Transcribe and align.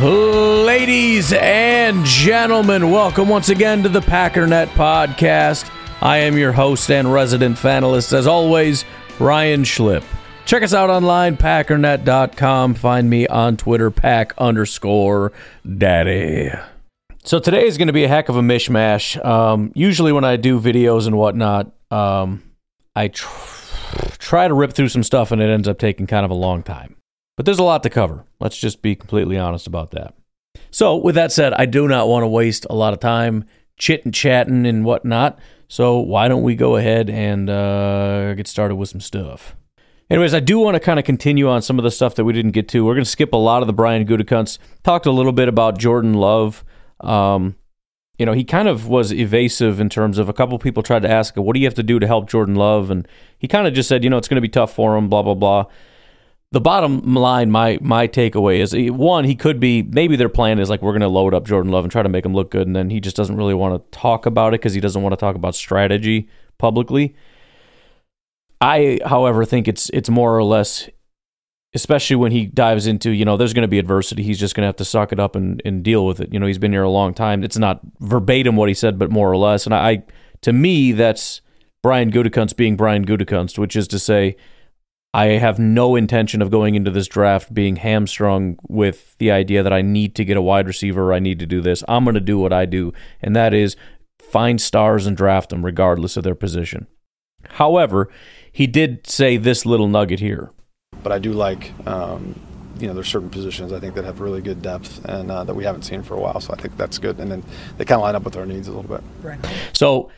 Ladies 0.00 1.32
and 1.32 2.04
gentlemen, 2.04 2.92
welcome 2.92 3.28
once 3.28 3.48
again 3.48 3.82
to 3.82 3.88
the 3.88 3.98
Packernet 3.98 4.68
Podcast. 4.68 5.68
I 6.00 6.18
am 6.18 6.38
your 6.38 6.52
host 6.52 6.88
and 6.92 7.12
resident 7.12 7.56
fanalist, 7.56 8.12
as 8.12 8.28
always, 8.28 8.84
Ryan 9.18 9.64
Schlip. 9.64 10.04
Check 10.44 10.62
us 10.62 10.72
out 10.72 10.88
online, 10.88 11.36
packernet.com. 11.36 12.74
Find 12.74 13.10
me 13.10 13.26
on 13.26 13.56
Twitter, 13.56 13.90
pack 13.90 14.34
underscore 14.38 15.32
daddy. 15.76 16.52
So 17.24 17.40
today 17.40 17.66
is 17.66 17.76
going 17.76 17.88
to 17.88 17.92
be 17.92 18.04
a 18.04 18.08
heck 18.08 18.28
of 18.28 18.36
a 18.36 18.40
mishmash. 18.40 19.22
Um, 19.24 19.72
usually, 19.74 20.12
when 20.12 20.22
I 20.22 20.36
do 20.36 20.60
videos 20.60 21.08
and 21.08 21.18
whatnot, 21.18 21.72
um, 21.90 22.44
I 22.94 23.08
tr- 23.08 24.14
try 24.18 24.46
to 24.46 24.54
rip 24.54 24.74
through 24.74 24.90
some 24.90 25.02
stuff 25.02 25.32
and 25.32 25.42
it 25.42 25.50
ends 25.50 25.66
up 25.66 25.80
taking 25.80 26.06
kind 26.06 26.24
of 26.24 26.30
a 26.30 26.34
long 26.34 26.62
time. 26.62 26.94
But 27.38 27.44
there's 27.44 27.60
a 27.60 27.62
lot 27.62 27.84
to 27.84 27.88
cover. 27.88 28.24
Let's 28.40 28.58
just 28.58 28.82
be 28.82 28.96
completely 28.96 29.38
honest 29.38 29.68
about 29.68 29.92
that. 29.92 30.12
So, 30.72 30.96
with 30.96 31.14
that 31.14 31.30
said, 31.30 31.54
I 31.54 31.66
do 31.66 31.86
not 31.86 32.08
want 32.08 32.24
to 32.24 32.26
waste 32.26 32.66
a 32.68 32.74
lot 32.74 32.92
of 32.92 32.98
time 32.98 33.44
chit 33.76 34.04
and 34.04 34.12
chatting 34.12 34.66
and 34.66 34.84
whatnot. 34.84 35.38
So, 35.68 36.00
why 36.00 36.26
don't 36.26 36.42
we 36.42 36.56
go 36.56 36.74
ahead 36.74 37.08
and 37.08 37.48
uh, 37.48 38.34
get 38.34 38.48
started 38.48 38.74
with 38.74 38.88
some 38.88 39.00
stuff? 39.00 39.54
Anyways, 40.10 40.34
I 40.34 40.40
do 40.40 40.58
want 40.58 40.74
to 40.74 40.80
kind 40.80 40.98
of 40.98 41.04
continue 41.04 41.48
on 41.48 41.62
some 41.62 41.78
of 41.78 41.84
the 41.84 41.92
stuff 41.92 42.16
that 42.16 42.24
we 42.24 42.32
didn't 42.32 42.50
get 42.50 42.66
to. 42.70 42.84
We're 42.84 42.94
going 42.94 43.04
to 43.04 43.10
skip 43.10 43.32
a 43.32 43.36
lot 43.36 43.62
of 43.62 43.68
the 43.68 43.72
Brian 43.72 44.04
Gutekunst. 44.04 44.58
Talked 44.82 45.06
a 45.06 45.12
little 45.12 45.30
bit 45.30 45.46
about 45.46 45.78
Jordan 45.78 46.14
Love. 46.14 46.64
Um, 46.98 47.54
you 48.18 48.26
know, 48.26 48.32
he 48.32 48.42
kind 48.42 48.66
of 48.66 48.88
was 48.88 49.12
evasive 49.12 49.78
in 49.78 49.88
terms 49.88 50.18
of 50.18 50.28
a 50.28 50.32
couple 50.32 50.58
people 50.58 50.82
tried 50.82 51.02
to 51.02 51.08
ask, 51.08 51.36
what 51.36 51.54
do 51.54 51.60
you 51.60 51.66
have 51.68 51.74
to 51.74 51.84
do 51.84 52.00
to 52.00 52.06
help 52.08 52.28
Jordan 52.28 52.56
Love? 52.56 52.90
And 52.90 53.06
he 53.38 53.46
kind 53.46 53.68
of 53.68 53.74
just 53.74 53.88
said, 53.88 54.02
you 54.02 54.10
know, 54.10 54.16
it's 54.16 54.26
going 54.26 54.38
to 54.38 54.40
be 54.40 54.48
tough 54.48 54.74
for 54.74 54.96
him, 54.96 55.08
blah, 55.08 55.22
blah, 55.22 55.34
blah 55.34 55.66
the 56.50 56.60
bottom 56.60 57.14
line, 57.14 57.50
my 57.50 57.78
my 57.82 58.08
takeaway 58.08 58.58
is 58.60 58.72
eh, 58.72 58.88
one, 58.88 59.24
he 59.24 59.34
could 59.34 59.60
be 59.60 59.82
maybe 59.82 60.16
their 60.16 60.30
plan 60.30 60.58
is 60.58 60.70
like 60.70 60.80
we're 60.80 60.92
going 60.92 61.02
to 61.02 61.08
load 61.08 61.34
up 61.34 61.46
Jordan 61.46 61.70
Love 61.70 61.84
and 61.84 61.92
try 61.92 62.02
to 62.02 62.08
make 62.08 62.24
him 62.24 62.34
look 62.34 62.50
good, 62.50 62.66
and 62.66 62.74
then 62.74 62.90
he 62.90 63.00
just 63.00 63.16
doesn't 63.16 63.36
really 63.36 63.54
want 63.54 63.74
to 63.74 63.98
talk 63.98 64.24
about 64.24 64.54
it 64.54 64.60
because 64.60 64.72
he 64.72 64.80
doesn't 64.80 65.02
want 65.02 65.12
to 65.12 65.16
talk 65.16 65.36
about 65.36 65.54
strategy 65.54 66.28
publicly. 66.56 67.14
I, 68.60 68.98
however, 69.04 69.44
think 69.44 69.68
it's 69.68 69.90
it's 69.90 70.08
more 70.08 70.36
or 70.36 70.42
less, 70.42 70.88
especially 71.74 72.16
when 72.16 72.32
he 72.32 72.46
dives 72.46 72.86
into 72.86 73.10
you 73.10 73.26
know 73.26 73.36
there's 73.36 73.52
going 73.52 73.62
to 73.62 73.68
be 73.68 73.78
adversity. 73.78 74.22
He's 74.22 74.40
just 74.40 74.54
going 74.54 74.62
to 74.62 74.68
have 74.68 74.76
to 74.76 74.86
suck 74.86 75.12
it 75.12 75.20
up 75.20 75.36
and, 75.36 75.60
and 75.66 75.82
deal 75.82 76.06
with 76.06 76.18
it. 76.18 76.32
You 76.32 76.40
know 76.40 76.46
he's 76.46 76.58
been 76.58 76.72
here 76.72 76.82
a 76.82 76.90
long 76.90 77.12
time. 77.12 77.44
It's 77.44 77.58
not 77.58 77.80
verbatim 78.00 78.56
what 78.56 78.68
he 78.68 78.74
said, 78.74 78.98
but 78.98 79.10
more 79.10 79.30
or 79.30 79.36
less. 79.36 79.66
And 79.66 79.74
I, 79.74 80.02
to 80.40 80.54
me, 80.54 80.92
that's 80.92 81.42
Brian 81.82 82.10
Gutekunst 82.10 82.56
being 82.56 82.74
Brian 82.74 83.04
Gutekunst, 83.04 83.58
which 83.58 83.76
is 83.76 83.86
to 83.88 83.98
say 83.98 84.36
I 85.14 85.26
have 85.26 85.58
no 85.58 85.96
intention 85.96 86.42
of 86.42 86.50
going 86.50 86.74
into 86.74 86.90
this 86.90 87.08
draft 87.08 87.54
being 87.54 87.76
hamstrung 87.76 88.58
with 88.68 89.16
the 89.18 89.30
idea 89.30 89.62
that 89.62 89.72
I 89.72 89.80
need 89.80 90.14
to 90.16 90.24
get 90.24 90.36
a 90.36 90.42
wide 90.42 90.66
receiver 90.66 91.10
or 91.10 91.14
I 91.14 91.18
need 91.18 91.38
to 91.38 91.46
do 91.46 91.60
this. 91.60 91.82
I'm 91.88 92.04
going 92.04 92.14
to 92.14 92.20
do 92.20 92.38
what 92.38 92.52
I 92.52 92.66
do, 92.66 92.92
and 93.22 93.34
that 93.34 93.54
is 93.54 93.76
find 94.20 94.60
stars 94.60 95.06
and 95.06 95.16
draft 95.16 95.50
them 95.50 95.64
regardless 95.64 96.16
of 96.16 96.24
their 96.24 96.34
position. 96.34 96.86
However, 97.52 98.10
he 98.52 98.66
did 98.66 99.06
say 99.06 99.36
this 99.36 99.64
little 99.64 99.88
nugget 99.88 100.20
here. 100.20 100.50
But 101.02 101.12
I 101.12 101.18
do 101.18 101.32
like, 101.32 101.72
um, 101.86 102.38
you 102.78 102.86
know, 102.86 102.94
there's 102.94 103.08
certain 103.08 103.30
positions 103.30 103.72
I 103.72 103.80
think 103.80 103.94
that 103.94 104.04
have 104.04 104.20
really 104.20 104.42
good 104.42 104.60
depth 104.60 105.04
and 105.06 105.30
uh, 105.30 105.44
that 105.44 105.54
we 105.54 105.64
haven't 105.64 105.82
seen 105.82 106.02
for 106.02 106.14
a 106.14 106.20
while. 106.20 106.40
So 106.40 106.52
I 106.52 106.56
think 106.56 106.76
that's 106.76 106.98
good. 106.98 107.18
And 107.18 107.30
then 107.30 107.42
they 107.78 107.84
kind 107.84 107.98
of 107.98 108.02
line 108.02 108.14
up 108.14 108.24
with 108.24 108.36
our 108.36 108.44
needs 108.44 108.68
a 108.68 108.72
little 108.72 108.96
bit. 108.96 109.02
Right. 109.22 109.38
So 109.72 110.10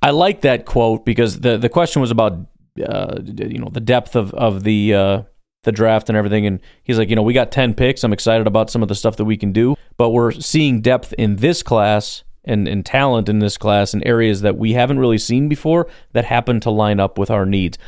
I 0.00 0.10
like 0.10 0.42
that 0.42 0.64
quote 0.64 1.04
because 1.04 1.40
the, 1.40 1.58
the 1.58 1.68
question 1.68 2.00
was 2.00 2.10
about 2.10 2.38
uh, 2.84 3.20
you 3.22 3.58
know 3.58 3.68
the 3.70 3.80
depth 3.80 4.16
of 4.16 4.32
of 4.34 4.64
the 4.64 4.94
uh, 4.94 5.22
the 5.64 5.72
draft 5.72 6.08
and 6.08 6.16
everything. 6.16 6.46
And 6.46 6.60
he's 6.82 6.98
like, 6.98 7.10
you 7.10 7.16
know, 7.16 7.22
we 7.22 7.34
got 7.34 7.52
ten 7.52 7.74
picks. 7.74 8.04
I'm 8.04 8.12
excited 8.12 8.46
about 8.46 8.70
some 8.70 8.82
of 8.82 8.88
the 8.88 8.94
stuff 8.94 9.16
that 9.16 9.24
we 9.24 9.36
can 9.36 9.52
do, 9.52 9.76
but 9.96 10.10
we're 10.10 10.32
seeing 10.32 10.80
depth 10.80 11.12
in 11.14 11.36
this 11.36 11.62
class 11.62 12.24
and, 12.44 12.66
and 12.66 12.84
talent 12.84 13.28
in 13.28 13.38
this 13.38 13.58
class 13.58 13.92
in 13.94 14.02
areas 14.06 14.40
that 14.40 14.56
we 14.56 14.72
haven't 14.72 14.98
really 14.98 15.18
seen 15.18 15.48
before 15.48 15.86
that 16.12 16.24
happen 16.24 16.60
to 16.60 16.70
line 16.70 17.00
up 17.00 17.18
with 17.18 17.30
our 17.30 17.46
needs. 17.46 17.78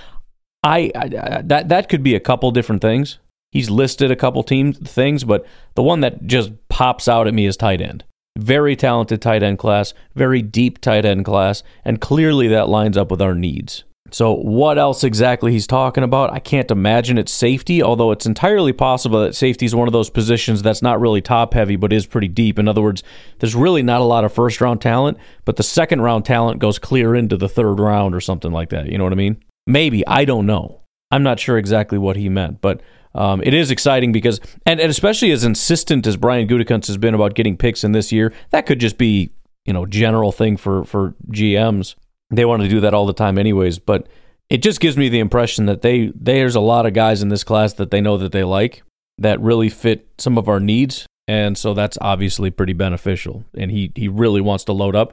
I, 0.62 0.92
I 0.94 1.42
that 1.42 1.68
that 1.68 1.88
could 1.88 2.02
be 2.02 2.14
a 2.14 2.20
couple 2.20 2.50
different 2.50 2.82
things. 2.82 3.18
He's 3.50 3.68
listed 3.68 4.10
a 4.10 4.16
couple 4.16 4.42
team 4.42 4.72
things, 4.72 5.24
but 5.24 5.46
the 5.74 5.82
one 5.82 6.00
that 6.00 6.26
just 6.26 6.52
pops 6.68 7.06
out 7.06 7.26
at 7.26 7.34
me 7.34 7.44
is 7.46 7.56
tight 7.56 7.80
end. 7.80 8.04
Very 8.38 8.76
talented 8.76 9.20
tight 9.20 9.42
end 9.42 9.58
class, 9.58 9.92
very 10.14 10.40
deep 10.40 10.80
tight 10.80 11.04
end 11.04 11.24
class, 11.24 11.62
and 11.84 12.00
clearly 12.00 12.48
that 12.48 12.68
lines 12.68 12.96
up 12.96 13.10
with 13.10 13.20
our 13.20 13.34
needs. 13.34 13.84
So, 14.12 14.34
what 14.34 14.78
else 14.78 15.04
exactly 15.04 15.52
he's 15.52 15.66
talking 15.66 16.04
about? 16.04 16.34
I 16.34 16.38
can't 16.38 16.70
imagine 16.70 17.16
it's 17.16 17.32
safety, 17.32 17.82
although 17.82 18.10
it's 18.10 18.26
entirely 18.26 18.74
possible 18.74 19.22
that 19.22 19.34
safety 19.34 19.64
is 19.64 19.74
one 19.74 19.88
of 19.88 19.92
those 19.92 20.10
positions 20.10 20.60
that's 20.60 20.82
not 20.82 21.00
really 21.00 21.22
top 21.22 21.54
heavy, 21.54 21.76
but 21.76 21.94
is 21.94 22.06
pretty 22.06 22.28
deep. 22.28 22.58
In 22.58 22.68
other 22.68 22.82
words, 22.82 23.02
there's 23.38 23.54
really 23.54 23.82
not 23.82 24.02
a 24.02 24.04
lot 24.04 24.24
of 24.24 24.32
first 24.32 24.60
round 24.60 24.82
talent, 24.82 25.16
but 25.46 25.56
the 25.56 25.62
second 25.62 26.02
round 26.02 26.26
talent 26.26 26.58
goes 26.58 26.78
clear 26.78 27.14
into 27.14 27.38
the 27.38 27.48
third 27.48 27.80
round 27.80 28.14
or 28.14 28.20
something 28.20 28.52
like 28.52 28.68
that. 28.68 28.86
You 28.86 28.98
know 28.98 29.04
what 29.04 29.14
I 29.14 29.16
mean? 29.16 29.42
Maybe. 29.66 30.06
I 30.06 30.26
don't 30.26 30.44
know. 30.44 30.82
I'm 31.10 31.22
not 31.22 31.40
sure 31.40 31.56
exactly 31.56 31.96
what 31.96 32.16
he 32.16 32.28
meant, 32.28 32.60
but 32.60 32.82
um, 33.14 33.42
it 33.42 33.54
is 33.54 33.70
exciting 33.70 34.12
because, 34.12 34.40
and, 34.66 34.78
and 34.78 34.90
especially 34.90 35.30
as 35.30 35.42
insistent 35.42 36.06
as 36.06 36.18
Brian 36.18 36.46
Gutekunst 36.46 36.86
has 36.88 36.98
been 36.98 37.14
about 37.14 37.34
getting 37.34 37.56
picks 37.56 37.82
in 37.82 37.92
this 37.92 38.12
year, 38.12 38.32
that 38.50 38.66
could 38.66 38.78
just 38.78 38.98
be, 38.98 39.30
you 39.64 39.72
know, 39.72 39.86
general 39.86 40.32
thing 40.32 40.58
for, 40.58 40.84
for 40.84 41.14
GMs 41.30 41.94
they 42.32 42.44
want 42.44 42.62
to 42.62 42.68
do 42.68 42.80
that 42.80 42.94
all 42.94 43.06
the 43.06 43.12
time 43.12 43.38
anyways 43.38 43.78
but 43.78 44.08
it 44.50 44.62
just 44.62 44.80
gives 44.80 44.96
me 44.96 45.08
the 45.08 45.20
impression 45.20 45.66
that 45.66 45.82
they 45.82 46.12
there's 46.14 46.54
a 46.54 46.60
lot 46.60 46.86
of 46.86 46.92
guys 46.92 47.22
in 47.22 47.28
this 47.28 47.44
class 47.44 47.74
that 47.74 47.90
they 47.90 48.00
know 48.00 48.16
that 48.16 48.32
they 48.32 48.44
like 48.44 48.82
that 49.18 49.40
really 49.40 49.68
fit 49.68 50.08
some 50.18 50.36
of 50.36 50.48
our 50.48 50.60
needs 50.60 51.06
and 51.28 51.56
so 51.56 51.72
that's 51.74 51.96
obviously 52.00 52.50
pretty 52.50 52.72
beneficial 52.72 53.44
and 53.56 53.70
he 53.70 53.92
he 53.94 54.08
really 54.08 54.40
wants 54.40 54.64
to 54.64 54.72
load 54.72 54.96
up 54.96 55.12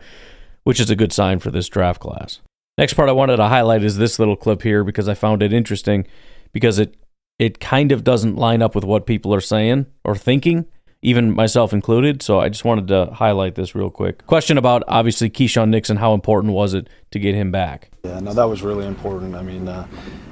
which 0.64 0.80
is 0.80 0.90
a 0.90 0.96
good 0.96 1.14
sign 1.14 1.40
for 1.40 1.52
this 1.52 1.70
draft 1.70 2.02
class. 2.02 2.42
Next 2.78 2.94
part 2.94 3.10
i 3.10 3.14
wanted 3.14 3.38
to 3.38 3.48
highlight 3.48 3.84
is 3.84 3.98
this 3.98 4.20
little 4.20 4.36
clip 4.36 4.62
here 4.62 4.84
because 4.84 5.10
i 5.10 5.14
found 5.14 5.44
it 5.44 5.54
interesting 5.54 6.08
because 6.54 6.80
it 6.80 6.96
it 7.38 7.60
kind 7.60 7.92
of 7.92 8.04
doesn't 8.04 8.36
line 8.36 8.62
up 8.62 8.76
with 8.76 8.84
what 8.84 9.06
people 9.06 9.34
are 9.34 9.42
saying 9.42 9.86
or 10.04 10.16
thinking 10.16 10.66
even 11.02 11.34
myself 11.34 11.72
included. 11.72 12.22
So 12.22 12.40
I 12.40 12.50
just 12.50 12.66
wanted 12.66 12.88
to 12.90 13.06
highlight 13.14 13.56
this 13.56 13.74
real 13.74 13.90
quick. 13.90 14.26
Question 14.28 14.58
about 14.58 14.84
obviously 14.88 15.30
Keisean 15.30 15.70
Nixon. 15.70 15.98
How 15.98 16.14
important 16.14 16.54
was 16.54 16.74
it 16.74 16.90
to 17.12 17.20
get 17.20 17.36
him 17.36 17.52
back? 17.52 17.90
Yeah, 18.04 18.20
no, 18.20 18.34
that 18.34 18.46
was 18.46 18.62
really 18.62 18.86
important. 18.86 19.36
I 19.36 19.42
mean, 19.42 19.68
uh, 19.68 19.88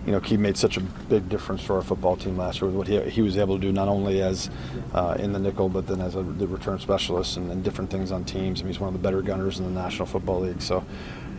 you 0.06 0.12
know, 0.12 0.20
Key 0.20 0.38
made 0.38 0.58
such 0.58 0.78
a 0.78 0.82
big 0.82 1.28
difference 1.30 1.62
for 1.62 1.76
our 1.76 1.82
football 1.82 2.16
team 2.16 2.38
last 2.38 2.62
year 2.62 2.70
with 2.70 2.76
what 2.76 2.88
he, 2.88 3.00
he 3.10 3.22
was 3.22 3.38
able 3.38 3.56
to 3.56 3.62
do, 3.62 3.72
not 3.72 3.88
only 3.88 4.22
as 4.22 4.50
uh, 4.94 5.16
in 5.20 5.34
the 5.34 5.40
nickel, 5.40 5.70
but 5.70 5.88
then 5.88 6.02
as 6.02 6.16
a, 6.16 6.24
the 6.24 6.48
return 6.48 6.80
specialist 6.80 7.38
and, 7.38 7.52
and, 7.52 7.64
different 7.64 7.90
things 7.90 8.12
on 8.12 8.24
teams. 8.24 8.62
I 8.62 8.64
mean, 8.64 8.74
he's 8.74 8.80
one 8.80 8.88
of 8.88 8.94
the 8.94 9.00
better 9.00 9.22
gunners 9.22 9.60
in 9.60 9.66
the 9.66 9.72
National 9.72 10.06
Football 10.06 10.42
League. 10.42 10.62
So 10.62 10.86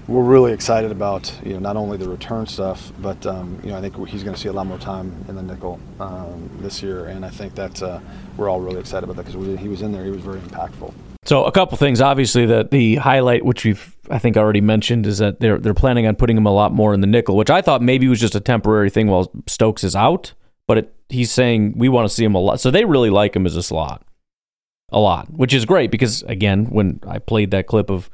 we're 0.08 0.22
really 0.22 0.52
excited 0.52 0.90
about 0.90 1.32
you 1.44 1.52
know 1.52 1.58
not 1.58 1.76
only 1.76 1.98
the 1.98 2.08
return 2.08 2.46
stuff, 2.46 2.90
but 2.98 3.24
um, 3.26 3.60
you 3.62 3.70
know 3.70 3.76
I 3.76 3.80
think 3.80 3.94
he's 4.08 4.24
going 4.24 4.34
to 4.34 4.40
see 4.40 4.48
a 4.48 4.52
lot 4.52 4.66
more 4.66 4.78
time 4.78 5.24
in 5.28 5.36
the 5.36 5.42
nickel 5.42 5.78
um, 6.00 6.50
this 6.60 6.82
year, 6.82 7.06
and 7.06 7.24
I 7.24 7.30
think 7.30 7.54
that 7.54 7.82
uh, 7.82 8.00
we're 8.36 8.48
all 8.48 8.60
really 8.60 8.80
excited 8.80 9.04
about 9.04 9.16
that 9.16 9.30
because 9.30 9.60
he 9.60 9.68
was 9.68 9.82
in 9.82 9.92
there, 9.92 10.04
he 10.04 10.10
was 10.10 10.22
very 10.22 10.40
impactful. 10.40 10.92
So 11.24 11.44
a 11.44 11.52
couple 11.52 11.76
things, 11.76 12.00
obviously, 12.00 12.46
that 12.46 12.70
the 12.70 12.96
highlight, 12.96 13.44
which 13.44 13.64
we've 13.64 13.94
I 14.10 14.18
think 14.18 14.38
already 14.38 14.62
mentioned, 14.62 15.06
is 15.06 15.18
that 15.18 15.40
they're 15.40 15.58
they're 15.58 15.74
planning 15.74 16.06
on 16.06 16.16
putting 16.16 16.38
him 16.38 16.46
a 16.46 16.52
lot 16.52 16.72
more 16.72 16.94
in 16.94 17.02
the 17.02 17.06
nickel, 17.06 17.36
which 17.36 17.50
I 17.50 17.60
thought 17.60 17.82
maybe 17.82 18.08
was 18.08 18.18
just 18.18 18.34
a 18.34 18.40
temporary 18.40 18.88
thing 18.88 19.08
while 19.08 19.30
Stokes 19.46 19.84
is 19.84 19.94
out, 19.94 20.32
but 20.66 20.78
it, 20.78 20.94
he's 21.10 21.30
saying 21.30 21.74
we 21.76 21.90
want 21.90 22.08
to 22.08 22.14
see 22.14 22.24
him 22.24 22.34
a 22.34 22.40
lot, 22.40 22.60
so 22.60 22.70
they 22.70 22.86
really 22.86 23.10
like 23.10 23.36
him 23.36 23.44
as 23.44 23.56
a 23.56 23.62
slot, 23.62 24.06
a 24.88 24.98
lot, 24.98 25.30
which 25.30 25.52
is 25.52 25.66
great 25.66 25.90
because 25.90 26.22
again, 26.22 26.64
when 26.70 27.00
I 27.06 27.18
played 27.18 27.50
that 27.50 27.66
clip 27.66 27.90
of 27.90 28.08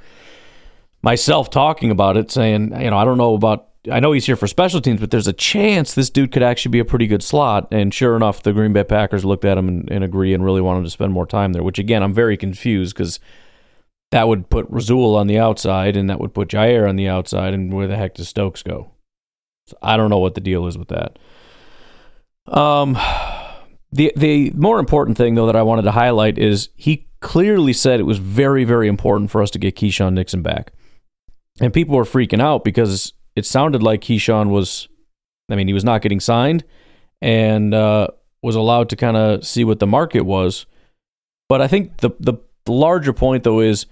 myself 1.05 1.51
talking 1.51 1.91
about 1.91 2.17
it, 2.17 2.31
saying, 2.31 2.73
you 2.81 2.91
know, 2.91 2.97
I 2.97 3.05
don't 3.05 3.19
know 3.19 3.35
about, 3.35 3.69
I 3.93 4.01
know 4.01 4.13
he's 4.13 4.25
here 4.25 4.37
for 4.37 4.47
special 4.47 4.81
teams, 4.81 5.01
but 5.01 5.11
there's 5.11 5.27
a 5.29 5.35
chance 5.35 5.93
this 5.93 6.09
dude 6.09 6.33
could 6.33 6.43
actually 6.43 6.71
be 6.71 6.79
a 6.79 6.85
pretty 6.85 7.07
good 7.07 7.23
slot. 7.23 7.69
And 7.71 7.93
sure 7.93 8.17
enough, 8.17 8.43
the 8.43 8.55
Green 8.55 8.73
Bay 8.73 8.85
Packers 8.85 9.23
looked 9.23 9.45
at 9.45 9.59
him 9.59 9.69
and, 9.69 9.91
and 9.91 10.03
agree 10.03 10.33
and 10.33 10.43
really 10.43 10.63
wanted 10.63 10.85
to 10.85 10.91
spend 10.91 11.13
more 11.13 11.27
time 11.27 11.53
there, 11.53 11.63
which 11.63 11.79
again, 11.79 12.03
I'm 12.03 12.15
very 12.15 12.39
confused 12.39 12.97
because 12.97 13.21
that 14.13 14.27
would 14.27 14.49
put 14.49 14.67
Rasul 14.71 15.15
on 15.15 15.27
the 15.27 15.39
outside 15.39 15.95
and 15.95 16.09
that 16.09 16.21
would 16.21 16.33
put 16.33 16.49
Jair 16.49 16.89
on 16.89 16.97
the 16.97 17.09
outside. 17.09 17.53
And 17.53 17.71
where 17.71 17.87
the 17.87 17.97
heck 17.97 18.15
does 18.15 18.31
Stokes 18.31 18.63
go? 18.63 18.91
So 19.67 19.77
I 19.83 19.99
don't 19.99 20.09
know 20.09 20.19
what 20.19 20.35
the 20.35 20.41
deal 20.41 20.67
is 20.67 20.79
with 20.79 20.89
that. 20.89 21.19
Um, 22.47 22.99
the 23.93 24.11
the 24.17 24.51
more 24.51 24.79
important 24.79 25.17
thing 25.19 25.35
though 25.35 25.47
that 25.47 25.57
I 25.57 25.63
wanted 25.63 25.83
to 25.83 25.93
highlight 25.93 26.39
is 26.39 26.71
he 26.77 27.09
clearly 27.21 27.73
said 27.73 28.01
it 28.01 28.05
was 28.05 28.19
very 28.19 28.65
very 28.65 28.87
important 28.87 29.31
for 29.31 29.41
us 29.41 29.51
to 29.53 29.59
get 29.59 29.77
Keisean 29.77 30.13
Nixon 30.13 30.43
back 30.43 30.73
and 31.61 31.73
people 31.73 31.97
were 31.97 32.05
freaking 32.05 32.41
out 32.41 32.65
because 32.65 33.13
it 33.37 33.47
sounded 33.47 33.83
like 33.83 34.01
Keisean 34.01 34.51
was, 34.51 34.89
I 35.51 35.57
mean, 35.57 35.69
he 35.69 35.75
was 35.75 35.85
not 35.85 36.03
getting 36.03 36.21
signed 36.21 36.65
and 37.21 37.73
uh, 37.75 38.09
was 38.43 38.57
allowed 38.57 38.89
to 38.91 38.97
kind 38.97 39.17
of 39.17 39.47
see 39.47 39.65
what 39.65 39.79
the 39.79 39.87
market 39.87 40.23
was. 40.23 40.67
But 41.49 41.61
I 41.61 41.69
think 41.69 41.99
the 41.99 42.11
the 42.21 42.35
larger 42.67 43.13
point 43.13 43.45
though 43.45 43.61
is 43.61 43.87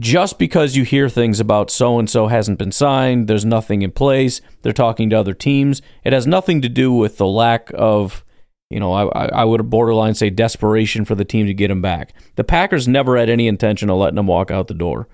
just 0.00 0.38
because 0.38 0.76
you 0.76 0.84
hear 0.84 1.08
things 1.08 1.40
about 1.40 1.70
so 1.70 1.98
and 1.98 2.08
so 2.08 2.28
hasn't 2.28 2.58
been 2.58 2.70
signed, 2.70 3.26
there's 3.26 3.44
nothing 3.44 3.82
in 3.82 3.90
place, 3.90 4.40
they're 4.62 4.72
talking 4.72 5.10
to 5.10 5.18
other 5.18 5.34
teams. 5.34 5.82
It 6.04 6.12
has 6.12 6.26
nothing 6.26 6.62
to 6.62 6.68
do 6.68 6.92
with 6.92 7.18
the 7.18 7.26
lack 7.26 7.70
of, 7.74 8.24
you 8.70 8.78
know, 8.78 8.92
I, 8.92 9.26
I 9.26 9.44
would 9.44 9.68
borderline 9.68 10.14
say 10.14 10.30
desperation 10.30 11.04
for 11.04 11.16
the 11.16 11.24
team 11.24 11.46
to 11.46 11.54
get 11.54 11.70
him 11.70 11.82
back. 11.82 12.14
The 12.36 12.44
Packers 12.44 12.86
never 12.86 13.16
had 13.16 13.28
any 13.28 13.48
intention 13.48 13.90
of 13.90 13.98
letting 13.98 14.18
him 14.18 14.28
walk 14.28 14.52
out 14.52 14.68
the 14.68 14.74
door 14.74 15.08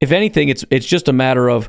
if 0.00 0.12
anything, 0.12 0.48
it's 0.48 0.64
it's 0.70 0.86
just 0.86 1.08
a 1.08 1.12
matter 1.12 1.48
of 1.48 1.68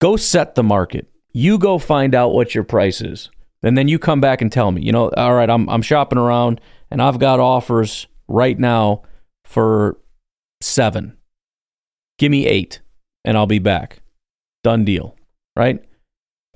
go 0.00 0.16
set 0.16 0.54
the 0.54 0.62
market. 0.62 1.08
You 1.32 1.58
go 1.58 1.78
find 1.78 2.14
out 2.14 2.32
what 2.32 2.54
your 2.54 2.64
price 2.64 3.00
is. 3.00 3.30
And 3.62 3.76
then 3.76 3.88
you 3.88 3.98
come 3.98 4.20
back 4.20 4.40
and 4.40 4.52
tell 4.52 4.70
me, 4.70 4.82
you 4.82 4.92
know, 4.92 5.10
all 5.10 5.34
right, 5.34 5.50
I'm 5.50 5.68
I'm 5.68 5.82
shopping 5.82 6.18
around 6.18 6.60
and 6.90 7.02
I've 7.02 7.18
got 7.18 7.40
offers 7.40 8.06
right 8.28 8.58
now 8.58 9.02
for 9.44 9.98
seven. 10.60 11.16
Give 12.18 12.30
me 12.30 12.46
eight 12.46 12.80
and 13.24 13.36
I'll 13.36 13.46
be 13.46 13.58
back. 13.58 14.00
Done 14.62 14.84
deal. 14.84 15.16
Right? 15.56 15.84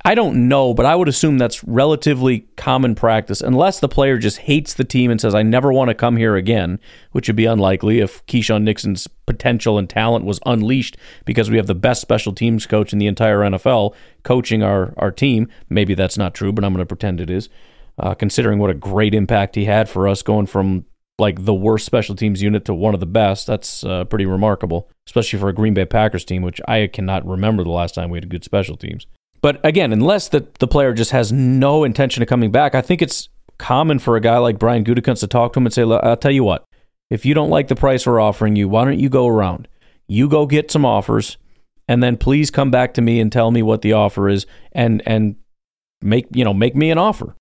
I 0.05 0.17
don't 0.17 0.49
know, 0.49 0.75
but 0.75 0.85
I 0.85 0.97
would 0.97 1.09
assume 1.09 1.39
that's 1.39 1.63
relatively 1.63 2.41
common 2.57 2.97
practice, 2.97 3.41
unless 3.41 3.79
the 3.79 3.89
player 3.89 4.19
just 4.19 4.39
hates 4.39 4.75
the 4.75 4.85
team 4.85 5.13
and 5.13 5.21
says, 5.21 5.35
I 5.35 5.43
never 5.45 5.73
want 5.73 5.91
to 5.91 5.95
come 5.95 6.17
here 6.17 6.35
again, 6.35 6.81
which 7.13 7.29
would 7.29 7.37
be 7.37 7.45
unlikely 7.47 8.01
if 8.01 8.25
Keisean 8.27 8.65
Nixon's 8.65 9.07
potential 9.27 9.79
and 9.79 9.89
talent 9.89 10.25
was 10.25 10.41
unleashed 10.45 10.97
because 11.25 11.51
we 11.51 11.57
have 11.57 11.69
the 11.69 11.75
best 11.75 12.01
special 12.01 12.33
teams 12.33 12.67
coach 12.67 12.93
in 12.93 12.99
the 12.99 13.07
entire 13.07 13.39
NFL 13.39 13.95
coaching 14.25 14.63
our, 14.65 14.93
our 14.97 15.13
team. 15.13 15.49
Maybe 15.69 15.95
that's 15.95 16.19
not 16.19 16.35
true, 16.35 16.53
but 16.53 16.65
I'm 16.65 16.73
going 16.73 16.83
to 16.83 16.87
pretend 16.87 17.21
it 17.21 17.31
is, 17.31 17.49
uh, 17.97 18.15
considering 18.15 18.59
what 18.59 18.71
a 18.71 18.75
great 18.75 19.15
impact 19.15 19.55
he 19.55 19.67
had 19.67 19.89
for 19.89 20.09
us 20.09 20.23
going 20.23 20.47
from 20.47 20.85
like 21.19 21.45
the 21.45 21.55
worst 21.55 21.87
special 21.87 22.17
teams 22.17 22.43
unit 22.43 22.65
to 22.65 22.75
one 22.75 22.95
of 22.95 23.01
the 23.01 23.07
best. 23.07 23.47
That's 23.47 23.85
uh, 23.85 24.05
pretty 24.05 24.27
remarkable, 24.27 24.91
especially 25.07 25.39
for 25.39 25.49
a 25.49 25.55
Green 25.55 25.75
Bay 25.75 25.85
Packers 25.85 26.25
team, 26.25 26.43
which 26.43 26.61
I 26.67 26.89
cannot 26.89 27.25
remember 27.25 27.63
the 27.63 27.71
last 27.71 27.95
time 27.95 28.11
we 28.11 28.17
had 28.17 28.29
good 28.29 28.43
special 28.43 28.77
teams. 28.77 29.07
But 29.43 29.61
again, 29.65 29.93
unless 29.93 30.29
the, 30.29 30.47
the 30.61 30.69
player 30.69 30.95
just 30.95 31.11
has 31.11 31.33
no 31.33 31.85
intention 31.85 32.23
of 32.23 32.29
coming 32.29 32.53
back, 32.53 32.75
I 32.75 32.81
think 32.81 33.03
it's 33.03 33.29
common 33.59 33.99
for 33.99 34.17
a 34.17 34.21
guy 34.21 34.39
like 34.39 34.59
Brian 34.59 34.85
Gutekunst 34.85 35.21
to 35.21 35.27
talk 35.27 35.53
to 35.53 35.61
him 35.61 35.67
and 35.67 35.75
say, 35.75 35.83
I'll 35.83 36.17
tell 36.17 36.31
you 36.31 36.45
what, 36.45 36.65
if 37.11 37.27
you 37.27 37.35
don't 37.35 37.51
like 37.51 37.69
the 37.69 37.75
price 37.75 38.07
we're 38.07 38.21
offering 38.21 38.57
you, 38.57 38.69
why 38.69 38.85
don't 38.85 38.99
you 38.99 39.09
go 39.09 39.27
around? 39.27 39.69
You 40.07 40.29
go 40.29 40.47
get 40.47 40.71
some 40.71 40.85
offers, 40.85 41.37
and 41.89 42.03
then 42.03 42.17
please 42.17 42.51
come 42.51 42.71
back 42.71 42.95
to 42.95 43.03
me 43.03 43.21
and 43.21 43.31
tell 43.31 43.51
me 43.51 43.63
what 43.63 43.83
the 43.83 43.93
offer 43.93 44.29
is, 44.29 44.47
and 44.73 45.03
and 45.07 45.37
make 46.01 46.27
you 46.33 46.45
know 46.45 46.55
make 46.55 46.75
me 46.75 46.91
an 46.91 46.99
offer. 46.99 47.35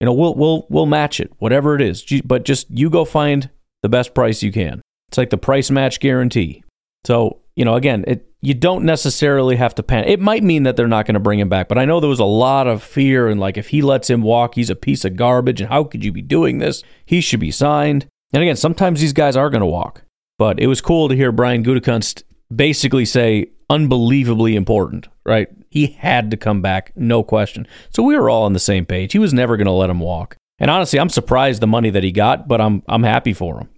You 0.00 0.06
know, 0.06 0.12
we'll 0.12 0.34
we'll 0.34 0.66
we'll 0.68 0.86
match 0.86 1.20
it, 1.20 1.32
whatever 1.38 1.74
it 1.74 1.82
is. 1.82 2.04
But 2.24 2.44
just 2.44 2.70
you 2.70 2.90
go 2.90 3.04
find 3.04 3.50
the 3.82 3.88
best 3.88 4.14
price 4.14 4.42
you 4.42 4.52
can. 4.52 4.80
It's 5.08 5.18
like 5.18 5.30
the 5.30 5.38
price 5.38 5.70
match 5.70 6.00
guarantee. 6.00 6.64
So 7.04 7.40
you 7.56 7.64
know, 7.64 7.74
again, 7.74 8.04
it 8.06 8.28
you 8.44 8.52
don't 8.52 8.84
necessarily 8.84 9.56
have 9.56 9.74
to 9.74 9.82
panic. 9.82 10.08
It 10.08 10.20
might 10.20 10.42
mean 10.42 10.64
that 10.64 10.76
they're 10.76 10.86
not 10.86 11.06
going 11.06 11.14
to 11.14 11.20
bring 11.20 11.40
him 11.40 11.48
back, 11.48 11.66
but 11.66 11.78
I 11.78 11.86
know 11.86 11.98
there 11.98 12.10
was 12.10 12.20
a 12.20 12.24
lot 12.24 12.66
of 12.66 12.82
fear 12.82 13.26
and 13.28 13.40
like 13.40 13.56
if 13.56 13.68
he 13.68 13.80
lets 13.80 14.10
him 14.10 14.20
walk, 14.20 14.54
he's 14.54 14.68
a 14.68 14.76
piece 14.76 15.04
of 15.04 15.16
garbage. 15.16 15.62
And 15.62 15.70
how 15.70 15.84
could 15.84 16.04
you 16.04 16.12
be 16.12 16.20
doing 16.20 16.58
this? 16.58 16.82
He 17.06 17.22
should 17.22 17.40
be 17.40 17.50
signed. 17.50 18.06
And 18.34 18.42
again, 18.42 18.56
sometimes 18.56 19.00
these 19.00 19.14
guys 19.14 19.34
are 19.34 19.48
going 19.48 19.62
to 19.62 19.66
walk, 19.66 20.02
but 20.38 20.60
it 20.60 20.66
was 20.66 20.82
cool 20.82 21.08
to 21.08 21.16
hear 21.16 21.32
Brian 21.32 21.64
Gutekunst 21.64 22.24
basically 22.54 23.06
say 23.06 23.46
unbelievably 23.70 24.56
important, 24.56 25.08
right? 25.24 25.48
He 25.70 25.86
had 25.86 26.30
to 26.30 26.36
come 26.36 26.60
back, 26.60 26.92
no 26.94 27.22
question. 27.22 27.66
So 27.90 28.02
we 28.02 28.16
were 28.16 28.28
all 28.28 28.42
on 28.42 28.52
the 28.52 28.58
same 28.58 28.84
page. 28.84 29.12
He 29.12 29.18
was 29.18 29.32
never 29.32 29.56
going 29.56 29.66
to 29.66 29.72
let 29.72 29.90
him 29.90 30.00
walk. 30.00 30.36
And 30.58 30.70
honestly, 30.70 31.00
I'm 31.00 31.08
surprised 31.08 31.62
the 31.62 31.66
money 31.66 31.90
that 31.90 32.04
he 32.04 32.12
got, 32.12 32.46
but 32.46 32.60
I'm 32.60 32.82
I'm 32.88 33.02
happy 33.02 33.32
for 33.32 33.58
him. 33.58 33.70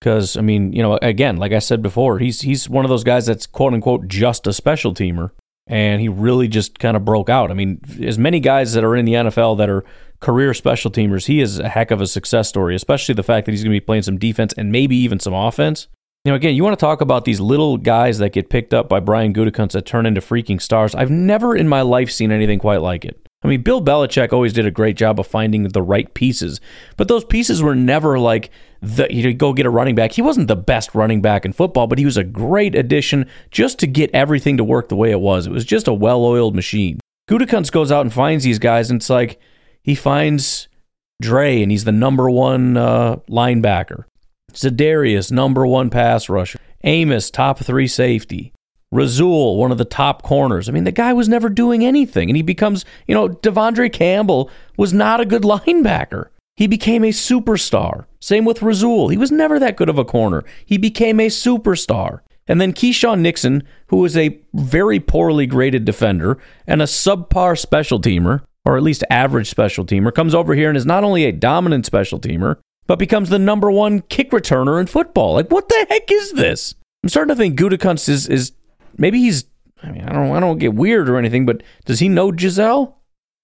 Because 0.00 0.36
I 0.36 0.40
mean, 0.40 0.72
you 0.72 0.82
know, 0.82 0.98
again, 1.02 1.36
like 1.36 1.52
I 1.52 1.58
said 1.58 1.82
before, 1.82 2.18
he's 2.18 2.40
he's 2.40 2.68
one 2.68 2.84
of 2.84 2.88
those 2.88 3.04
guys 3.04 3.26
that's 3.26 3.46
quote 3.46 3.74
unquote 3.74 4.08
just 4.08 4.46
a 4.46 4.52
special 4.52 4.94
teamer, 4.94 5.30
and 5.66 6.00
he 6.00 6.08
really 6.08 6.48
just 6.48 6.78
kind 6.78 6.96
of 6.96 7.04
broke 7.04 7.28
out. 7.28 7.50
I 7.50 7.54
mean, 7.54 7.80
as 8.02 8.18
many 8.18 8.40
guys 8.40 8.72
that 8.72 8.84
are 8.84 8.96
in 8.96 9.04
the 9.04 9.12
NFL 9.14 9.58
that 9.58 9.68
are 9.68 9.84
career 10.20 10.54
special 10.54 10.90
teamers, 10.90 11.26
he 11.26 11.40
is 11.40 11.58
a 11.58 11.68
heck 11.68 11.90
of 11.90 12.00
a 12.00 12.06
success 12.06 12.48
story. 12.48 12.74
Especially 12.74 13.14
the 13.14 13.22
fact 13.22 13.44
that 13.44 13.52
he's 13.52 13.62
going 13.62 13.74
to 13.74 13.80
be 13.80 13.84
playing 13.84 14.02
some 14.02 14.18
defense 14.18 14.54
and 14.54 14.72
maybe 14.72 14.96
even 14.96 15.20
some 15.20 15.34
offense. 15.34 15.86
You 16.24 16.32
know, 16.32 16.36
again, 16.36 16.54
you 16.54 16.62
want 16.64 16.78
to 16.78 16.84
talk 16.84 17.00
about 17.00 17.24
these 17.24 17.40
little 17.40 17.78
guys 17.78 18.18
that 18.18 18.34
get 18.34 18.50
picked 18.50 18.74
up 18.74 18.90
by 18.90 19.00
Brian 19.00 19.32
Gutekunst 19.32 19.72
that 19.72 19.86
turn 19.86 20.04
into 20.04 20.20
freaking 20.20 20.60
stars. 20.60 20.94
I've 20.94 21.10
never 21.10 21.56
in 21.56 21.66
my 21.66 21.80
life 21.80 22.10
seen 22.10 22.30
anything 22.30 22.58
quite 22.58 22.82
like 22.82 23.06
it. 23.06 23.26
I 23.42 23.48
mean, 23.48 23.62
Bill 23.62 23.82
Belichick 23.82 24.32
always 24.32 24.52
did 24.52 24.66
a 24.66 24.70
great 24.70 24.96
job 24.96 25.18
of 25.18 25.26
finding 25.26 25.62
the 25.62 25.82
right 25.82 26.12
pieces, 26.12 26.60
but 26.98 27.08
those 27.08 27.24
pieces 27.24 27.62
were 27.62 27.74
never 27.74 28.18
like 28.18 28.50
the 28.80 29.06
you 29.10 29.22
know, 29.22 29.32
go 29.32 29.52
get 29.52 29.66
a 29.66 29.70
running 29.70 29.94
back. 29.94 30.12
He 30.12 30.22
wasn't 30.22 30.48
the 30.48 30.56
best 30.56 30.94
running 30.94 31.20
back 31.20 31.44
in 31.44 31.52
football, 31.52 31.86
but 31.86 31.98
he 31.98 32.04
was 32.04 32.16
a 32.16 32.24
great 32.24 32.74
addition 32.74 33.26
just 33.50 33.78
to 33.80 33.86
get 33.86 34.10
everything 34.14 34.56
to 34.56 34.64
work 34.64 34.88
the 34.88 34.96
way 34.96 35.10
it 35.10 35.20
was. 35.20 35.46
It 35.46 35.52
was 35.52 35.64
just 35.64 35.88
a 35.88 35.92
well-oiled 35.92 36.54
machine. 36.54 37.00
Gutekunst 37.28 37.72
goes 37.72 37.92
out 37.92 38.02
and 38.02 38.12
finds 38.12 38.44
these 38.44 38.58
guys, 38.58 38.90
and 38.90 39.00
it's 39.00 39.10
like 39.10 39.38
he 39.82 39.94
finds 39.94 40.68
Dre, 41.20 41.62
and 41.62 41.70
he's 41.70 41.84
the 41.84 41.92
number 41.92 42.30
one 42.30 42.76
uh, 42.76 43.16
linebacker. 43.28 44.04
Za'Darius, 44.52 45.30
number 45.30 45.66
one 45.66 45.90
pass 45.90 46.28
rusher. 46.28 46.58
Amos, 46.82 47.30
top 47.30 47.58
three 47.58 47.86
safety. 47.86 48.52
Rasul, 48.92 49.56
one 49.56 49.70
of 49.70 49.78
the 49.78 49.84
top 49.84 50.22
corners. 50.22 50.68
I 50.68 50.72
mean, 50.72 50.84
the 50.84 50.90
guy 50.90 51.12
was 51.12 51.28
never 51.28 51.48
doing 51.48 51.84
anything, 51.84 52.28
and 52.28 52.36
he 52.36 52.42
becomes, 52.42 52.84
you 53.06 53.14
know, 53.14 53.28
De'Vondre 53.28 53.92
Campbell 53.92 54.50
was 54.76 54.92
not 54.92 55.20
a 55.20 55.26
good 55.26 55.42
linebacker. 55.44 56.28
He 56.60 56.66
became 56.66 57.04
a 57.04 57.08
superstar. 57.08 58.04
Same 58.20 58.44
with 58.44 58.60
Rasul. 58.60 59.08
He 59.08 59.16
was 59.16 59.32
never 59.32 59.58
that 59.58 59.78
good 59.78 59.88
of 59.88 59.96
a 59.96 60.04
corner. 60.04 60.44
He 60.66 60.76
became 60.76 61.18
a 61.18 61.28
superstar. 61.28 62.20
And 62.46 62.60
then 62.60 62.74
Keisean 62.74 63.20
Nixon, 63.20 63.62
who 63.86 63.96
was 63.96 64.14
a 64.14 64.38
very 64.52 65.00
poorly 65.00 65.46
graded 65.46 65.86
defender 65.86 66.36
and 66.66 66.82
a 66.82 66.84
subpar 66.84 67.58
special 67.58 67.98
teamer, 67.98 68.42
or 68.66 68.76
at 68.76 68.82
least 68.82 69.04
average 69.08 69.48
special 69.48 69.86
teamer, 69.86 70.14
comes 70.14 70.34
over 70.34 70.54
here 70.54 70.68
and 70.68 70.76
is 70.76 70.84
not 70.84 71.02
only 71.02 71.24
a 71.24 71.32
dominant 71.32 71.86
special 71.86 72.20
teamer, 72.20 72.58
but 72.86 72.98
becomes 72.98 73.30
the 73.30 73.38
number 73.38 73.70
one 73.70 74.02
kick 74.02 74.30
returner 74.30 74.78
in 74.78 74.86
football. 74.86 75.32
Like, 75.32 75.50
what 75.50 75.66
the 75.66 75.86
heck 75.88 76.12
is 76.12 76.32
this? 76.32 76.74
I'm 77.02 77.08
starting 77.08 77.34
to 77.34 77.38
think 77.38 77.58
Gutekunst 77.58 78.06
is 78.06 78.28
is 78.28 78.52
maybe 78.98 79.18
he's 79.18 79.46
I 79.82 79.92
mean, 79.92 80.02
I 80.02 80.12
don't 80.12 80.36
I 80.36 80.40
don't 80.40 80.58
get 80.58 80.74
weird 80.74 81.08
or 81.08 81.16
anything, 81.16 81.46
but 81.46 81.62
does 81.86 82.00
he 82.00 82.10
know 82.10 82.32
Gisele? 82.32 82.98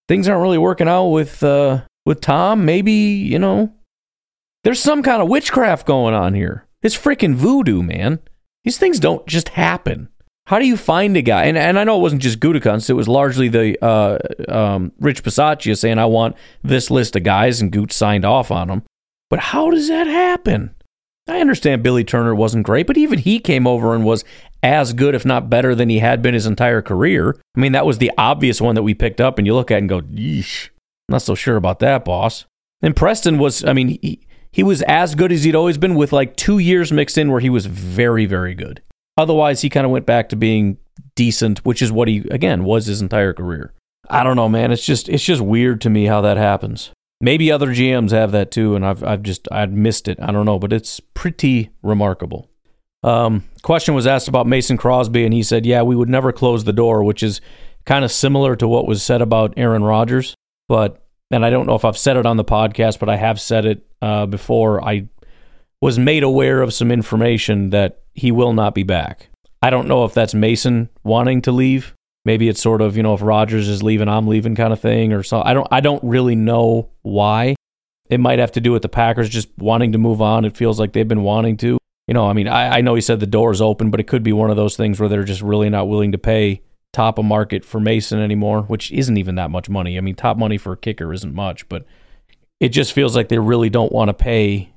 Things 0.07 0.29
aren't 0.29 0.43
really 0.43 0.59
working 0.59 0.87
out 0.87 1.07
with 1.07 1.43
uh 1.43 1.81
with 2.07 2.23
Tom. 2.23 2.65
Maybe, 2.65 2.93
you 2.93 3.39
know, 3.39 3.75
there's 4.65 4.81
some 4.81 5.03
kind 5.03 5.21
of 5.21 5.29
witchcraft 5.29 5.87
going 5.87 6.15
on 6.15 6.33
here. 6.33 6.67
It's 6.83 6.97
freaking 6.97 7.35
voodoo, 7.35 7.83
man. 7.83 8.21
These 8.65 8.79
things 8.79 8.99
don't 8.99 9.27
just 9.27 9.51
happen. 9.51 10.09
How 10.47 10.61
do 10.61 10.67
you 10.67 10.77
find 10.77 11.17
a 11.17 11.23
guy? 11.23 11.45
And, 11.45 11.59
and 11.59 11.79
I 11.79 11.85
know 11.85 11.99
it 11.99 12.03
wasn't 12.03 12.23
just 12.23 12.41
Gutekunst. 12.41 12.89
It 12.89 12.95
was 12.95 13.09
largely 13.09 13.49
the 13.49 13.77
uh, 13.85 14.19
um, 14.49 14.93
Rich 15.01 15.25
Bisaccia 15.25 15.77
saying, 15.77 15.99
I 15.99 16.07
want 16.07 16.37
this 16.63 16.91
list 16.91 17.17
of 17.17 17.25
guys, 17.25 17.61
and 17.61 17.73
Goot 17.73 17.93
signed 17.93 18.25
off 18.25 18.53
on 18.53 18.69
them. 18.69 18.83
But 19.29 19.41
how 19.41 19.71
does 19.71 19.89
that 19.89 20.07
happen? 20.07 20.73
I 21.29 21.41
understand 21.41 21.83
Billy 21.83 22.05
Turner 22.05 22.33
wasn't 22.33 22.65
great, 22.67 22.87
but 22.87 22.97
even 22.97 23.19
he 23.19 23.41
came 23.41 23.67
over 23.67 23.93
and 23.93 24.05
was 24.05 24.25
as 24.63 24.93
good, 24.93 25.17
if 25.17 25.25
not 25.25 25.51
better, 25.51 25.75
than 25.75 25.89
he 25.89 25.99
had 25.99 26.23
been 26.23 26.35
his 26.35 26.47
entire 26.47 26.83
career. 26.83 27.37
I 27.57 27.61
mean, 27.61 27.73
that 27.73 27.87
was 27.87 27.99
the 27.99 28.13
obvious 28.17 28.61
one 28.61 28.77
that 28.77 28.85
we 28.85 28.95
picked 28.95 29.21
up, 29.21 29.39
and 29.39 29.47
you 29.47 29.55
look 29.55 29.73
at 29.73 29.79
and 29.79 29.89
go, 29.89 30.03
yeesh, 30.03 30.69
not 31.09 31.23
so 31.23 31.35
sure 31.35 31.57
about 31.57 31.79
that, 31.81 32.05
boss. 32.05 32.45
And 32.83 32.95
Preston 32.95 33.39
was, 33.39 33.65
I 33.65 33.73
mean, 33.73 33.99
he, 34.03 34.27
he 34.51 34.63
was 34.63 34.83
as 34.83 35.15
good 35.15 35.33
as 35.33 35.45
he'd 35.45 35.55
always 35.55 35.79
been 35.79 35.95
with 35.95 36.13
like 36.13 36.37
two 36.37 36.59
years 36.59 36.93
mixed 36.93 37.19
in 37.19 37.31
where 37.31 37.41
he 37.41 37.51
was 37.51 37.67
very, 37.67 38.27
very 38.27 38.55
good. 38.55 38.83
Otherwise, 39.17 39.63
he 39.63 39.71
kind 39.71 39.87
of 39.87 39.93
went 39.93 40.07
back 40.07 40.29
to 40.29 40.37
being 40.37 40.79
decent, 41.15 41.65
which 41.65 41.81
is 41.81 41.91
what 41.91 42.09
he, 42.09 42.19
again, 42.31 42.65
was 42.65 42.87
his 42.87 43.01
entire 43.01 43.33
career. 43.33 43.73
I 44.09 44.23
don't 44.23 44.37
know, 44.37 44.49
man. 44.49 44.73
It's 44.73 44.85
just, 44.85 45.09
it's 45.09 45.25
just 45.25 45.41
weird 45.41 45.81
to 45.83 45.91
me 45.91 46.05
how 46.05 46.21
that 46.21 46.37
happens. 46.37 46.93
Maybe 47.21 47.51
other 47.51 47.69
GMs 47.69 48.11
have 48.11 48.33
that 48.33 48.51
too, 48.51 48.75
and 48.75 48.85
I've 48.85 49.03
I've 49.03 49.23
just 49.23 49.49
I'd 49.51 49.73
missed 49.73 50.07
it. 50.07 50.19
I 50.21 50.33
don't 50.33 50.45
know, 50.45 50.59
but 50.59 50.73
it's 50.73 51.01
pretty 51.01 51.71
remarkable. 51.83 52.51
Um, 53.03 53.45
question 53.63 53.95
was 53.95 54.07
asked 54.07 54.29
about 54.29 54.47
Mason 54.47 54.77
Crosby, 54.77 55.25
and 55.25 55.33
he 55.33 55.43
said, 55.43 55.65
"Yeah, 55.65 55.83
we 55.83 55.97
would 55.97 56.11
never 56.11 56.31
close 56.31 56.65
the 56.65 56.75
door," 56.75 57.03
which 57.03 57.23
is 57.23 57.41
kind 57.87 58.05
of 58.05 58.13
similar 58.13 58.55
to 58.57 58.69
what 58.69 58.87
was 58.87 59.03
said 59.03 59.23
about 59.23 59.55
Aaron 59.57 59.83
Rodgers. 59.83 60.35
But 60.69 61.03
and 61.31 61.45
I 61.45 61.51
don't 61.51 61.67
know 61.67 61.75
if 61.75 61.85
I've 61.85 61.99
said 61.99 62.17
it 62.17 62.27
on 62.27 62.37
the 62.37 62.45
podcast, 62.45 62.99
but 62.99 63.09
I 63.09 63.17
have 63.17 63.41
said 63.41 63.65
it 63.67 63.87
uh, 64.01 64.27
before. 64.27 64.85
I 64.85 65.09
was 65.81 65.99
made 65.99 66.23
aware 66.23 66.63
of 66.63 66.73
some 66.73 66.91
information 66.91 67.71
that 67.71 68.03
he 68.15 68.33
will 68.33 68.53
not 68.53 68.75
be 68.75 68.83
back. 68.83 69.29
I 69.63 69.71
don't 69.71 69.89
know 69.89 70.05
if 70.05 70.15
that's 70.15 70.35
Mason 70.35 70.89
wanting 71.03 71.43
to 71.43 71.53
leave 71.53 71.97
maybe 72.27 72.49
it's 72.49 72.61
sort 72.61 72.83
of 72.83 72.97
you 72.99 73.03
know 73.03 73.15
if 73.15 73.23
Rodgers 73.23 73.69
is 73.69 73.83
leaving, 73.83 74.09
I'm 74.09 74.27
leaving 74.27 74.55
kind 74.55 74.75
of 74.75 74.81
thing, 74.81 75.15
or 75.15 75.23
so. 75.23 75.41
I 75.43 75.55
don't 75.55 75.69
I 75.71 75.81
don't 75.81 76.03
really 76.05 76.35
know 76.35 76.91
why. 77.01 77.55
It 78.11 78.21
might 78.21 78.39
have 78.39 78.53
to 78.53 78.61
do 78.61 78.73
with 78.73 78.83
the 78.83 78.89
Packers 78.89 79.31
just 79.31 79.49
wanting 79.57 79.93
to 79.93 79.99
move 79.99 80.21
on. 80.21 80.45
It 80.45 80.57
feels 80.57 80.79
like 80.79 80.93
they've 80.93 81.09
been 81.09 81.23
wanting 81.23 81.57
to. 81.59 81.79
You 82.07 82.15
know, 82.15 82.29
I 82.29 82.35
mean, 82.35 82.47
I, 82.47 82.79
I 82.79 82.81
know 82.83 82.95
he 82.95 83.01
said 83.01 83.19
the 83.19 83.27
door 83.27 83.51
is 83.51 83.61
open, 83.61 83.91
but 83.91 83.99
it 83.99 84.07
could 84.07 84.23
be 84.23 84.33
one 84.33 84.51
of 84.51 84.57
those 84.57 84.77
things 84.77 85.01
where 85.01 85.09
they're 85.09 85.25
just 85.25 85.43
really 85.43 85.71
not 85.71 85.89
willing 85.89 86.13
to 86.13 86.19
pay 86.19 86.63
top 86.97 87.19
of 87.19 87.27
market 87.27 87.63
for 87.63 87.79
Mason 87.79 88.19
anymore, 88.21 88.63
which 88.63 88.91
isn't 88.91 89.19
even 89.19 89.35
that 89.35 89.51
much 89.51 89.69
money. 89.69 89.99
I 89.99 90.01
mean, 90.01 90.15
top 90.15 90.39
money 90.39 90.57
for 90.57 90.73
a 90.73 90.79
kicker 90.79 91.13
isn't 91.13 91.35
much, 91.35 91.69
but 91.69 91.85
it 92.59 92.71
just 92.71 92.95
feels 92.95 93.15
like 93.15 93.29
they 93.29 93.39
really 93.39 93.69
don't 93.69 93.93
want 93.93 94.09
to 94.09 94.15
pay 94.15 94.73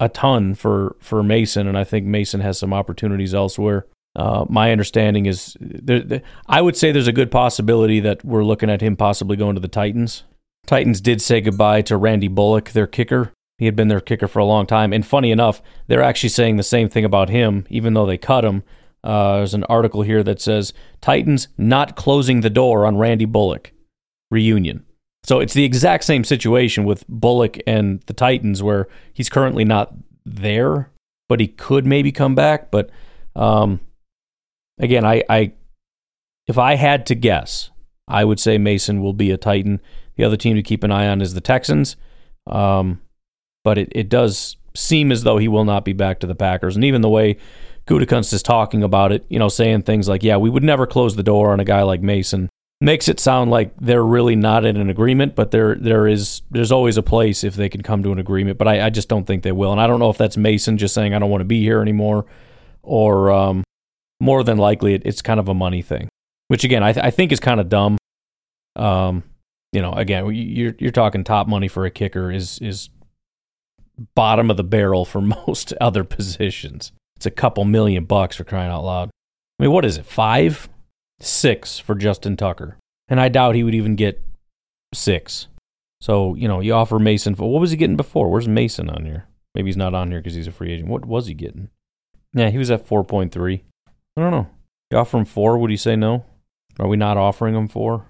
a 0.00 0.08
ton 0.08 0.54
for 0.54 0.96
for 0.98 1.22
Mason, 1.22 1.68
and 1.68 1.78
I 1.78 1.84
think 1.84 2.06
Mason 2.06 2.40
has 2.40 2.58
some 2.58 2.72
opportunities 2.72 3.34
elsewhere. 3.34 3.86
Uh, 4.16 4.44
my 4.48 4.72
understanding 4.72 5.26
is 5.26 5.56
there, 5.60 6.00
there, 6.00 6.22
I 6.48 6.60
would 6.60 6.76
say 6.76 6.90
there's 6.90 7.06
a 7.06 7.12
good 7.12 7.30
possibility 7.30 8.00
that 8.00 8.24
we're 8.24 8.42
looking 8.42 8.68
at 8.68 8.80
him 8.80 8.96
possibly 8.96 9.36
going 9.36 9.54
to 9.54 9.60
the 9.60 9.68
Titans. 9.68 10.24
Titans 10.66 11.00
did 11.00 11.22
say 11.22 11.40
goodbye 11.40 11.82
to 11.82 11.96
Randy 11.96 12.26
Bullock, 12.26 12.70
their 12.70 12.88
kicker. 12.88 13.32
He 13.58 13.66
had 13.66 13.76
been 13.76 13.88
their 13.88 14.00
kicker 14.00 14.26
for 14.26 14.40
a 14.40 14.44
long 14.44 14.66
time. 14.66 14.92
And 14.92 15.06
funny 15.06 15.30
enough, 15.30 15.62
they're 15.86 16.02
actually 16.02 16.30
saying 16.30 16.56
the 16.56 16.64
same 16.64 16.88
thing 16.88 17.04
about 17.04 17.28
him, 17.28 17.66
even 17.70 17.94
though 17.94 18.06
they 18.06 18.18
cut 18.18 18.44
him. 18.44 18.64
Uh, 19.02 19.36
there's 19.36 19.54
an 19.54 19.64
article 19.64 20.02
here 20.02 20.22
that 20.22 20.40
says 20.40 20.72
Titans 21.00 21.48
not 21.56 21.96
closing 21.96 22.40
the 22.40 22.50
door 22.50 22.86
on 22.86 22.98
Randy 22.98 23.24
Bullock 23.24 23.72
reunion. 24.30 24.84
So 25.22 25.40
it's 25.40 25.54
the 25.54 25.64
exact 25.64 26.04
same 26.04 26.24
situation 26.24 26.84
with 26.84 27.06
Bullock 27.08 27.58
and 27.66 28.00
the 28.02 28.12
Titans, 28.12 28.62
where 28.62 28.88
he's 29.12 29.28
currently 29.28 29.64
not 29.64 29.94
there, 30.24 30.90
but 31.28 31.40
he 31.40 31.48
could 31.48 31.86
maybe 31.86 32.12
come 32.12 32.34
back. 32.34 32.70
But 32.70 32.90
um, 33.36 33.80
again, 34.78 35.04
I, 35.04 35.22
I 35.28 35.52
if 36.46 36.58
I 36.58 36.74
had 36.74 37.06
to 37.06 37.14
guess, 37.14 37.70
I 38.08 38.24
would 38.24 38.40
say 38.40 38.58
Mason 38.58 39.02
will 39.02 39.12
be 39.12 39.30
a 39.30 39.36
Titan. 39.36 39.80
The 40.16 40.24
other 40.24 40.36
team 40.36 40.56
to 40.56 40.62
keep 40.62 40.84
an 40.84 40.90
eye 40.90 41.08
on 41.08 41.20
is 41.20 41.34
the 41.34 41.40
Texans. 41.40 41.96
Um, 42.46 43.00
but 43.62 43.78
it, 43.78 43.88
it 43.92 44.08
does 44.08 44.56
seem 44.74 45.12
as 45.12 45.22
though 45.22 45.38
he 45.38 45.48
will 45.48 45.64
not 45.64 45.84
be 45.84 45.92
back 45.92 46.20
to 46.20 46.26
the 46.26 46.34
Packers. 46.34 46.76
And 46.76 46.84
even 46.84 47.02
the 47.02 47.08
way 47.08 47.36
Gutekunst 47.86 48.32
is 48.32 48.42
talking 48.42 48.82
about 48.82 49.12
it, 49.12 49.24
you 49.28 49.38
know, 49.38 49.48
saying 49.48 49.82
things 49.82 50.08
like, 50.08 50.22
yeah, 50.22 50.36
we 50.36 50.50
would 50.50 50.62
never 50.62 50.86
close 50.86 51.16
the 51.16 51.22
door 51.22 51.52
on 51.52 51.60
a 51.60 51.64
guy 51.64 51.82
like 51.82 52.02
Mason, 52.02 52.48
makes 52.80 53.08
it 53.08 53.20
sound 53.20 53.50
like 53.50 53.74
they're 53.80 54.04
really 54.04 54.36
not 54.36 54.64
in 54.64 54.76
an 54.76 54.88
agreement, 54.88 55.34
but 55.34 55.50
there 55.50 55.74
there 55.74 56.06
is 56.06 56.42
there's 56.50 56.72
always 56.72 56.96
a 56.96 57.02
place 57.02 57.44
if 57.44 57.54
they 57.54 57.68
can 57.68 57.82
come 57.82 58.02
to 58.02 58.12
an 58.12 58.18
agreement. 58.18 58.58
But 58.58 58.68
I, 58.68 58.86
I 58.86 58.90
just 58.90 59.08
don't 59.08 59.26
think 59.26 59.42
they 59.42 59.52
will. 59.52 59.72
And 59.72 59.80
I 59.80 59.86
don't 59.86 60.00
know 60.00 60.10
if 60.10 60.18
that's 60.18 60.36
Mason 60.36 60.78
just 60.78 60.94
saying 60.94 61.14
I 61.14 61.18
don't 61.18 61.30
want 61.30 61.40
to 61.40 61.46
be 61.46 61.60
here 61.62 61.82
anymore 61.82 62.26
or 62.82 63.30
um, 63.30 63.64
more 64.20 64.42
than 64.42 64.58
likely 64.58 64.94
it, 64.94 65.02
it's 65.04 65.22
kind 65.22 65.40
of 65.40 65.48
a 65.48 65.54
money 65.54 65.82
thing, 65.82 66.08
which 66.48 66.64
again 66.64 66.82
I, 66.82 66.92
th- 66.92 67.04
I 67.04 67.10
think 67.10 67.32
is 67.32 67.40
kind 67.40 67.60
of 67.60 67.68
dumb. 67.68 67.98
Um, 68.76 69.24
you 69.72 69.82
know, 69.82 69.92
again, 69.92 70.32
you're 70.32 70.74
you're 70.78 70.90
talking 70.90 71.24
top 71.24 71.48
money 71.48 71.68
for 71.68 71.84
a 71.84 71.90
kicker 71.90 72.30
is 72.30 72.58
is 72.60 72.88
bottom 74.14 74.50
of 74.50 74.56
the 74.56 74.64
barrel 74.64 75.04
for 75.04 75.20
most 75.48 75.72
other 75.80 76.04
positions. 76.04 76.92
It's 77.20 77.26
a 77.26 77.30
couple 77.30 77.66
million 77.66 78.06
bucks 78.06 78.36
for 78.36 78.44
crying 78.44 78.70
out 78.70 78.82
loud. 78.82 79.10
I 79.58 79.62
mean, 79.64 79.72
what 79.72 79.84
is 79.84 79.98
it? 79.98 80.06
Five, 80.06 80.70
six 81.20 81.78
for 81.78 81.94
Justin 81.94 82.34
Tucker, 82.34 82.78
and 83.08 83.20
I 83.20 83.28
doubt 83.28 83.56
he 83.56 83.62
would 83.62 83.74
even 83.74 83.94
get 83.94 84.22
six. 84.94 85.46
So 86.00 86.34
you 86.34 86.48
know, 86.48 86.60
you 86.60 86.72
offer 86.72 86.98
Mason 86.98 87.34
what 87.34 87.60
was 87.60 87.72
he 87.72 87.76
getting 87.76 87.98
before? 87.98 88.30
Where's 88.30 88.48
Mason 88.48 88.88
on 88.88 89.04
here? 89.04 89.26
Maybe 89.54 89.68
he's 89.68 89.76
not 89.76 89.92
on 89.92 90.10
here 90.10 90.20
because 90.20 90.32
he's 90.32 90.46
a 90.46 90.50
free 90.50 90.72
agent. 90.72 90.88
What 90.88 91.04
was 91.04 91.26
he 91.26 91.34
getting? 91.34 91.68
Yeah, 92.32 92.48
he 92.48 92.56
was 92.56 92.70
at 92.70 92.86
four 92.86 93.04
point 93.04 93.32
three. 93.32 93.64
I 94.16 94.22
don't 94.22 94.30
know. 94.30 94.48
You 94.90 94.96
offer 94.96 95.18
him 95.18 95.26
four? 95.26 95.58
Would 95.58 95.70
he 95.70 95.76
say 95.76 95.96
no? 95.96 96.24
Are 96.78 96.88
we 96.88 96.96
not 96.96 97.18
offering 97.18 97.54
him 97.54 97.68
four? 97.68 98.06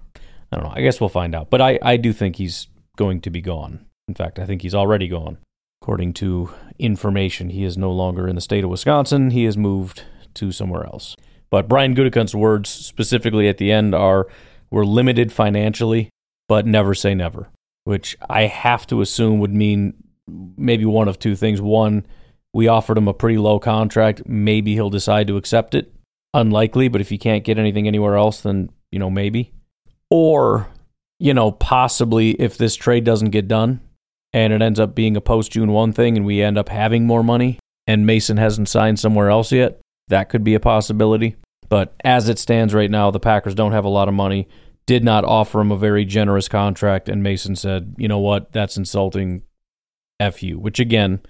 I 0.53 0.57
don't 0.57 0.67
know. 0.67 0.73
I 0.73 0.83
guess 0.83 1.01
we'll 1.01 1.09
find 1.09 1.35
out. 1.35 1.51
But 1.51 1.61
I, 1.61 1.81
I 1.83 1.97
do 1.97 2.13
think 2.13 2.37
he's 2.37 2.69
going 2.97 3.23
to 3.23 3.31
be 3.31 3.41
gone. 3.41 3.87
In 4.07 4.15
fact, 4.15 4.39
I 4.39 4.47
think 4.47 4.63
he's 4.63 4.75
already 4.75 5.09
gone. 5.09 5.39
According 5.83 6.13
to 6.15 6.53
information, 6.81 7.51
he 7.51 7.65
is 7.65 7.79
no 7.79 7.93
longer 7.93 8.27
in 8.27 8.35
the 8.35 8.41
state 8.41 8.65
of 8.65 8.71
Wisconsin. 8.71 9.31
He 9.31 9.45
has 9.45 9.57
moved 9.57 10.05
to 10.35 10.53
somewhere 10.53 10.85
else. 10.85 11.17
But 11.51 11.69
Brian 11.69 11.95
Gutekunst's 11.95 12.35
words 12.35 12.71
specifically 12.71 13.49
at 13.49 13.59
the 13.59 13.73
end 13.73 13.95
are 13.95 14.29
we're 14.71 14.85
limited 14.85 15.33
financially, 15.33 16.11
but 16.49 16.67
never 16.67 16.95
say 16.95 17.15
never, 17.15 17.51
which 17.85 18.17
I 18.29 18.43
have 18.43 18.87
to 18.89 19.01
assume 19.01 19.41
would 19.41 19.53
mean 19.53 19.95
maybe 20.57 20.85
one 20.85 21.09
of 21.09 21.19
two 21.19 21.35
things. 21.35 21.61
One, 21.61 22.07
we 22.53 22.69
offered 22.69 22.99
him 22.99 23.09
a 23.09 23.15
pretty 23.15 23.39
low 23.39 23.59
contract. 23.59 24.23
Maybe 24.27 24.75
he'll 24.75 24.91
decide 24.91 25.27
to 25.27 25.37
accept 25.37 25.75
it. 25.75 25.93
Unlikely, 26.33 26.87
but 26.87 27.01
if 27.01 27.09
he 27.09 27.19
can't 27.19 27.43
get 27.43 27.59
anything 27.59 27.89
anywhere 27.89 28.17
else, 28.17 28.41
then, 28.41 28.71
you 28.93 29.01
know, 29.01 29.11
maybe. 29.11 29.53
Or, 30.09 30.69
you 31.19 31.35
know, 31.35 31.51
possibly 31.51 32.31
if 32.33 32.57
this 32.57 32.77
trade 32.77 33.03
doesn't 33.03 33.31
get 33.31 33.49
done 33.49 33.81
and 34.33 34.53
it 34.53 34.63
ends 34.63 34.81
up 34.81 34.95
being 34.95 35.17
a 35.17 35.21
post 35.21 35.53
June 35.53 35.73
1 35.73 35.93
thing 35.93 36.17
and 36.17 36.27
we 36.27 36.43
end 36.43 36.59
up 36.59 36.69
having 36.69 37.07
more 37.07 37.23
money 37.23 37.59
and 37.87 38.07
Mason 38.07 38.37
hasn't 38.37 38.69
signed 38.69 38.99
somewhere 38.99 39.31
else 39.31 39.51
yet, 39.51 39.81
that 40.09 40.29
could 40.29 40.45
be 40.45 40.55
a 40.55 40.61
possibility. 40.61 41.37
But 41.69 41.95
as 42.05 42.29
it 42.29 42.39
stands 42.39 42.75
right 42.75 42.91
now, 42.91 43.11
the 43.11 43.21
Packers 43.21 43.55
don't 43.55 43.73
have 43.73 43.85
a 43.85 43.89
lot 43.89 44.09
of 44.09 44.15
money, 44.15 44.49
did 44.87 45.05
not 45.05 45.25
offer 45.25 45.61
him 45.61 45.73
a 45.73 45.77
very 45.77 46.05
generous 46.05 46.49
contract, 46.49 47.09
and 47.09 47.23
Mason 47.23 47.57
said, 47.57 47.95
you 47.97 48.09
know 48.09 48.19
what, 48.19 48.53
that's 48.53 48.77
insulting 48.77 49.43
F 50.19 50.43
you, 50.43 50.59
which 50.59 50.81
again, 50.81 51.21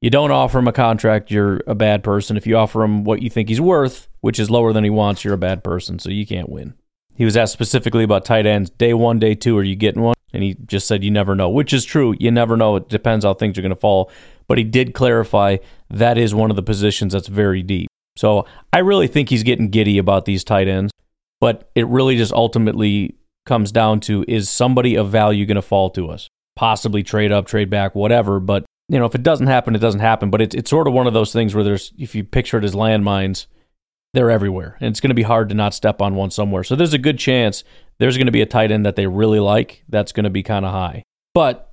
you 0.00 0.10
don't 0.10 0.30
offer 0.30 0.58
him 0.58 0.68
a 0.68 0.72
contract, 0.72 1.30
you're 1.30 1.60
a 1.66 1.74
bad 1.74 2.02
person. 2.02 2.36
If 2.36 2.46
you 2.46 2.56
offer 2.56 2.82
him 2.82 3.04
what 3.04 3.20
you 3.20 3.28
think 3.28 3.48
he's 3.48 3.60
worth, 3.60 4.08
which 4.20 4.38
is 4.38 4.50
lower 4.50 4.72
than 4.72 4.84
he 4.84 4.90
wants, 4.90 5.24
you're 5.24 5.34
a 5.34 5.38
bad 5.38 5.62
person, 5.62 5.98
so 5.98 6.08
you 6.08 6.26
can't 6.26 6.48
win. 6.48 6.74
He 7.14 7.24
was 7.24 7.36
asked 7.36 7.52
specifically 7.52 8.04
about 8.04 8.24
tight 8.24 8.46
ends. 8.46 8.70
Day 8.70 8.94
one, 8.94 9.18
day 9.18 9.34
two, 9.34 9.58
are 9.58 9.62
you 9.62 9.76
getting 9.76 10.02
one? 10.02 10.14
And 10.32 10.42
he 10.42 10.56
just 10.66 10.86
said, 10.86 11.02
you 11.02 11.10
never 11.10 11.34
know, 11.34 11.50
which 11.50 11.72
is 11.72 11.84
true. 11.84 12.14
You 12.18 12.30
never 12.30 12.56
know. 12.56 12.76
It 12.76 12.88
depends 12.88 13.24
how 13.24 13.34
things 13.34 13.58
are 13.58 13.62
going 13.62 13.70
to 13.70 13.76
fall. 13.76 14.10
But 14.46 14.58
he 14.58 14.64
did 14.64 14.94
clarify 14.94 15.58
that 15.90 16.18
is 16.18 16.34
one 16.34 16.50
of 16.50 16.56
the 16.56 16.62
positions 16.62 17.12
that's 17.12 17.28
very 17.28 17.62
deep. 17.62 17.88
So 18.16 18.46
I 18.72 18.78
really 18.78 19.06
think 19.06 19.28
he's 19.28 19.42
getting 19.42 19.70
giddy 19.70 19.98
about 19.98 20.24
these 20.24 20.44
tight 20.44 20.68
ends. 20.68 20.92
But 21.40 21.70
it 21.74 21.86
really 21.86 22.16
just 22.16 22.32
ultimately 22.32 23.16
comes 23.46 23.72
down 23.72 24.00
to 24.00 24.24
is 24.28 24.50
somebody 24.50 24.94
of 24.94 25.10
value 25.10 25.46
going 25.46 25.56
to 25.56 25.62
fall 25.62 25.90
to 25.90 26.08
us? 26.10 26.28
Possibly 26.56 27.02
trade 27.02 27.32
up, 27.32 27.46
trade 27.46 27.70
back, 27.70 27.94
whatever. 27.94 28.38
But 28.40 28.64
you 28.88 28.98
know, 28.98 29.06
if 29.06 29.14
it 29.14 29.22
doesn't 29.22 29.46
happen, 29.46 29.74
it 29.74 29.78
doesn't 29.80 30.00
happen. 30.00 30.30
But 30.30 30.42
it's 30.42 30.54
it's 30.54 30.70
sort 30.70 30.86
of 30.86 30.92
one 30.92 31.06
of 31.06 31.14
those 31.14 31.32
things 31.32 31.54
where 31.54 31.64
there's 31.64 31.92
if 31.96 32.14
you 32.14 32.24
picture 32.24 32.58
it 32.58 32.64
as 32.64 32.74
landmines, 32.74 33.46
they're 34.12 34.30
everywhere, 34.30 34.76
and 34.80 34.90
it's 34.90 35.00
going 35.00 35.10
to 35.10 35.14
be 35.14 35.22
hard 35.22 35.48
to 35.48 35.54
not 35.54 35.74
step 35.74 36.02
on 36.02 36.14
one 36.14 36.30
somewhere. 36.30 36.64
So 36.64 36.74
there's 36.74 36.94
a 36.94 36.98
good 36.98 37.18
chance 37.18 37.64
there's 38.00 38.16
going 38.16 38.26
to 38.26 38.32
be 38.32 38.42
a 38.42 38.46
tight 38.46 38.72
end 38.72 38.84
that 38.84 38.96
they 38.96 39.06
really 39.06 39.38
like 39.38 39.84
that's 39.88 40.12
going 40.12 40.24
to 40.24 40.30
be 40.30 40.42
kind 40.42 40.64
of 40.64 40.72
high. 40.72 41.04
But 41.32 41.72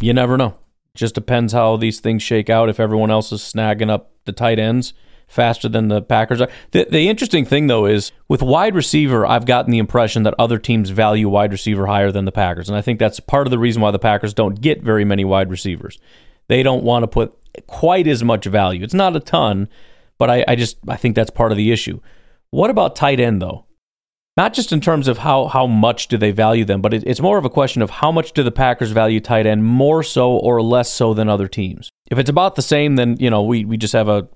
you 0.00 0.14
never 0.14 0.36
know. 0.36 0.56
Just 0.94 1.14
depends 1.14 1.52
how 1.52 1.76
these 1.76 1.98
things 1.98 2.22
shake 2.22 2.48
out. 2.48 2.68
If 2.68 2.78
everyone 2.78 3.10
else 3.10 3.32
is 3.32 3.40
snagging 3.40 3.90
up 3.90 4.12
the 4.24 4.32
tight 4.32 4.58
ends 4.58 4.94
faster 5.26 5.68
than 5.68 5.88
the 5.88 6.00
Packers 6.00 6.40
are. 6.40 6.48
The, 6.70 6.86
the 6.90 7.08
interesting 7.08 7.44
thing, 7.44 7.66
though, 7.66 7.84
is 7.84 8.12
with 8.28 8.42
wide 8.42 8.74
receiver, 8.74 9.26
I've 9.26 9.44
gotten 9.44 9.70
the 9.70 9.78
impression 9.78 10.22
that 10.22 10.34
other 10.38 10.58
teams 10.58 10.88
value 10.88 11.28
wide 11.28 11.52
receiver 11.52 11.86
higher 11.86 12.10
than 12.10 12.24
the 12.24 12.32
Packers. 12.32 12.68
And 12.68 12.78
I 12.78 12.80
think 12.80 12.98
that's 12.98 13.20
part 13.20 13.46
of 13.46 13.50
the 13.50 13.58
reason 13.58 13.82
why 13.82 13.90
the 13.90 13.98
Packers 13.98 14.32
don't 14.32 14.60
get 14.60 14.82
very 14.82 15.04
many 15.04 15.24
wide 15.24 15.50
receivers 15.50 15.98
they 16.48 16.62
don't 16.62 16.82
want 16.82 17.04
to 17.04 17.06
put 17.06 17.34
quite 17.66 18.06
as 18.06 18.24
much 18.24 18.46
value. 18.46 18.82
It's 18.82 18.94
not 18.94 19.14
a 19.14 19.20
ton, 19.20 19.68
but 20.18 20.30
I, 20.30 20.44
I 20.48 20.56
just 20.56 20.78
I 20.88 20.96
think 20.96 21.14
that's 21.14 21.30
part 21.30 21.52
of 21.52 21.58
the 21.58 21.70
issue. 21.70 22.00
What 22.50 22.70
about 22.70 22.96
tight 22.96 23.20
end 23.20 23.40
though? 23.40 23.66
Not 24.38 24.54
just 24.54 24.72
in 24.72 24.80
terms 24.80 25.08
of 25.08 25.18
how 25.18 25.46
how 25.48 25.66
much 25.66 26.06
do 26.06 26.16
they 26.16 26.30
value 26.30 26.64
them, 26.64 26.80
but 26.80 26.94
it, 26.94 27.02
it's 27.04 27.20
more 27.20 27.38
of 27.38 27.44
a 27.44 27.50
question 27.50 27.82
of 27.82 27.90
how 27.90 28.12
much 28.12 28.30
do 28.34 28.44
the 28.44 28.52
Packers 28.52 28.92
value 28.92 29.18
tight 29.18 29.46
end 29.46 29.64
more 29.64 30.04
so 30.04 30.30
or 30.30 30.62
less 30.62 30.92
so 30.92 31.12
than 31.12 31.28
other 31.28 31.48
teams. 31.48 31.90
If 32.08 32.18
it's 32.18 32.30
about 32.30 32.54
the 32.54 32.62
same, 32.62 32.94
then 32.94 33.16
you 33.18 33.30
know 33.30 33.42
we 33.42 33.64
we 33.64 33.76
just 33.76 33.94
have 33.94 34.08
a 34.08 34.28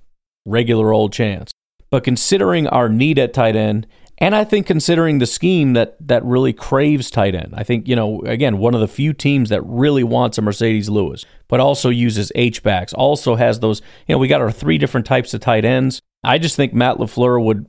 regular 0.44 0.92
old 0.92 1.12
chance. 1.12 1.52
But 1.88 2.02
considering 2.02 2.66
our 2.66 2.88
need 2.88 3.16
at 3.16 3.32
tight 3.32 3.54
end, 3.54 3.86
and 4.18 4.34
I 4.34 4.42
think 4.42 4.66
considering 4.66 5.20
the 5.20 5.26
scheme 5.26 5.74
that 5.74 5.96
that 6.00 6.24
really 6.24 6.52
craves 6.52 7.08
tight 7.08 7.36
end, 7.36 7.54
I 7.56 7.62
think 7.62 7.86
you 7.86 7.94
know 7.94 8.22
again 8.22 8.58
one 8.58 8.74
of 8.74 8.80
the 8.80 8.88
few 8.88 9.12
teams 9.12 9.50
that 9.50 9.62
really 9.64 10.02
wants 10.02 10.36
a 10.36 10.40
Marcedes 10.40 10.90
Lewis, 10.90 11.24
but 11.46 11.60
also 11.60 11.90
uses 11.90 12.32
H 12.34 12.64
backs, 12.64 12.92
also 12.92 13.36
has 13.36 13.60
those. 13.60 13.80
You 14.08 14.16
know, 14.16 14.18
we 14.18 14.26
got 14.26 14.40
our 14.40 14.50
three 14.50 14.78
different 14.78 15.06
types 15.06 15.32
of 15.32 15.40
tight 15.40 15.64
ends. 15.64 16.00
I 16.24 16.38
just 16.38 16.56
think 16.56 16.74
Matt 16.74 16.96
LaFleur 16.96 17.40
would 17.40 17.66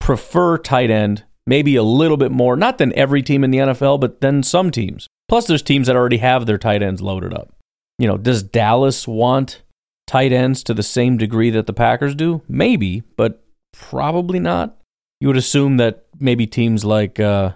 prefer 0.00 0.56
tight 0.56 0.90
end 0.90 1.24
maybe 1.46 1.76
a 1.76 1.82
little 1.82 2.16
bit 2.16 2.32
more, 2.32 2.56
not 2.56 2.78
than 2.78 2.96
every 2.96 3.22
team 3.22 3.44
in 3.44 3.50
the 3.50 3.58
NFL, 3.58 4.00
but 4.00 4.20
than 4.20 4.42
some 4.42 4.70
teams. 4.70 5.06
Plus, 5.28 5.46
there's 5.46 5.62
teams 5.62 5.86
that 5.86 5.96
already 5.96 6.18
have 6.18 6.46
their 6.46 6.58
tight 6.58 6.82
ends 6.82 7.02
loaded 7.02 7.32
up. 7.32 7.54
You 7.98 8.06
know, 8.06 8.16
does 8.16 8.42
Dallas 8.42 9.06
want 9.06 9.62
tight 10.06 10.32
ends 10.32 10.62
to 10.64 10.74
the 10.74 10.82
same 10.82 11.16
degree 11.16 11.50
that 11.50 11.66
the 11.66 11.72
Packers 11.72 12.14
do? 12.14 12.42
Maybe, 12.48 13.02
but 13.16 13.42
probably 13.72 14.38
not. 14.38 14.76
You 15.20 15.28
would 15.28 15.36
assume 15.36 15.76
that 15.76 16.04
maybe 16.18 16.46
teams 16.46 16.84
like 16.84 17.20
uh, 17.20 17.52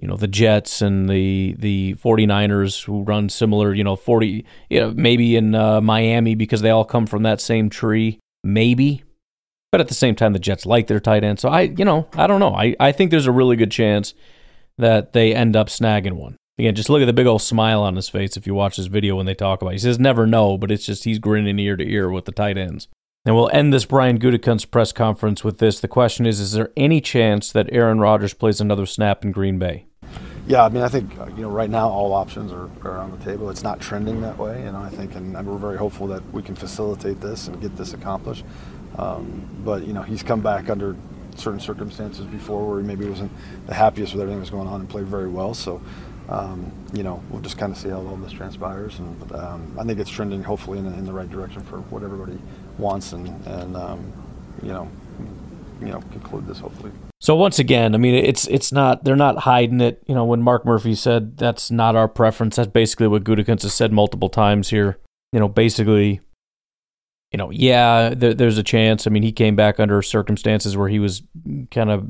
you 0.00 0.08
know 0.08 0.16
the 0.16 0.26
Jets 0.26 0.82
and 0.82 1.08
the 1.08 1.54
the 1.58 1.94
49ers 1.94 2.84
who 2.84 3.02
run 3.02 3.28
similar, 3.28 3.72
you 3.72 3.84
know, 3.84 3.96
40 3.96 4.44
you 4.68 4.80
know, 4.80 4.92
maybe 4.94 5.36
in 5.36 5.54
uh, 5.54 5.80
Miami 5.80 6.34
because 6.34 6.62
they 6.62 6.70
all 6.70 6.84
come 6.84 7.06
from 7.06 7.22
that 7.22 7.40
same 7.40 7.70
tree, 7.70 8.18
maybe. 8.42 9.04
But 9.72 9.80
at 9.80 9.88
the 9.88 9.94
same 9.94 10.16
time 10.16 10.32
the 10.32 10.38
Jets 10.38 10.66
like 10.66 10.86
their 10.86 11.00
tight 11.00 11.24
end. 11.24 11.38
So 11.38 11.48
I, 11.48 11.62
you 11.62 11.84
know, 11.84 12.08
I 12.14 12.26
don't 12.26 12.40
know. 12.40 12.54
I 12.54 12.74
I 12.80 12.92
think 12.92 13.10
there's 13.10 13.26
a 13.26 13.32
really 13.32 13.56
good 13.56 13.70
chance 13.70 14.14
that 14.78 15.12
they 15.12 15.34
end 15.34 15.56
up 15.56 15.68
snagging 15.68 16.14
one. 16.14 16.36
Again, 16.58 16.74
just 16.74 16.90
look 16.90 17.00
at 17.00 17.06
the 17.06 17.12
big 17.12 17.26
old 17.26 17.40
smile 17.40 17.82
on 17.82 17.96
his 17.96 18.08
face 18.08 18.36
if 18.36 18.46
you 18.46 18.54
watch 18.54 18.76
this 18.76 18.86
video 18.86 19.16
when 19.16 19.26
they 19.26 19.34
talk 19.34 19.62
about 19.62 19.70
it. 19.70 19.74
He 19.74 19.78
says 19.78 19.98
never 19.98 20.26
know, 20.26 20.58
but 20.58 20.70
it's 20.70 20.84
just 20.84 21.04
he's 21.04 21.18
grinning 21.18 21.58
ear 21.58 21.76
to 21.76 21.88
ear 21.88 22.10
with 22.10 22.26
the 22.26 22.32
tight 22.32 22.58
ends. 22.58 22.88
And 23.24 23.34
we'll 23.34 23.50
end 23.50 23.72
this 23.72 23.84
Brian 23.84 24.18
Gutekunst 24.18 24.70
press 24.70 24.92
conference 24.92 25.44
with 25.44 25.58
this. 25.58 25.80
The 25.80 25.88
question 25.88 26.26
is 26.26 26.40
Is 26.40 26.52
there 26.52 26.70
any 26.76 27.00
chance 27.00 27.52
that 27.52 27.68
Aaron 27.70 28.00
Rodgers 28.00 28.34
plays 28.34 28.60
another 28.60 28.86
snap 28.86 29.24
in 29.24 29.32
Green 29.32 29.58
Bay? 29.58 29.86
Yeah, 30.46 30.64
I 30.64 30.68
mean, 30.68 30.82
I 30.82 30.88
think 30.88 31.12
you 31.36 31.42
know 31.42 31.50
right 31.50 31.70
now 31.70 31.88
all 31.88 32.12
options 32.12 32.50
are, 32.50 32.68
are 32.82 32.98
on 32.98 33.10
the 33.10 33.24
table. 33.24 33.50
It's 33.50 33.62
not 33.62 33.78
trending 33.78 34.20
that 34.22 34.36
way, 34.36 34.64
you 34.64 34.72
know. 34.72 34.80
I 34.80 34.88
think, 34.88 35.14
and 35.14 35.34
we're 35.46 35.58
very 35.58 35.78
hopeful 35.78 36.06
that 36.08 36.28
we 36.32 36.42
can 36.42 36.56
facilitate 36.56 37.20
this 37.20 37.46
and 37.46 37.60
get 37.60 37.76
this 37.76 37.92
accomplished. 37.92 38.44
Um, 38.98 39.48
but 39.64 39.86
you 39.86 39.92
know, 39.92 40.02
he's 40.02 40.22
come 40.22 40.40
back 40.40 40.68
under 40.68 40.96
certain 41.36 41.60
circumstances 41.60 42.26
before 42.26 42.68
where 42.68 42.80
he 42.80 42.86
maybe 42.86 43.06
wasn't 43.06 43.30
the 43.66 43.74
happiest 43.74 44.12
with 44.12 44.20
everything 44.20 44.38
that 44.38 44.42
was 44.42 44.50
going 44.50 44.68
on 44.68 44.80
and 44.80 44.88
played 44.88 45.06
very 45.06 45.28
well. 45.28 45.54
So 45.54 45.80
um, 46.30 46.72
you 46.92 47.02
know, 47.02 47.22
we'll 47.28 47.42
just 47.42 47.58
kind 47.58 47.72
of 47.72 47.78
see 47.78 47.88
how 47.88 47.96
all 47.96 48.16
this 48.16 48.32
transpires. 48.32 48.98
And 49.00 49.32
um, 49.32 49.76
I 49.78 49.84
think 49.84 49.98
it's 49.98 50.10
trending 50.10 50.42
hopefully 50.44 50.78
in 50.78 50.84
the, 50.84 50.96
in 50.96 51.04
the, 51.04 51.12
right 51.12 51.28
direction 51.28 51.60
for 51.62 51.78
what 51.78 52.04
everybody 52.04 52.38
wants 52.78 53.12
and, 53.12 53.28
and 53.46 53.76
um, 53.76 54.12
you 54.62 54.68
know, 54.68 54.88
you 55.80 55.88
know, 55.88 56.00
conclude 56.12 56.46
this 56.46 56.60
hopefully. 56.60 56.92
So 57.20 57.34
once 57.34 57.58
again, 57.58 57.94
I 57.94 57.98
mean, 57.98 58.14
it's 58.14 58.46
it's 58.46 58.70
not 58.70 59.04
they're 59.04 59.16
not 59.16 59.38
hiding 59.38 59.80
it. 59.80 60.02
You 60.06 60.14
know, 60.14 60.24
when 60.24 60.40
Mark 60.40 60.64
Murphy 60.64 60.94
said 60.94 61.36
that's 61.36 61.70
not 61.70 61.96
our 61.96 62.08
preference, 62.08 62.56
that's 62.56 62.70
basically 62.70 63.08
what 63.08 63.24
Gutekunst 63.24 63.62
has 63.62 63.74
said 63.74 63.92
multiple 63.92 64.28
times 64.28 64.70
here. 64.70 64.98
You 65.32 65.40
know, 65.40 65.48
basically, 65.48 66.20
you 67.32 67.36
know, 67.36 67.50
yeah, 67.50 68.12
there, 68.14 68.34
there's 68.34 68.58
a 68.58 68.62
chance. 68.62 69.06
I 69.06 69.10
mean, 69.10 69.22
he 69.22 69.32
came 69.32 69.56
back 69.56 69.78
under 69.78 70.02
circumstances 70.02 70.76
where 70.76 70.88
he 70.88 70.98
was 70.98 71.22
kind 71.70 71.90
of 71.90 72.06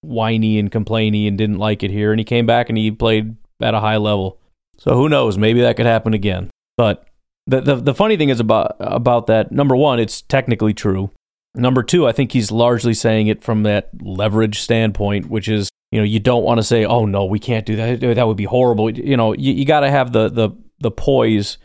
whiny 0.00 0.58
and 0.58 0.70
complainy 0.70 1.28
and 1.28 1.38
didn't 1.38 1.58
like 1.58 1.82
it 1.82 1.90
here, 1.90 2.12
and 2.12 2.18
he 2.18 2.24
came 2.24 2.46
back 2.46 2.68
and 2.68 2.76
he 2.76 2.90
played 2.90 3.36
at 3.60 3.74
a 3.74 3.80
high 3.80 3.96
level. 3.96 4.40
So 4.78 4.94
who 4.94 5.08
knows? 5.08 5.38
Maybe 5.38 5.60
that 5.60 5.76
could 5.76 5.86
happen 5.86 6.14
again. 6.14 6.50
But 6.76 7.06
the, 7.46 7.60
the 7.60 7.76
the 7.76 7.94
funny 7.94 8.16
thing 8.16 8.28
is 8.28 8.40
about 8.40 8.76
about 8.78 9.26
that. 9.28 9.52
Number 9.52 9.76
one, 9.76 9.98
it's 9.98 10.22
technically 10.22 10.74
true. 10.74 11.10
Number 11.54 11.82
two, 11.82 12.06
I 12.06 12.12
think 12.12 12.32
he's 12.32 12.52
largely 12.52 12.94
saying 12.94 13.28
it 13.28 13.42
from 13.42 13.62
that 13.62 13.90
leverage 14.00 14.60
standpoint, 14.60 15.28
which 15.28 15.48
is 15.48 15.70
you 15.90 15.98
know 15.98 16.04
you 16.04 16.20
don't 16.20 16.44
want 16.44 16.58
to 16.58 16.64
say, 16.64 16.84
oh 16.84 17.06
no, 17.06 17.24
we 17.24 17.38
can't 17.38 17.66
do 17.66 17.76
that. 17.76 18.00
That 18.00 18.26
would 18.26 18.36
be 18.36 18.44
horrible. 18.44 18.90
You 18.90 19.16
know, 19.16 19.32
you, 19.34 19.52
you 19.52 19.64
got 19.64 19.80
to 19.80 19.90
have 19.90 20.12
the 20.12 20.28
the 20.28 20.50
the 20.80 20.90
poise 20.90 21.58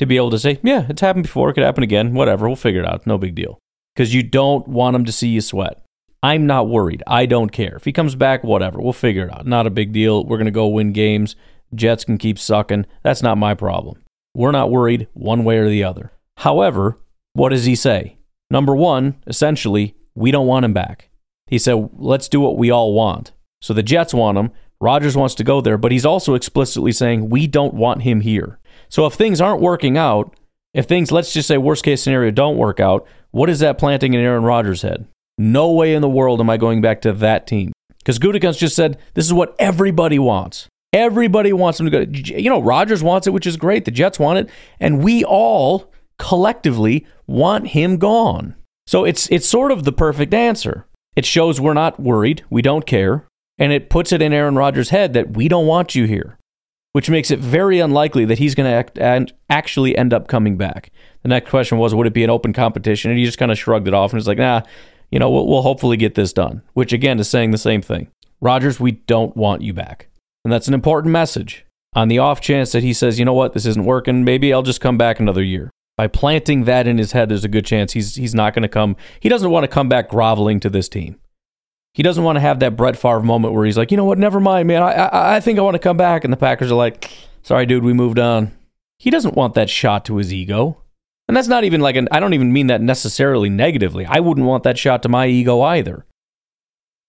to 0.00 0.06
be 0.06 0.16
able 0.16 0.30
to 0.30 0.38
say, 0.38 0.58
yeah, 0.62 0.86
it's 0.88 1.02
happened 1.02 1.24
before. 1.24 1.50
It 1.50 1.54
could 1.54 1.62
happen 1.62 1.84
again. 1.84 2.14
Whatever, 2.14 2.48
we'll 2.48 2.56
figure 2.56 2.80
it 2.80 2.88
out. 2.88 3.06
No 3.06 3.18
big 3.18 3.34
deal. 3.34 3.58
Because 3.94 4.14
you 4.14 4.22
don't 4.22 4.66
want 4.66 4.96
him 4.96 5.04
to 5.04 5.12
see 5.12 5.28
you 5.28 5.42
sweat. 5.42 5.84
I'm 6.22 6.46
not 6.46 6.68
worried. 6.68 7.02
I 7.06 7.26
don't 7.26 7.50
care. 7.50 7.76
If 7.76 7.84
he 7.84 7.92
comes 7.92 8.14
back, 8.14 8.42
whatever. 8.42 8.80
We'll 8.80 8.94
figure 8.94 9.26
it 9.26 9.32
out. 9.32 9.46
Not 9.46 9.66
a 9.66 9.70
big 9.70 9.92
deal. 9.92 10.24
We're 10.24 10.38
going 10.38 10.46
to 10.46 10.50
go 10.50 10.68
win 10.68 10.94
games. 10.94 11.36
Jets 11.74 12.06
can 12.06 12.16
keep 12.16 12.38
sucking. 12.38 12.86
That's 13.02 13.22
not 13.22 13.36
my 13.36 13.52
problem. 13.54 14.02
We're 14.34 14.52
not 14.52 14.70
worried 14.70 15.06
one 15.12 15.44
way 15.44 15.58
or 15.58 15.68
the 15.68 15.84
other. 15.84 16.12
However, 16.38 16.98
what 17.34 17.50
does 17.50 17.66
he 17.66 17.74
say? 17.74 18.16
Number 18.50 18.74
one, 18.74 19.16
essentially, 19.26 19.94
we 20.14 20.30
don't 20.30 20.46
want 20.46 20.64
him 20.64 20.72
back. 20.72 21.10
He 21.46 21.58
said, 21.58 21.90
let's 21.98 22.28
do 22.28 22.40
what 22.40 22.56
we 22.56 22.70
all 22.70 22.94
want. 22.94 23.32
So 23.60 23.74
the 23.74 23.82
Jets 23.82 24.14
want 24.14 24.38
him. 24.38 24.50
Rodgers 24.80 25.16
wants 25.16 25.34
to 25.34 25.44
go 25.44 25.60
there, 25.60 25.76
but 25.76 25.92
he's 25.92 26.06
also 26.06 26.32
explicitly 26.32 26.92
saying, 26.92 27.28
we 27.28 27.46
don't 27.46 27.74
want 27.74 28.00
him 28.02 28.22
here. 28.22 28.58
So 28.90 29.06
if 29.06 29.14
things 29.14 29.40
aren't 29.40 29.62
working 29.62 29.96
out, 29.96 30.34
if 30.74 30.86
things, 30.86 31.10
let's 31.10 31.32
just 31.32 31.48
say 31.48 31.56
worst 31.56 31.84
case 31.84 32.02
scenario, 32.02 32.30
don't 32.30 32.58
work 32.58 32.80
out, 32.80 33.06
what 33.30 33.48
is 33.48 33.60
that 33.60 33.78
planting 33.78 34.14
in 34.14 34.20
Aaron 34.20 34.44
Rodgers' 34.44 34.82
head? 34.82 35.06
No 35.38 35.70
way 35.70 35.94
in 35.94 36.02
the 36.02 36.08
world 36.08 36.40
am 36.40 36.50
I 36.50 36.56
going 36.56 36.80
back 36.80 37.00
to 37.02 37.12
that 37.12 37.46
team. 37.46 37.72
Because 37.98 38.18
Gutekunst 38.18 38.58
just 38.58 38.76
said 38.76 38.98
this 39.14 39.26
is 39.26 39.32
what 39.32 39.54
everybody 39.58 40.18
wants. 40.18 40.68
Everybody 40.92 41.52
wants 41.52 41.78
him 41.78 41.88
to 41.88 42.04
go. 42.04 42.12
You 42.12 42.50
know, 42.50 42.60
Rodgers 42.60 43.02
wants 43.02 43.26
it, 43.26 43.32
which 43.32 43.46
is 43.46 43.56
great. 43.56 43.84
The 43.84 43.90
Jets 43.90 44.18
want 44.18 44.40
it, 44.40 44.50
and 44.80 45.04
we 45.04 45.22
all 45.24 45.90
collectively 46.18 47.06
want 47.26 47.68
him 47.68 47.96
gone. 47.96 48.56
So 48.86 49.04
it's 49.04 49.28
it's 49.30 49.46
sort 49.46 49.70
of 49.70 49.84
the 49.84 49.92
perfect 49.92 50.34
answer. 50.34 50.86
It 51.14 51.24
shows 51.24 51.60
we're 51.60 51.74
not 51.74 52.00
worried, 52.00 52.42
we 52.50 52.62
don't 52.62 52.86
care, 52.86 53.26
and 53.58 53.72
it 53.72 53.90
puts 53.90 54.12
it 54.12 54.22
in 54.22 54.32
Aaron 54.32 54.56
Rodgers' 54.56 54.90
head 54.90 55.12
that 55.12 55.36
we 55.36 55.48
don't 55.48 55.66
want 55.66 55.94
you 55.94 56.06
here, 56.06 56.38
which 56.92 57.10
makes 57.10 57.30
it 57.30 57.38
very 57.38 57.78
unlikely 57.78 58.24
that 58.24 58.38
he's 58.38 58.54
going 58.54 58.84
to 58.94 59.26
actually 59.48 59.96
end 59.96 60.12
up 60.12 60.28
coming 60.28 60.56
back. 60.56 60.90
The 61.22 61.28
next 61.28 61.50
question 61.50 61.78
was, 61.78 61.94
would 61.94 62.06
it 62.06 62.12
be 62.12 62.24
an 62.24 62.30
open 62.30 62.52
competition? 62.52 63.10
And 63.10 63.18
he 63.18 63.24
just 63.24 63.38
kind 63.38 63.52
of 63.52 63.58
shrugged 63.58 63.88
it 63.88 63.94
off 63.94 64.12
and 64.12 64.18
was 64.18 64.26
like, 64.26 64.38
nah, 64.38 64.62
you 65.10 65.18
know, 65.18 65.30
we'll, 65.30 65.46
we'll 65.46 65.62
hopefully 65.62 65.96
get 65.96 66.14
this 66.14 66.32
done, 66.32 66.62
which 66.74 66.92
again 66.92 67.20
is 67.20 67.28
saying 67.28 67.50
the 67.50 67.58
same 67.58 67.82
thing. 67.82 68.08
Rodgers, 68.40 68.80
we 68.80 68.92
don't 68.92 69.36
want 69.36 69.62
you 69.62 69.72
back. 69.72 70.08
And 70.44 70.52
that's 70.52 70.68
an 70.68 70.74
important 70.74 71.12
message. 71.12 71.66
On 71.94 72.08
the 72.08 72.18
off 72.18 72.40
chance 72.40 72.72
that 72.72 72.82
he 72.82 72.92
says, 72.92 73.18
you 73.18 73.24
know 73.24 73.34
what, 73.34 73.52
this 73.52 73.66
isn't 73.66 73.84
working, 73.84 74.24
maybe 74.24 74.52
I'll 74.52 74.62
just 74.62 74.80
come 74.80 74.96
back 74.96 75.20
another 75.20 75.42
year. 75.42 75.70
By 75.96 76.06
planting 76.06 76.64
that 76.64 76.86
in 76.86 76.98
his 76.98 77.12
head, 77.12 77.28
there's 77.28 77.44
a 77.44 77.48
good 77.48 77.66
chance 77.66 77.92
he's, 77.92 78.14
he's 78.14 78.34
not 78.34 78.54
going 78.54 78.62
to 78.62 78.68
come. 78.68 78.96
He 79.18 79.28
doesn't 79.28 79.50
want 79.50 79.64
to 79.64 79.68
come 79.68 79.88
back 79.88 80.08
groveling 80.08 80.60
to 80.60 80.70
this 80.70 80.88
team. 80.88 81.18
He 81.94 82.02
doesn't 82.02 82.22
want 82.22 82.36
to 82.36 82.40
have 82.40 82.60
that 82.60 82.76
Brett 82.76 82.96
Favre 82.96 83.20
moment 83.20 83.54
where 83.54 83.64
he's 83.64 83.76
like, 83.76 83.90
you 83.90 83.96
know 83.96 84.04
what, 84.04 84.18
never 84.18 84.40
mind, 84.40 84.68
man. 84.68 84.82
I, 84.82 84.92
I, 84.92 85.36
I 85.36 85.40
think 85.40 85.58
I 85.58 85.62
want 85.62 85.74
to 85.74 85.80
come 85.80 85.96
back. 85.96 86.24
And 86.24 86.32
the 86.32 86.36
Packers 86.36 86.70
are 86.70 86.76
like, 86.76 87.10
sorry, 87.42 87.66
dude, 87.66 87.84
we 87.84 87.92
moved 87.92 88.18
on. 88.18 88.52
He 88.98 89.10
doesn't 89.10 89.34
want 89.34 89.54
that 89.54 89.70
shot 89.70 90.04
to 90.04 90.16
his 90.16 90.32
ego. 90.32 90.82
And 91.26 91.36
that's 91.36 91.48
not 91.48 91.64
even 91.64 91.80
like 91.80 91.96
an, 91.96 92.08
I 92.10 92.20
don't 92.20 92.34
even 92.34 92.52
mean 92.52 92.68
that 92.68 92.80
necessarily 92.80 93.48
negatively. 93.48 94.04
I 94.06 94.20
wouldn't 94.20 94.46
want 94.46 94.62
that 94.64 94.78
shot 94.78 95.02
to 95.02 95.08
my 95.08 95.26
ego 95.26 95.62
either. 95.62 96.04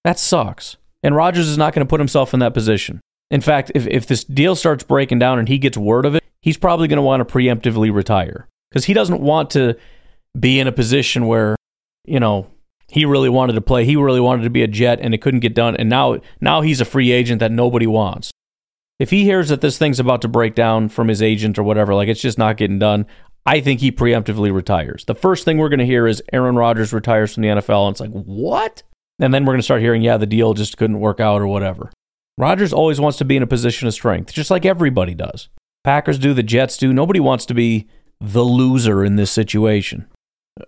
That 0.04 0.20
sucks. 0.20 0.78
And 1.04 1.16
Rodgers 1.16 1.48
is 1.48 1.58
not 1.58 1.74
going 1.74 1.86
to 1.86 1.90
put 1.90 2.00
himself 2.00 2.34
in 2.34 2.40
that 2.40 2.54
position. 2.54 3.02
In 3.30 3.42
fact, 3.42 3.72
if, 3.74 3.88
if 3.88 4.06
this 4.06 4.24
deal 4.24 4.56
starts 4.56 4.84
breaking 4.84 5.20
down 5.20 5.40
and 5.40 5.48
he 5.48 5.58
gets 5.58 5.78
word 5.78 6.06
of 6.06 6.16
it, 6.16 6.24
he's 6.42 6.58
probably 6.58 6.88
going 6.88 6.98
to 6.98 7.04
want 7.04 7.28
to 7.28 7.34
preemptively 7.34 7.94
retire 7.94 8.48
because 8.70 8.86
he 8.86 8.94
doesn't 8.94 9.22
want 9.22 9.50
to 9.52 9.76
be 10.40 10.60
in 10.60 10.68
a 10.68 10.72
position 10.72 11.28
where, 11.28 11.56
you 12.06 12.20
know, 12.20 12.48
he 12.92 13.06
really 13.06 13.30
wanted 13.30 13.54
to 13.54 13.62
play. 13.62 13.86
He 13.86 13.96
really 13.96 14.20
wanted 14.20 14.44
to 14.44 14.50
be 14.50 14.64
a 14.64 14.68
Jet 14.68 15.00
and 15.02 15.14
it 15.14 15.22
couldn't 15.22 15.40
get 15.40 15.56
done. 15.56 15.76
And 15.78 15.90
now, 15.90 16.20
now 16.42 16.62
he's 16.62 16.82
a 16.82 16.86
free 16.86 17.12
agent 17.12 17.40
that 17.40 17.52
nobody 17.52 17.88
wants. 17.88 18.32
If 19.00 19.10
he 19.10 19.24
hears 19.24 19.50
that 19.50 19.62
this 19.62 19.78
thing's 19.78 20.00
about 20.00 20.22
to 20.22 20.28
break 20.28 20.54
down 20.54 20.90
from 20.90 21.08
his 21.08 21.22
agent 21.22 21.58
or 21.58 21.64
whatever, 21.64 21.96
like 21.96 22.10
it's 22.10 22.22
just 22.22 22.38
not 22.38 22.58
getting 22.58 22.78
done, 22.78 23.08
I 23.46 23.62
think 23.62 23.80
he 23.80 23.92
preemptively 23.92 24.54
retires. 24.54 25.06
The 25.06 25.16
first 25.16 25.46
thing 25.46 25.58
we're 25.58 25.70
going 25.70 25.80
to 25.80 25.86
hear 25.86 26.06
is 26.06 26.22
Aaron 26.32 26.56
Rodgers 26.56 26.94
retires 26.94 27.34
from 27.34 27.42
the 27.42 27.50
NFL, 27.50 27.88
and 27.88 27.94
it's 27.94 28.02
like, 28.02 28.12
what? 28.12 28.84
And 29.20 29.34
then 29.34 29.44
we're 29.44 29.54
going 29.54 29.60
to 29.60 29.64
start 29.64 29.82
hearing, 29.82 30.04
yeah, 30.04 30.18
the 30.18 30.28
deal 30.28 30.54
just 30.54 30.78
couldn't 30.78 31.00
work 31.00 31.20
out 31.20 31.42
or 31.42 31.48
whatever. 31.48 31.92
Rodgers 32.38 32.74
always 32.74 33.00
wants 33.00 33.18
to 33.18 33.26
be 33.26 33.38
in 33.38 33.44
a 33.44 33.48
position 33.48 33.88
of 33.88 33.94
strength, 33.94 34.34
just 34.34 34.52
like 34.52 34.66
everybody 34.66 35.16
does. 35.16 35.50
Packers 35.84 36.20
do, 36.20 36.34
the 36.34 36.44
Jets 36.44 36.78
do. 36.78 36.94
Nobody 36.94 37.20
wants 37.20 37.46
to 37.48 37.54
be 37.54 37.88
the 38.20 38.44
loser 38.44 39.04
in 39.04 39.16
this 39.16 39.32
situation. 39.32 40.08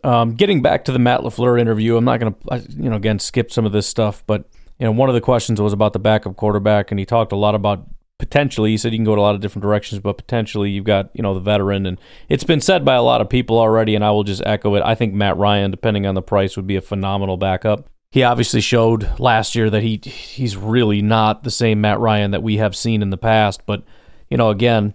Um, 0.03 0.35
getting 0.35 0.61
back 0.61 0.85
to 0.85 0.91
the 0.91 0.99
Matt 0.99 1.21
LaFleur 1.21 1.59
interview, 1.59 1.97
I'm 1.97 2.05
not 2.05 2.19
going 2.19 2.33
to, 2.33 2.59
you 2.69 2.89
know, 2.89 2.95
again, 2.95 3.19
skip 3.19 3.51
some 3.51 3.65
of 3.65 3.71
this 3.71 3.85
stuff, 3.85 4.23
but, 4.25 4.49
you 4.79 4.85
know, 4.85 4.91
one 4.91 5.09
of 5.09 5.15
the 5.15 5.21
questions 5.21 5.59
was 5.61 5.73
about 5.73 5.93
the 5.93 5.99
backup 5.99 6.35
quarterback, 6.35 6.91
and 6.91 6.99
he 6.99 7.05
talked 7.05 7.31
a 7.31 7.37
lot 7.37 7.55
about 7.55 7.87
potentially 8.19 8.71
he 8.71 8.77
said 8.77 8.93
you 8.93 8.97
can 8.97 9.03
go 9.03 9.13
in 9.13 9.19
a 9.19 9.21
lot 9.21 9.35
of 9.35 9.41
different 9.41 9.63
directions 9.63 9.99
but 9.99 10.15
potentially 10.15 10.69
you've 10.69 10.85
got 10.85 11.09
you 11.13 11.21
know 11.21 11.33
the 11.33 11.41
veteran 11.41 11.85
and 11.85 11.99
it's 12.29 12.43
been 12.43 12.61
said 12.61 12.85
by 12.85 12.93
a 12.93 13.01
lot 13.01 13.19
of 13.19 13.27
people 13.27 13.59
already 13.59 13.95
and 13.95 14.05
i 14.05 14.11
will 14.11 14.23
just 14.23 14.41
echo 14.45 14.75
it 14.75 14.83
i 14.85 14.95
think 14.95 15.13
matt 15.13 15.35
ryan 15.35 15.71
depending 15.71 16.05
on 16.05 16.15
the 16.15 16.21
price 16.21 16.55
would 16.55 16.67
be 16.67 16.77
a 16.77 16.81
phenomenal 16.81 17.35
backup 17.35 17.89
he 18.13 18.21
obviously 18.21 18.61
showed 18.61 19.19
last 19.19 19.55
year 19.55 19.71
that 19.71 19.81
he 19.81 19.99
he's 20.05 20.55
really 20.55 21.01
not 21.01 21.41
the 21.41 21.49
same 21.49 21.81
Matt 21.81 21.99
Ryan 21.99 22.29
that 22.29 22.43
we 22.43 22.57
have 22.57 22.75
seen 22.75 23.01
in 23.01 23.09
the 23.09 23.17
past. 23.17 23.65
But 23.65 23.83
you 24.29 24.37
know, 24.37 24.51
again, 24.51 24.93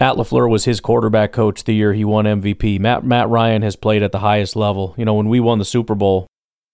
Matt 0.00 0.14
LaFleur 0.14 0.48
was 0.48 0.64
his 0.64 0.80
quarterback 0.80 1.32
coach 1.32 1.64
the 1.64 1.74
year 1.74 1.92
he 1.92 2.04
won 2.04 2.24
MVP. 2.24 2.78
Matt 2.78 3.04
Matt 3.04 3.28
Ryan 3.28 3.62
has 3.62 3.74
played 3.74 4.02
at 4.02 4.12
the 4.12 4.20
highest 4.20 4.54
level. 4.54 4.94
You 4.96 5.04
know, 5.04 5.14
when 5.14 5.28
we 5.28 5.40
won 5.40 5.58
the 5.58 5.64
Super 5.64 5.96
Bowl, 5.96 6.28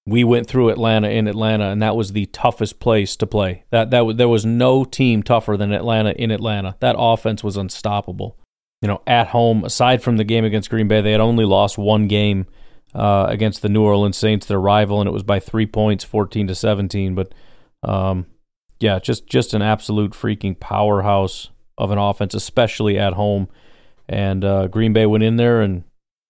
we 0.07 0.25
went 0.25 0.47
through 0.47 0.69
Atlanta 0.69 1.09
in 1.09 1.27
Atlanta, 1.27 1.69
and 1.71 1.81
that 1.81 1.97
was 1.97 2.13
the 2.13 2.27
toughest 2.27 2.79
place 2.81 3.17
to 3.17 3.27
play. 3.27 3.65
That 3.71 3.91
that 3.91 4.19
there 4.19 4.29
was 4.29 4.45
no 4.45 4.85
team 4.85 5.23
tougher 5.23 5.57
than 5.57 5.73
Atlanta 5.73 6.11
in 6.11 6.31
Atlanta. 6.31 6.77
That 6.81 6.97
offense 6.99 7.43
was 7.43 7.57
unstoppable. 7.57 8.39
You 8.83 8.89
know, 8.89 9.03
at 9.07 9.29
home, 9.29 9.65
aside 9.65 10.03
from 10.03 10.19
the 10.19 10.25
game 10.25 10.45
against 10.45 10.69
Green 10.69 10.89
Bay, 10.89 11.01
they 11.01 11.13
had 11.13 11.21
only 11.23 11.47
lost 11.47 11.79
one 11.79 12.07
game 12.07 12.47
uh, 12.95 13.25
against 13.31 13.63
the 13.63 13.71
New 13.71 13.83
Orleans 13.83 14.19
Saints, 14.19 14.45
their 14.45 14.61
rival, 14.61 15.01
and 15.01 15.09
it 15.09 15.13
was 15.13 15.23
by 15.23 15.41
three 15.41 15.67
points, 15.67 16.05
fourteen 16.05 16.47
to 16.49 16.55
seventeen. 16.55 17.15
But 17.15 17.33
um, 17.83 18.27
yeah, 18.81 18.99
just 18.99 19.27
just 19.27 19.55
an 19.55 19.63
absolute 19.63 20.13
freaking 20.13 20.61
powerhouse 20.61 21.49
of 21.79 21.91
an 21.91 21.99
offense, 21.99 22.35
especially 22.35 22.99
at 22.99 23.15
home. 23.15 23.49
And 24.09 24.45
uh, 24.45 24.69
Green 24.69 24.93
Bay 24.93 25.07
went 25.07 25.25
in 25.25 25.37
there 25.37 25.61
and 25.61 25.85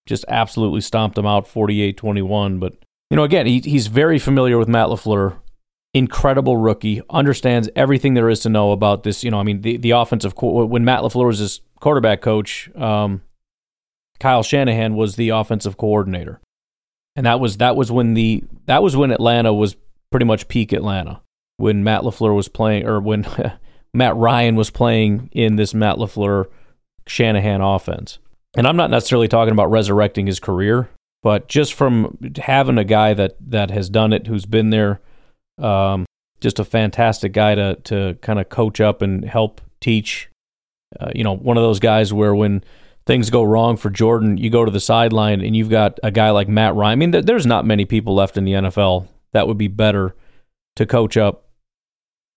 just 0.06 0.24
absolutely 0.28 0.80
stomped 0.80 1.16
them 1.16 1.26
out 1.26 1.46
48-21. 1.46 2.60
But 2.60 2.74
you 3.10 3.16
know, 3.16 3.24
again, 3.24 3.46
he, 3.46 3.60
he's 3.60 3.86
very 3.86 4.18
familiar 4.18 4.58
with 4.58 4.68
Matt 4.68 4.88
LaFleur. 4.88 5.38
Incredible 5.92 6.56
rookie, 6.56 7.02
understands 7.08 7.68
everything 7.76 8.14
there 8.14 8.28
is 8.28 8.40
to 8.40 8.48
know 8.48 8.72
about 8.72 9.04
this. 9.04 9.22
You 9.22 9.30
know, 9.30 9.38
I 9.38 9.44
mean, 9.44 9.60
the, 9.60 9.76
the 9.76 9.92
offensive 9.92 10.34
when 10.36 10.84
Matt 10.84 11.02
LaFleur 11.02 11.26
was 11.26 11.38
his 11.38 11.60
quarterback 11.78 12.20
coach, 12.20 12.68
um, 12.74 13.22
Kyle 14.18 14.42
Shanahan 14.42 14.96
was 14.96 15.14
the 15.14 15.28
offensive 15.28 15.76
coordinator, 15.76 16.40
and 17.14 17.26
that 17.26 17.38
was 17.38 17.58
that 17.58 17.76
was 17.76 17.92
when 17.92 18.14
the 18.14 18.42
that 18.66 18.82
was 18.82 18.96
when 18.96 19.12
Atlanta 19.12 19.54
was 19.54 19.76
pretty 20.10 20.26
much 20.26 20.48
peak 20.48 20.72
Atlanta 20.72 21.20
when 21.58 21.84
Matt 21.84 22.02
LaFleur 22.02 22.34
was 22.34 22.48
playing, 22.48 22.86
or 22.86 23.00
when 23.00 23.22
Matt 23.94 24.16
Ryan 24.16 24.56
was 24.56 24.70
playing 24.70 25.30
in 25.32 25.56
this 25.56 25.72
Matt 25.72 25.96
LaFleur 25.96 26.46
Shanahan 27.06 27.60
offense. 27.60 28.18
And 28.56 28.66
I'm 28.66 28.76
not 28.76 28.90
necessarily 28.90 29.28
talking 29.28 29.52
about 29.52 29.70
resurrecting 29.70 30.26
his 30.26 30.40
career, 30.40 30.90
but 31.22 31.48
just 31.48 31.74
from 31.74 32.18
having 32.36 32.78
a 32.78 32.84
guy 32.84 33.14
that 33.14 33.36
that 33.40 33.70
has 33.70 33.88
done 33.88 34.12
it, 34.12 34.26
who's 34.26 34.46
been 34.46 34.70
there, 34.70 35.00
um, 35.58 36.06
just 36.40 36.58
a 36.58 36.64
fantastic 36.64 37.32
guy 37.32 37.54
to 37.54 37.76
to 37.84 38.18
kind 38.20 38.38
of 38.38 38.48
coach 38.48 38.80
up 38.80 39.02
and 39.02 39.24
help 39.24 39.60
teach. 39.80 40.28
Uh, 40.98 41.10
you 41.14 41.24
know, 41.24 41.34
one 41.34 41.56
of 41.56 41.62
those 41.62 41.80
guys 41.80 42.12
where 42.12 42.34
when 42.34 42.62
things 43.06 43.30
go 43.30 43.42
wrong 43.42 43.76
for 43.76 43.90
Jordan, 43.90 44.36
you 44.38 44.50
go 44.50 44.64
to 44.64 44.70
the 44.70 44.80
sideline 44.80 45.40
and 45.40 45.56
you've 45.56 45.70
got 45.70 45.98
a 46.02 46.10
guy 46.10 46.30
like 46.30 46.48
Matt 46.48 46.74
Ryan. 46.74 46.92
I 46.92 47.06
mean, 47.06 47.24
there's 47.24 47.46
not 47.46 47.66
many 47.66 47.84
people 47.84 48.14
left 48.14 48.36
in 48.36 48.44
the 48.44 48.52
NFL 48.52 49.08
that 49.32 49.48
would 49.48 49.58
be 49.58 49.68
better 49.68 50.14
to 50.76 50.86
coach 50.86 51.16
up 51.16 51.43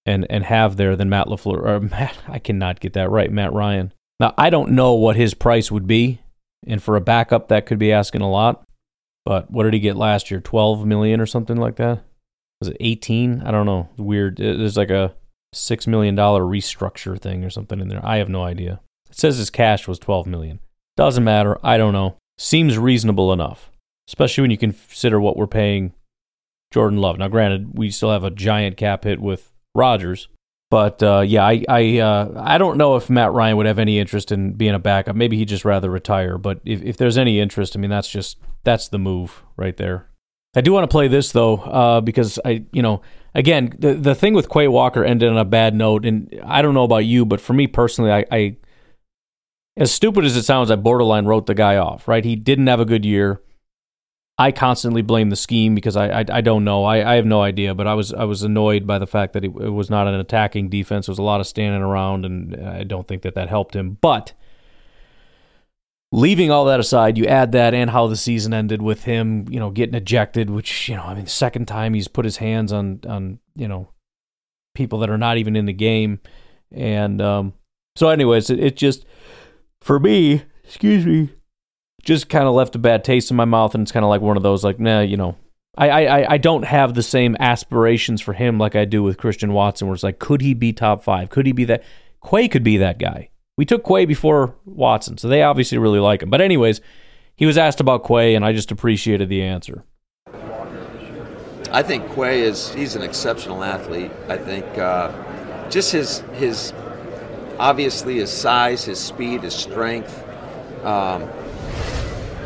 and 0.07 0.25
and 0.31 0.45
have 0.45 0.77
there 0.77 0.95
than 0.95 1.09
Matt 1.09 1.27
LaFleur 1.27 1.61
or 1.61 1.79
Matt. 1.91 2.17
I 2.27 2.39
cannot 2.39 2.79
get 2.79 2.93
that 2.93 3.11
right, 3.11 3.31
Matt 3.31 3.53
Ryan. 3.53 3.93
Now 4.19 4.33
I 4.37 4.49
don't 4.49 4.71
know 4.71 4.93
what 4.93 5.15
his 5.15 5.35
price 5.35 5.71
would 5.71 5.85
be, 5.85 6.21
and 6.65 6.81
for 6.81 6.95
a 6.95 7.01
backup 7.01 7.49
that 7.49 7.67
could 7.67 7.77
be 7.77 7.91
asking 7.91 8.21
a 8.21 8.31
lot. 8.31 8.63
But 9.25 9.51
what 9.51 9.63
did 9.63 9.73
he 9.73 9.81
get 9.81 9.97
last 9.97 10.31
year? 10.31 10.39
12 10.39 10.85
million 10.85 11.19
or 11.19 11.25
something 11.25 11.57
like 11.57 11.75
that? 11.75 12.01
Was 12.61 12.69
it 12.69 12.77
18? 12.79 13.41
I 13.41 13.51
don't 13.51 13.65
know. 13.65 13.89
Weird. 13.97 14.37
There's 14.37 14.77
like 14.77 14.89
a 14.89 15.13
$6 15.53 15.85
million 15.85 16.15
restructure 16.15 17.19
thing 17.19 17.43
or 17.43 17.49
something 17.49 17.81
in 17.81 17.89
there. 17.89 17.99
I 18.05 18.17
have 18.17 18.29
no 18.29 18.43
idea. 18.43 18.79
It 19.09 19.17
says 19.17 19.37
his 19.37 19.49
cash 19.49 19.85
was 19.85 19.99
12 19.99 20.27
million. 20.27 20.59
Doesn't 20.95 21.25
matter. 21.25 21.57
I 21.61 21.77
don't 21.77 21.91
know. 21.91 22.15
Seems 22.37 22.77
reasonable 22.77 23.33
enough, 23.33 23.69
especially 24.07 24.43
when 24.43 24.51
you 24.51 24.57
consider 24.57 25.19
what 25.19 25.35
we're 25.35 25.45
paying 25.45 25.93
Jordan 26.71 26.99
Love. 26.99 27.17
Now, 27.17 27.27
granted, 27.27 27.77
we 27.77 27.91
still 27.91 28.11
have 28.11 28.23
a 28.23 28.31
giant 28.31 28.77
cap 28.77 29.03
hit 29.03 29.19
with 29.19 29.51
Rodgers, 29.77 30.27
but 30.69 31.01
uh, 31.01 31.21
yeah, 31.25 31.45
I 31.45 31.63
I 31.69 31.99
uh, 31.99 32.43
I 32.43 32.57
don't 32.57 32.77
know 32.77 32.97
if 32.97 33.09
Matt 33.09 33.31
Ryan 33.31 33.55
would 33.57 33.65
have 33.65 33.79
any 33.79 33.99
interest 33.99 34.31
in 34.31 34.53
being 34.53 34.73
a 34.73 34.79
backup. 34.79 35.15
Maybe 35.15 35.37
he'd 35.37 35.47
just 35.47 35.63
rather 35.63 35.89
retire. 35.89 36.37
But 36.37 36.59
if, 36.65 36.81
if 36.81 36.97
there's 36.97 37.17
any 37.17 37.39
interest, 37.39 37.77
I 37.77 37.79
mean, 37.79 37.89
that's 37.89 38.09
just 38.09 38.37
that's 38.63 38.89
the 38.89 38.97
move 38.97 39.43
right 39.55 39.77
there. 39.77 40.09
I 40.55 40.61
do 40.61 40.73
want 40.73 40.83
to 40.83 40.93
play 40.93 41.07
this 41.07 41.31
though, 41.31 41.57
uh, 41.57 42.01
because 42.01 42.37
I 42.43 42.65
you 42.73 42.81
know 42.81 43.01
again 43.33 43.75
the 43.79 43.93
the 43.93 44.15
thing 44.15 44.33
with 44.33 44.49
Quay 44.49 44.67
Walker 44.67 45.05
ended 45.05 45.29
on 45.29 45.37
a 45.37 45.45
bad 45.45 45.73
note, 45.73 46.05
and 46.05 46.37
I 46.43 46.61
don't 46.61 46.73
know 46.73 46.83
about 46.83 47.05
you, 47.05 47.25
but 47.25 47.39
for 47.39 47.53
me 47.53 47.67
personally, 47.67 48.11
I, 48.11 48.25
I 48.29 48.57
as 49.77 49.91
stupid 49.91 50.25
as 50.25 50.35
it 50.35 50.43
sounds, 50.43 50.69
I 50.69 50.75
borderline 50.75 51.27
wrote 51.27 51.45
the 51.45 51.53
guy 51.53 51.77
off. 51.77 52.09
Right, 52.09 52.25
he 52.25 52.35
didn't 52.35 52.67
have 52.67 52.81
a 52.81 52.85
good 52.85 53.05
year. 53.05 53.41
I 54.39 54.51
constantly 54.51 55.01
blame 55.01 55.29
the 55.29 55.35
scheme 55.35 55.73
because 55.73 55.95
I 55.95 56.19
I, 56.19 56.25
I 56.31 56.41
don't 56.41 56.63
know. 56.63 56.83
I, 56.83 57.13
I 57.13 57.15
have 57.15 57.25
no 57.25 57.41
idea, 57.41 57.73
but 57.73 57.87
I 57.87 57.95
was 57.95 58.13
I 58.13 58.25
was 58.25 58.43
annoyed 58.43 58.85
by 58.85 58.99
the 58.99 59.07
fact 59.07 59.33
that 59.33 59.43
it, 59.43 59.47
it 59.47 59.69
was 59.69 59.89
not 59.89 60.07
an 60.07 60.13
attacking 60.13 60.69
defense. 60.69 61.07
There 61.07 61.11
was 61.11 61.19
a 61.19 61.23
lot 61.23 61.39
of 61.39 61.47
standing 61.47 61.81
around, 61.81 62.25
and 62.25 62.55
I 62.67 62.83
don't 62.83 63.07
think 63.07 63.23
that 63.23 63.33
that 63.35 63.49
helped 63.49 63.75
him. 63.75 63.97
But 63.99 64.33
leaving 66.11 66.51
all 66.51 66.65
that 66.65 66.79
aside, 66.79 67.17
you 67.17 67.25
add 67.25 67.51
that 67.53 67.73
and 67.73 67.89
how 67.89 68.07
the 68.07 68.15
season 68.15 68.53
ended 68.53 68.81
with 68.81 69.03
him, 69.03 69.45
you 69.49 69.59
know, 69.59 69.71
getting 69.71 69.95
ejected, 69.95 70.49
which 70.49 70.87
you 70.87 70.95
know, 70.95 71.03
I 71.03 71.15
mean, 71.15 71.25
the 71.25 71.29
second 71.29 71.67
time 71.67 71.95
he's 71.95 72.07
put 72.07 72.25
his 72.25 72.37
hands 72.37 72.71
on 72.71 73.01
on 73.07 73.39
you 73.55 73.67
know 73.67 73.89
people 74.75 74.99
that 74.99 75.09
are 75.09 75.17
not 75.17 75.37
even 75.37 75.55
in 75.55 75.65
the 75.65 75.73
game, 75.73 76.19
and 76.71 77.21
um, 77.23 77.53
so 77.95 78.09
anyways, 78.09 78.51
it, 78.51 78.59
it 78.59 78.77
just 78.77 79.03
for 79.81 79.99
me, 79.99 80.43
excuse 80.63 81.07
me, 81.07 81.31
just 82.07 82.29
kind 82.29 82.47
of 82.47 82.53
left 82.53 82.73
a 82.73 82.79
bad 82.79 83.03
taste 83.03 83.29
in 83.31 83.37
my 83.37 83.43
mouth, 83.43 83.75
and 83.75 83.81
it's 83.81 83.91
kind 83.91 84.05
of 84.05 84.09
like 84.09 84.21
one 84.21 84.37
of 84.37 84.43
those 84.43 84.63
like, 84.63 84.79
nah, 84.79 85.01
you 85.01 85.17
know, 85.17 85.35
I, 85.77 85.89
I 85.89 86.33
I 86.33 86.37
don't 86.37 86.63
have 86.63 86.93
the 86.93 87.03
same 87.03 87.35
aspirations 87.37 88.21
for 88.21 88.33
him 88.33 88.57
like 88.57 88.75
I 88.75 88.85
do 88.85 89.03
with 89.03 89.17
Christian 89.17 89.51
Watson, 89.51 89.87
where 89.87 89.93
it's 89.93 90.03
like, 90.03 90.17
could 90.17 90.41
he 90.41 90.53
be 90.53 90.71
top 90.71 91.03
five? 91.03 91.29
Could 91.29 91.45
he 91.45 91.51
be 91.51 91.65
that? 91.65 91.83
Quay 92.27 92.47
could 92.47 92.63
be 92.63 92.77
that 92.77 92.97
guy. 92.97 93.29
We 93.57 93.65
took 93.65 93.85
Quay 93.85 94.05
before 94.05 94.55
Watson, 94.65 95.17
so 95.17 95.27
they 95.27 95.43
obviously 95.43 95.77
really 95.77 95.99
like 95.99 96.23
him. 96.23 96.29
But 96.29 96.39
anyways, 96.39 96.79
he 97.35 97.45
was 97.45 97.57
asked 97.57 97.81
about 97.81 98.07
Quay, 98.07 98.35
and 98.35 98.45
I 98.45 98.53
just 98.53 98.71
appreciated 98.71 99.27
the 99.27 99.43
answer. 99.43 99.83
I 101.71 101.83
think 101.83 102.09
Quay 102.15 102.41
is 102.41 102.73
he's 102.73 102.95
an 102.95 103.01
exceptional 103.01 103.65
athlete. 103.65 104.11
I 104.29 104.37
think 104.37 104.65
uh, 104.77 105.11
just 105.69 105.91
his 105.91 106.19
his 106.35 106.71
obviously 107.59 108.15
his 108.19 108.31
size, 108.31 108.85
his 108.85 108.97
speed, 108.97 109.43
his 109.43 109.53
strength. 109.53 110.23
Um, 110.85 111.29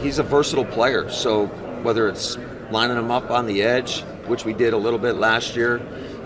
he's 0.02 0.20
a 0.20 0.24
versatile 0.24 0.66
player. 0.66 1.10
So 1.10 1.48
whether 1.84 2.08
it's 2.08 2.38
lining 2.70 2.98
him 2.98 3.12
up 3.12 3.30
on 3.32 3.46
the 3.46 3.64
edge, 3.64 4.02
which 4.28 4.46
we 4.46 4.54
did 4.54 4.74
a 4.74 4.78
little 4.78 5.00
bit 5.00 5.16
last 5.16 5.56
year, 5.56 5.80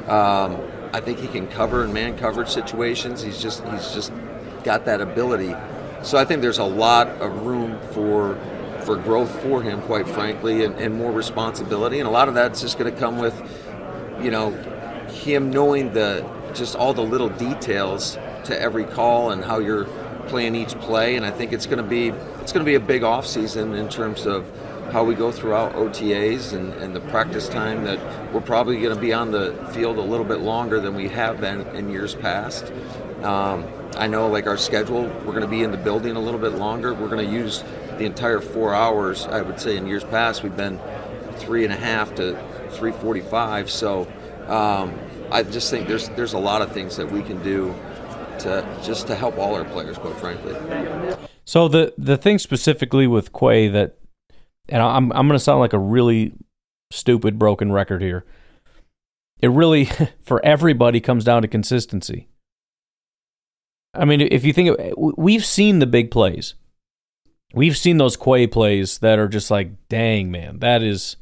um, 0.07 0.61
I 0.93 1.01
think 1.01 1.19
he 1.19 1.27
can 1.27 1.47
cover 1.47 1.83
in 1.83 1.91
man 1.91 2.17
coverage 2.17 2.49
situations. 2.49 3.21
He's 3.21 3.41
just 3.41 3.63
he's 3.67 3.93
just 3.93 4.13
got 4.63 4.85
that 4.85 5.01
ability. 5.01 5.53
So 6.03 6.17
I 6.17 6.25
think 6.25 6.41
there's 6.41 6.59
a 6.59 6.63
lot 6.63 7.07
of 7.07 7.45
room 7.45 7.79
for 7.91 8.38
for 8.85 8.95
growth 8.95 9.41
for 9.41 9.61
him, 9.61 9.81
quite 9.81 10.07
frankly, 10.07 10.63
and, 10.63 10.75
and 10.75 10.93
more 10.93 11.11
responsibility. 11.11 11.99
And 11.99 12.07
a 12.07 12.11
lot 12.11 12.27
of 12.27 12.35
that's 12.35 12.61
just 12.61 12.77
going 12.77 12.93
to 12.93 12.99
come 12.99 13.17
with, 13.17 13.33
you 14.21 14.29
know, 14.29 14.51
him 15.09 15.49
knowing 15.49 15.91
the 15.93 16.29
just 16.53 16.75
all 16.75 16.93
the 16.93 17.01
little 17.01 17.29
details 17.29 18.17
to 18.45 18.59
every 18.59 18.85
call 18.85 19.31
and 19.31 19.43
how 19.43 19.59
you're 19.59 19.85
playing 20.27 20.55
each 20.55 20.75
play. 20.79 21.15
And 21.15 21.25
I 21.25 21.31
think 21.31 21.51
it's 21.51 21.65
going 21.65 21.79
to 21.79 21.83
be 21.83 22.13
it's 22.45 22.53
going 22.53 22.63
to 22.63 22.69
be 22.69 22.75
a 22.75 22.79
big 22.79 23.01
off 23.01 23.25
season 23.25 23.73
in 23.73 23.89
terms 23.89 24.27
of 24.27 24.45
how 24.91 25.03
we 25.03 25.15
go 25.15 25.31
throughout 25.31 25.73
OTAs 25.73 26.53
and, 26.53 26.71
and 26.73 26.95
the 26.95 26.99
practice 26.99 27.49
time 27.49 27.84
that 27.86 27.97
we're 28.31 28.39
probably 28.39 28.79
going 28.79 28.93
to 28.93 29.01
be 29.01 29.12
on 29.12 29.31
the 29.31 29.51
field 29.73 29.97
a 29.97 30.01
little 30.01 30.27
bit 30.27 30.41
longer 30.41 30.79
than 30.79 30.93
we 30.93 31.08
have 31.08 31.41
been 31.41 31.62
in 31.75 31.89
years 31.89 32.13
past. 32.13 32.71
Um, 33.23 33.65
I 33.97 34.05
know, 34.05 34.27
like 34.27 34.45
our 34.45 34.58
schedule, 34.58 35.05
we're 35.25 35.31
going 35.31 35.41
to 35.41 35.47
be 35.47 35.63
in 35.63 35.71
the 35.71 35.77
building 35.77 36.15
a 36.15 36.19
little 36.19 36.39
bit 36.39 36.51
longer. 36.51 36.93
We're 36.93 37.10
going 37.10 37.25
to 37.25 37.34
use 37.34 37.63
the 37.97 38.05
entire 38.05 38.39
four 38.39 38.75
hours. 38.75 39.25
I 39.25 39.41
would 39.41 39.60
say 39.60 39.75
in 39.75 39.88
years 39.88 40.03
past 40.03 40.43
we've 40.43 40.55
been 40.55 40.79
three 41.38 41.63
and 41.63 41.73
a 41.73 41.77
half 41.77 42.13
to 42.15 42.39
three 42.69 42.91
forty-five. 42.91 43.71
So 43.71 44.01
um, 44.45 44.93
I 45.31 45.41
just 45.41 45.71
think 45.71 45.88
there's 45.88 46.10
there's 46.10 46.34
a 46.34 46.39
lot 46.39 46.62
of 46.62 46.71
things 46.73 46.95
that 46.97 47.12
we 47.12 47.23
can 47.23 47.41
do 47.41 47.73
to 48.41 48.79
just 48.84 49.08
to 49.08 49.15
help 49.15 49.39
all 49.39 49.55
our 49.55 49.65
players, 49.65 49.97
quite 49.97 50.17
frankly. 50.17 50.53
So 51.45 51.67
the 51.67 51.93
the 51.97 52.17
thing 52.17 52.39
specifically 52.39 53.08
with 53.08 53.31
Quay 53.31 53.67
that, 53.69 53.97
and 54.67 54.81
I'm 54.81 55.12
I'm 55.13 55.27
going 55.27 55.38
to 55.38 55.43
sound 55.43 55.60
like 55.60 55.73
a 55.73 55.79
really 55.79 56.34
stupid 56.91 57.38
broken 57.38 57.71
record 57.71 58.01
here. 58.01 58.25
It 59.39 59.49
really 59.49 59.86
for 60.21 60.43
everybody 60.43 60.99
comes 60.99 61.23
down 61.23 61.43
to 61.43 61.47
consistency. 61.47 62.27
I 63.93 64.05
mean, 64.05 64.21
if 64.21 64.43
you 64.43 64.51
think 64.51 64.77
of, 64.77 64.93
we've 64.97 65.45
seen 65.45 65.79
the 65.79 65.86
big 65.86 66.12
plays. 66.12 66.55
We've 67.53 67.77
seen 67.77 67.97
those 67.97 68.17
Quay 68.17 68.47
plays 68.47 68.97
that 68.97 69.19
are 69.19 69.29
just 69.29 69.49
like, 69.49 69.88
dang 69.88 70.31
man, 70.31 70.60
that 70.60 70.84
is 70.84 71.15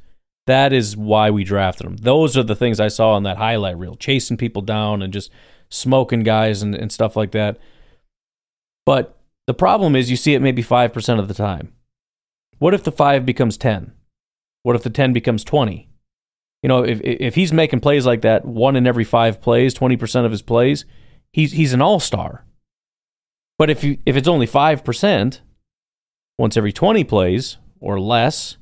that 0.47 0.73
is 0.73 0.97
why 0.97 1.29
we 1.29 1.43
drafted 1.43 1.85
him. 1.85 1.97
Those 1.97 2.35
are 2.37 2.43
the 2.43 2.55
things 2.55 2.79
I 2.79 2.87
saw 2.87 3.13
on 3.13 3.23
that 3.23 3.37
highlight 3.37 3.77
reel, 3.77 3.95
chasing 3.95 4.37
people 4.37 4.61
down 4.61 5.01
and 5.01 5.13
just 5.13 5.31
smoking 5.69 6.23
guys 6.23 6.61
and, 6.61 6.73
and 6.73 6.91
stuff 6.91 7.15
like 7.15 7.31
that. 7.31 7.57
But 8.85 9.17
the 9.47 9.53
problem 9.53 9.95
is 9.95 10.09
you 10.09 10.17
see 10.17 10.33
it 10.33 10.41
maybe 10.41 10.63
5% 10.63 11.19
of 11.19 11.27
the 11.27 11.33
time. 11.33 11.73
What 12.59 12.73
if 12.73 12.83
the 12.83 12.91
5 12.91 13.25
becomes 13.25 13.57
10? 13.57 13.93
What 14.63 14.75
if 14.75 14.83
the 14.83 14.89
10 14.89 15.13
becomes 15.13 15.43
20? 15.43 15.89
You 16.63 16.69
know, 16.69 16.83
if 16.83 17.01
if 17.03 17.35
he's 17.35 17.51
making 17.51 17.81
plays 17.81 18.05
like 18.05 18.21
that, 18.21 18.45
one 18.45 18.77
in 18.77 18.87
every 18.87 19.03
five 19.03 19.41
plays, 19.41 19.73
twenty 19.73 19.97
percent 19.97 20.25
of 20.25 20.31
his 20.31 20.41
plays, 20.41 20.85
he's 21.33 21.51
he's 21.51 21.73
an 21.73 21.81
all 21.81 21.99
star. 21.99 22.45
But 23.59 23.69
if 23.69 23.83
you 23.83 23.97
if 24.05 24.15
it's 24.15 24.29
only 24.29 24.45
five 24.45 24.85
percent, 24.85 25.41
once 26.37 26.55
every 26.55 26.71
twenty 26.71 27.03
plays 27.03 27.57
or 27.81 27.99
less, 27.99 28.55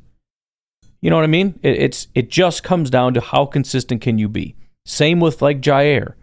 you 0.99 1.11
know 1.11 1.15
what 1.15 1.23
I 1.23 1.27
mean? 1.27 1.59
It, 1.61 1.75
it's 1.75 2.07
it 2.15 2.31
just 2.31 2.63
comes 2.63 2.89
down 2.89 3.13
to 3.13 3.21
how 3.21 3.45
consistent 3.45 4.01
can 4.01 4.17
you 4.17 4.27
be. 4.27 4.55
Same 4.83 5.19
with 5.19 5.43
like 5.43 5.61
Jair. 5.61 6.15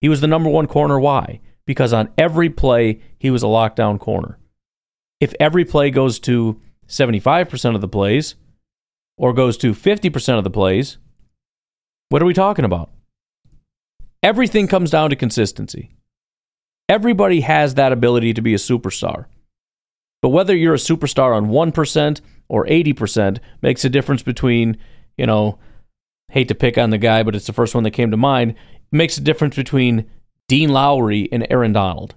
He 0.00 0.08
was 0.08 0.22
the 0.22 0.26
number 0.26 0.48
one 0.48 0.66
corner. 0.66 0.98
Why? 0.98 1.40
Because 1.66 1.92
on 1.92 2.10
every 2.16 2.50
play 2.50 3.00
he 3.18 3.30
was 3.30 3.42
a 3.42 3.46
lockdown 3.46 3.98
corner. 3.98 4.38
If 5.20 5.34
every 5.40 5.64
play 5.64 5.90
goes 5.90 6.18
to 6.20 6.60
seventy 6.86 7.20
five 7.20 7.48
percent 7.48 7.74
of 7.74 7.80
the 7.80 7.88
plays, 7.88 8.34
or 9.18 9.32
goes 9.32 9.56
to 9.58 9.74
fifty 9.74 10.10
percent 10.10 10.38
of 10.38 10.44
the 10.44 10.50
plays, 10.50 10.98
what 12.08 12.22
are 12.22 12.26
we 12.26 12.34
talking 12.34 12.64
about? 12.64 12.90
Everything 14.22 14.66
comes 14.68 14.90
down 14.90 15.10
to 15.10 15.16
consistency. 15.16 15.90
Everybody 16.88 17.40
has 17.40 17.74
that 17.74 17.92
ability 17.92 18.32
to 18.34 18.42
be 18.42 18.54
a 18.54 18.58
superstar. 18.58 19.26
But 20.22 20.30
whether 20.30 20.54
you're 20.56 20.74
a 20.74 20.78
superstar 20.78 21.36
on 21.36 21.48
1% 21.48 22.20
or 22.48 22.66
80% 22.66 23.38
makes 23.60 23.84
a 23.84 23.90
difference 23.90 24.22
between, 24.22 24.78
you 25.16 25.26
know, 25.26 25.58
hate 26.30 26.48
to 26.48 26.54
pick 26.54 26.78
on 26.78 26.90
the 26.90 26.98
guy, 26.98 27.22
but 27.22 27.34
it's 27.34 27.46
the 27.46 27.52
first 27.52 27.74
one 27.74 27.84
that 27.84 27.92
came 27.92 28.10
to 28.10 28.16
mind, 28.16 28.54
makes 28.90 29.18
a 29.18 29.20
difference 29.20 29.56
between 29.56 30.10
Dean 30.48 30.70
Lowry 30.70 31.28
and 31.32 31.46
Aaron 31.50 31.72
Donald. 31.72 32.14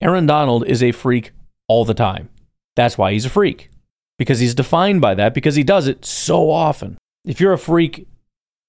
Aaron 0.00 0.26
Donald 0.26 0.66
is 0.66 0.82
a 0.82 0.92
freak 0.92 1.32
all 1.66 1.84
the 1.84 1.94
time. 1.94 2.28
That's 2.76 2.98
why 2.98 3.12
he's 3.12 3.24
a 3.24 3.30
freak. 3.30 3.70
Because 4.18 4.40
he's 4.40 4.54
defined 4.54 5.00
by 5.00 5.14
that, 5.14 5.34
because 5.34 5.54
he 5.54 5.62
does 5.62 5.86
it 5.86 6.04
so 6.04 6.50
often. 6.50 6.98
If 7.24 7.40
you're 7.40 7.52
a 7.52 7.58
freak 7.58 8.06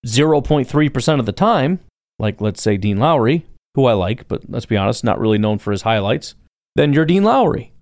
0.3% 0.06 1.20
of 1.20 1.26
the 1.26 1.32
time, 1.32 1.80
like 2.18 2.40
let's 2.40 2.62
say 2.62 2.78
Dean 2.78 2.98
Lowry, 2.98 3.46
who 3.76 3.86
I 3.86 3.94
like, 3.94 4.28
but 4.28 4.50
let's 4.50 4.66
be 4.66 4.78
honest, 4.78 5.04
not 5.04 5.20
really 5.20 5.38
known 5.38 5.60
for 5.60 5.72
his 5.72 5.82
highlights, 5.82 6.36
then 6.76 6.94
you're 6.94 7.06
Dean 7.06 7.24
Lowry. 7.24 7.74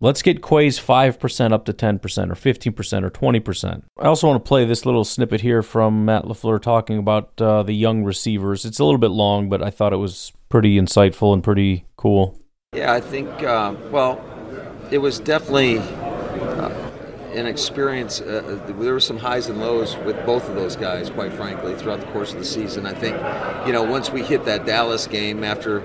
Let's 0.00 0.20
get 0.20 0.42
Quay's 0.42 0.78
5% 0.78 1.52
up 1.52 1.64
to 1.64 1.72
10% 1.72 1.98
or 2.30 2.34
15% 2.34 3.02
or 3.02 3.10
20%. 3.10 3.82
I 3.98 4.06
also 4.06 4.28
want 4.28 4.44
to 4.44 4.48
play 4.48 4.64
this 4.66 4.84
little 4.84 5.04
snippet 5.04 5.40
here 5.40 5.62
from 5.62 6.04
Matt 6.04 6.24
LaFleur 6.24 6.60
talking 6.60 6.98
about 6.98 7.40
uh, 7.40 7.62
the 7.62 7.72
young 7.72 8.04
receivers. 8.04 8.66
It's 8.66 8.78
a 8.78 8.84
little 8.84 8.98
bit 8.98 9.10
long, 9.10 9.48
but 9.48 9.62
I 9.62 9.70
thought 9.70 9.94
it 9.94 9.96
was 9.96 10.32
pretty 10.50 10.78
insightful 10.78 11.32
and 11.32 11.42
pretty 11.42 11.86
cool. 11.96 12.38
Yeah, 12.74 12.92
I 12.92 13.00
think, 13.00 13.42
uh, 13.42 13.74
well, 13.90 14.22
it 14.90 14.98
was 14.98 15.18
definitely 15.18 15.78
an 17.36 17.46
experience. 17.46 18.20
Uh, 18.20 18.60
there 18.66 18.92
were 18.92 19.00
some 19.00 19.18
highs 19.18 19.48
and 19.48 19.60
lows 19.60 19.96
with 19.98 20.24
both 20.26 20.48
of 20.48 20.54
those 20.54 20.76
guys, 20.76 21.10
quite 21.10 21.32
frankly, 21.32 21.74
throughout 21.74 22.00
the 22.00 22.06
course 22.06 22.32
of 22.32 22.38
the 22.38 22.44
season. 22.44 22.86
I 22.86 22.92
think, 22.94 23.16
you 23.66 23.72
know, 23.72 23.82
once 23.82 24.10
we 24.10 24.22
hit 24.22 24.44
that 24.46 24.66
Dallas 24.66 25.06
game 25.06 25.44
after 25.44 25.82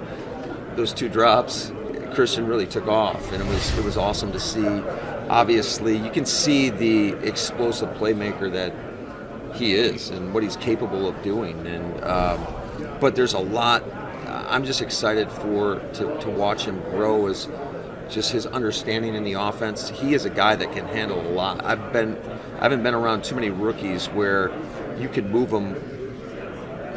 those 0.75 0.93
two 0.93 1.09
drops, 1.09 1.71
Christian 2.13 2.45
really 2.47 2.67
took 2.67 2.87
off, 2.87 3.31
and 3.31 3.41
it 3.41 3.47
was 3.47 3.77
it 3.77 3.83
was 3.83 3.97
awesome 3.97 4.31
to 4.31 4.39
see. 4.39 4.67
Obviously, 5.29 5.97
you 5.97 6.09
can 6.09 6.25
see 6.25 6.69
the 6.69 7.13
explosive 7.27 7.89
playmaker 7.97 8.51
that 8.51 8.73
he 9.55 9.75
is 9.75 10.09
and 10.09 10.33
what 10.33 10.43
he's 10.43 10.57
capable 10.57 11.07
of 11.07 11.21
doing. 11.23 11.65
And 11.67 12.03
um, 12.03 12.45
but 12.99 13.15
there's 13.15 13.33
a 13.33 13.39
lot. 13.39 13.83
I'm 14.27 14.65
just 14.65 14.81
excited 14.81 15.31
for 15.31 15.79
to, 15.93 16.19
to 16.19 16.29
watch 16.29 16.65
him 16.65 16.81
grow 16.91 17.27
as 17.27 17.47
just 18.09 18.31
his 18.31 18.45
understanding 18.45 19.15
in 19.15 19.23
the 19.23 19.33
offense. 19.33 19.89
He 19.89 20.13
is 20.13 20.25
a 20.25 20.29
guy 20.29 20.55
that 20.55 20.71
can 20.73 20.85
handle 20.87 21.19
a 21.21 21.31
lot. 21.31 21.63
I've 21.63 21.93
been, 21.93 22.17
I 22.59 22.63
haven't 22.63 22.83
been 22.83 22.93
around 22.93 23.23
too 23.23 23.35
many 23.35 23.49
rookies 23.49 24.07
where 24.07 24.51
you 24.99 25.07
could 25.07 25.29
move 25.29 25.49
them 25.49 25.75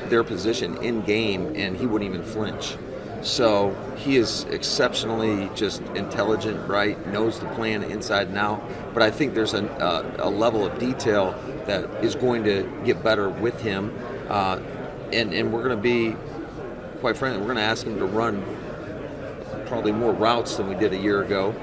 their 0.08 0.24
position 0.24 0.76
in 0.82 1.00
game 1.02 1.54
and 1.56 1.76
he 1.76 1.86
wouldn't 1.86 2.12
even 2.12 2.24
flinch. 2.24 2.76
So 3.24 3.74
he 3.96 4.16
is 4.18 4.44
exceptionally 4.44 5.50
just 5.54 5.80
intelligent, 5.94 6.68
right? 6.68 7.04
Knows 7.06 7.40
the 7.40 7.46
plan 7.46 7.82
inside 7.82 8.28
and 8.28 8.36
out. 8.36 8.62
But 8.92 9.02
I 9.02 9.10
think 9.10 9.32
there's 9.32 9.54
a, 9.54 9.64
a, 9.64 10.28
a 10.28 10.30
level 10.30 10.66
of 10.66 10.78
detail 10.78 11.34
that 11.64 12.04
is 12.04 12.14
going 12.14 12.44
to 12.44 12.70
get 12.84 13.02
better 13.02 13.30
with 13.30 13.60
him, 13.62 13.98
uh, 14.28 14.60
and 15.10 15.32
and 15.32 15.52
we're 15.52 15.62
going 15.62 15.74
to 15.74 15.82
be, 15.82 16.14
quite 17.00 17.16
frankly, 17.16 17.40
we're 17.40 17.46
going 17.46 17.56
to 17.56 17.62
ask 17.62 17.86
him 17.86 17.98
to 17.98 18.04
run 18.04 18.44
probably 19.66 19.92
more 19.92 20.12
routes 20.12 20.56
than 20.56 20.68
we 20.68 20.74
did 20.74 20.92
a 20.92 20.98
year 20.98 21.22
ago. 21.22 21.54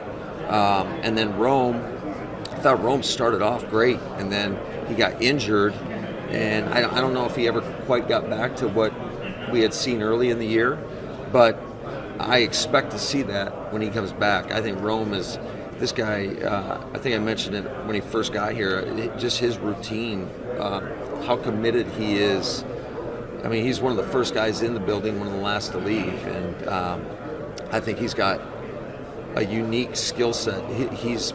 Um, 0.47 0.87
and 1.03 1.15
then 1.15 1.37
Rome, 1.37 1.75
I 1.75 2.55
thought 2.55 2.81
Rome 2.83 3.03
started 3.03 3.43
off 3.43 3.69
great, 3.69 3.99
and 4.17 4.31
then 4.31 4.57
he 4.87 4.95
got 4.95 5.21
injured, 5.21 5.73
and 6.31 6.67
I, 6.69 6.97
I 6.97 6.99
don't 6.99 7.13
know 7.13 7.27
if 7.27 7.35
he 7.35 7.47
ever 7.47 7.61
quite 7.85 8.07
got 8.07 8.27
back 8.31 8.55
to 8.57 8.67
what 8.67 8.91
we 9.51 9.61
had 9.61 9.75
seen 9.75 10.01
early 10.01 10.31
in 10.31 10.39
the 10.39 10.47
year, 10.47 10.79
but 11.31 11.59
I 12.19 12.39
expect 12.39 12.91
to 12.91 12.99
see 12.99 13.23
that 13.23 13.73
when 13.73 13.81
he 13.81 13.89
comes 13.89 14.13
back. 14.13 14.51
I 14.51 14.61
think 14.61 14.79
Rome 14.81 15.13
is 15.13 15.39
this 15.79 15.91
guy. 15.91 16.27
Uh, 16.27 16.85
I 16.93 16.97
think 16.99 17.15
I 17.15 17.19
mentioned 17.19 17.55
it 17.55 17.63
when 17.85 17.95
he 17.95 18.01
first 18.01 18.33
got 18.33 18.53
here. 18.53 18.79
It, 18.79 19.17
just 19.17 19.39
his 19.39 19.57
routine, 19.57 20.29
uh, 20.59 21.23
how 21.23 21.37
committed 21.37 21.87
he 21.87 22.17
is. 22.17 22.63
I 23.43 23.47
mean, 23.47 23.65
he's 23.65 23.81
one 23.81 23.91
of 23.91 23.97
the 23.97 24.11
first 24.11 24.35
guys 24.35 24.61
in 24.61 24.73
the 24.75 24.79
building, 24.79 25.17
one 25.17 25.27
of 25.27 25.33
the 25.33 25.39
last 25.39 25.71
to 25.71 25.79
leave, 25.79 26.27
and 26.27 26.67
um, 26.67 27.05
I 27.71 27.79
think 27.79 27.97
he's 27.97 28.13
got 28.13 28.39
a 29.35 29.43
unique 29.43 29.95
skill 29.95 30.33
set. 30.33 30.63
He, 30.69 30.87
he's 30.89 31.33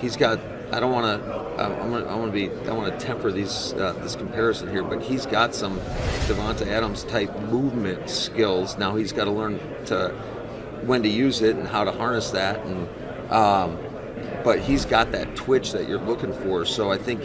he's 0.00 0.16
got. 0.16 0.38
I 0.70 0.80
don't 0.80 0.92
want 0.92 1.22
to. 1.22 1.41
I'm 1.64 1.90
want 1.90 2.06
to 2.06 2.30
be. 2.32 2.50
I 2.68 2.72
want 2.72 2.98
to 2.98 3.04
temper 3.04 3.30
these 3.30 3.72
uh, 3.74 3.92
this 4.02 4.16
comparison 4.16 4.70
here, 4.70 4.82
but 4.82 5.02
he's 5.02 5.26
got 5.26 5.54
some 5.54 5.78
Davante 6.26 6.66
Adams 6.66 7.04
type 7.04 7.34
movement 7.42 8.08
skills. 8.08 8.78
Now 8.78 8.96
he's 8.96 9.12
got 9.12 9.24
to 9.24 9.30
learn 9.30 9.58
to 9.86 10.08
when 10.84 11.02
to 11.02 11.08
use 11.08 11.42
it 11.42 11.56
and 11.56 11.66
how 11.66 11.84
to 11.84 11.92
harness 11.92 12.30
that. 12.30 12.64
And 12.64 13.32
um, 13.32 13.78
but 14.44 14.60
he's 14.60 14.84
got 14.84 15.12
that 15.12 15.36
twitch 15.36 15.72
that 15.72 15.88
you're 15.88 16.00
looking 16.00 16.32
for. 16.32 16.64
So 16.64 16.90
I 16.90 16.98
think 16.98 17.22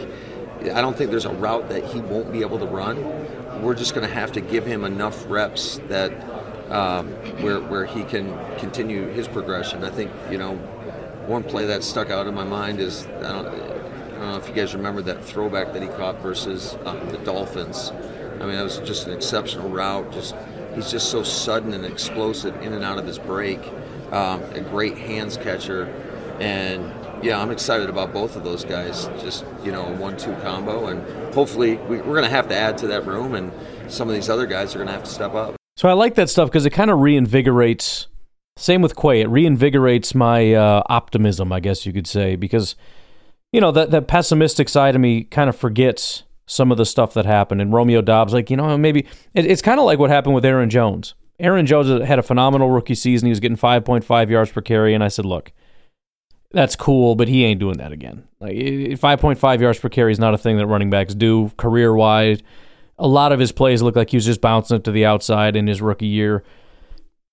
I 0.72 0.80
don't 0.80 0.96
think 0.96 1.10
there's 1.10 1.24
a 1.24 1.32
route 1.34 1.68
that 1.68 1.84
he 1.84 2.00
won't 2.00 2.32
be 2.32 2.40
able 2.40 2.58
to 2.58 2.66
run. 2.66 3.62
We're 3.62 3.74
just 3.74 3.94
going 3.94 4.06
to 4.06 4.12
have 4.12 4.32
to 4.32 4.40
give 4.40 4.64
him 4.66 4.84
enough 4.84 5.28
reps 5.28 5.80
that 5.88 6.12
um, 6.70 7.08
where 7.42 7.60
where 7.60 7.86
he 7.86 8.04
can 8.04 8.36
continue 8.58 9.08
his 9.08 9.26
progression. 9.28 9.84
I 9.84 9.90
think 9.90 10.10
you 10.30 10.38
know 10.38 10.56
one 11.26 11.44
play 11.44 11.66
that 11.66 11.84
stuck 11.84 12.10
out 12.10 12.26
in 12.26 12.34
my 12.34 12.44
mind 12.44 12.80
is 12.80 13.06
Know 14.18 14.36
if 14.36 14.48
you 14.48 14.54
guys 14.54 14.74
remember 14.74 15.00
that 15.02 15.24
throwback 15.24 15.72
that 15.72 15.82
he 15.82 15.88
caught 15.88 16.20
versus 16.20 16.76
um, 16.84 17.08
the 17.10 17.18
Dolphins. 17.18 17.92
I 18.40 18.46
mean, 18.46 18.56
that 18.56 18.62
was 18.62 18.78
just 18.78 19.06
an 19.06 19.12
exceptional 19.12 19.68
route. 19.68 20.12
Just 20.12 20.34
he's 20.74 20.90
just 20.90 21.10
so 21.10 21.22
sudden 21.22 21.72
and 21.72 21.84
explosive 21.84 22.60
in 22.62 22.72
and 22.72 22.84
out 22.84 22.98
of 22.98 23.06
his 23.06 23.18
break. 23.18 23.60
Um, 24.12 24.42
a 24.54 24.60
great 24.60 24.96
hands 24.96 25.36
catcher, 25.36 25.84
and 26.40 26.92
yeah, 27.22 27.40
I'm 27.40 27.50
excited 27.50 27.90
about 27.90 28.12
both 28.12 28.36
of 28.36 28.44
those 28.44 28.64
guys. 28.64 29.06
Just 29.20 29.44
you 29.64 29.70
know, 29.70 29.84
a 29.84 29.92
one-two 29.96 30.34
combo, 30.36 30.86
and 30.86 31.34
hopefully 31.34 31.76
we, 31.76 31.98
we're 31.98 32.14
going 32.14 32.22
to 32.24 32.30
have 32.30 32.48
to 32.48 32.56
add 32.56 32.78
to 32.78 32.86
that 32.88 33.06
room, 33.06 33.34
and 33.34 33.52
some 33.88 34.08
of 34.08 34.14
these 34.14 34.30
other 34.30 34.46
guys 34.46 34.74
are 34.74 34.78
going 34.78 34.88
to 34.88 34.94
have 34.94 35.04
to 35.04 35.10
step 35.10 35.34
up. 35.34 35.56
So 35.76 35.88
I 35.88 35.92
like 35.92 36.14
that 36.14 36.28
stuff 36.30 36.48
because 36.48 36.66
it 36.66 36.70
kind 36.70 36.90
of 36.90 36.98
reinvigorates. 36.98 38.06
Same 38.56 38.82
with 38.82 38.96
Quay, 38.96 39.20
it 39.20 39.28
reinvigorates 39.28 40.14
my 40.14 40.54
uh, 40.54 40.82
optimism, 40.86 41.52
I 41.52 41.60
guess 41.60 41.86
you 41.86 41.92
could 41.92 42.08
say, 42.08 42.34
because 42.34 42.74
you 43.52 43.60
know 43.60 43.70
that 43.72 43.90
that 43.90 44.06
pessimistic 44.06 44.68
side 44.68 44.94
of 44.94 45.00
me 45.00 45.24
kind 45.24 45.48
of 45.48 45.56
forgets 45.56 46.24
some 46.46 46.72
of 46.72 46.78
the 46.78 46.86
stuff 46.86 47.14
that 47.14 47.26
happened. 47.26 47.60
And 47.60 47.72
Romeo 47.72 48.02
Doubs, 48.02 48.32
like 48.32 48.50
you 48.50 48.56
know, 48.56 48.76
maybe 48.76 49.06
it, 49.34 49.46
it's 49.46 49.62
kind 49.62 49.78
of 49.78 49.86
like 49.86 49.98
what 49.98 50.10
happened 50.10 50.34
with 50.34 50.44
Aaron 50.44 50.70
Jones. 50.70 51.14
Aaron 51.38 51.66
Jones 51.66 52.04
had 52.04 52.18
a 52.18 52.22
phenomenal 52.22 52.70
rookie 52.70 52.96
season. 52.96 53.26
He 53.26 53.30
was 53.30 53.38
getting 53.38 53.56
5.5 53.56 54.28
yards 54.28 54.50
per 54.50 54.60
carry, 54.60 54.92
and 54.92 55.04
I 55.04 55.08
said, 55.08 55.24
look, 55.24 55.52
that's 56.50 56.74
cool, 56.74 57.14
but 57.14 57.28
he 57.28 57.44
ain't 57.44 57.60
doing 57.60 57.78
that 57.78 57.92
again. 57.92 58.26
Like 58.40 58.56
5.5 58.56 59.60
yards 59.60 59.78
per 59.78 59.88
carry 59.88 60.10
is 60.10 60.18
not 60.18 60.34
a 60.34 60.38
thing 60.38 60.56
that 60.56 60.66
running 60.66 60.90
backs 60.90 61.14
do 61.14 61.52
career 61.56 61.94
wise. 61.94 62.40
a 62.98 63.06
lot 63.06 63.30
of 63.30 63.38
his 63.38 63.52
plays 63.52 63.82
look 63.82 63.94
like 63.94 64.10
he 64.10 64.16
was 64.16 64.24
just 64.24 64.40
bouncing 64.40 64.78
it 64.78 64.84
to 64.84 64.90
the 64.90 65.04
outside 65.04 65.54
in 65.54 65.68
his 65.68 65.80
rookie 65.80 66.06
year. 66.06 66.42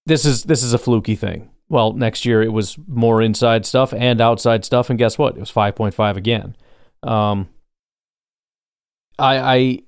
This 0.06 0.26
is 0.26 0.44
this 0.44 0.62
is 0.62 0.74
a 0.74 0.78
fluky 0.78 1.16
thing. 1.16 1.50
Well, 1.70 1.94
next 1.94 2.26
year 2.26 2.44
it 2.44 2.54
was 2.54 2.78
more 2.88 3.22
inside 3.22 3.66
stuff 3.66 3.94
and 3.94 4.22
outside 4.22 4.66
stuff, 4.66 4.90
and 4.90 5.00
guess 5.00 5.18
what? 5.18 5.36
It 5.36 5.40
was 5.40 5.50
five 5.50 5.76
point 5.76 5.94
five 5.94 6.18
again. 6.18 6.56
Um, 7.04 7.50
I, 9.18 9.38
I, 9.38 9.80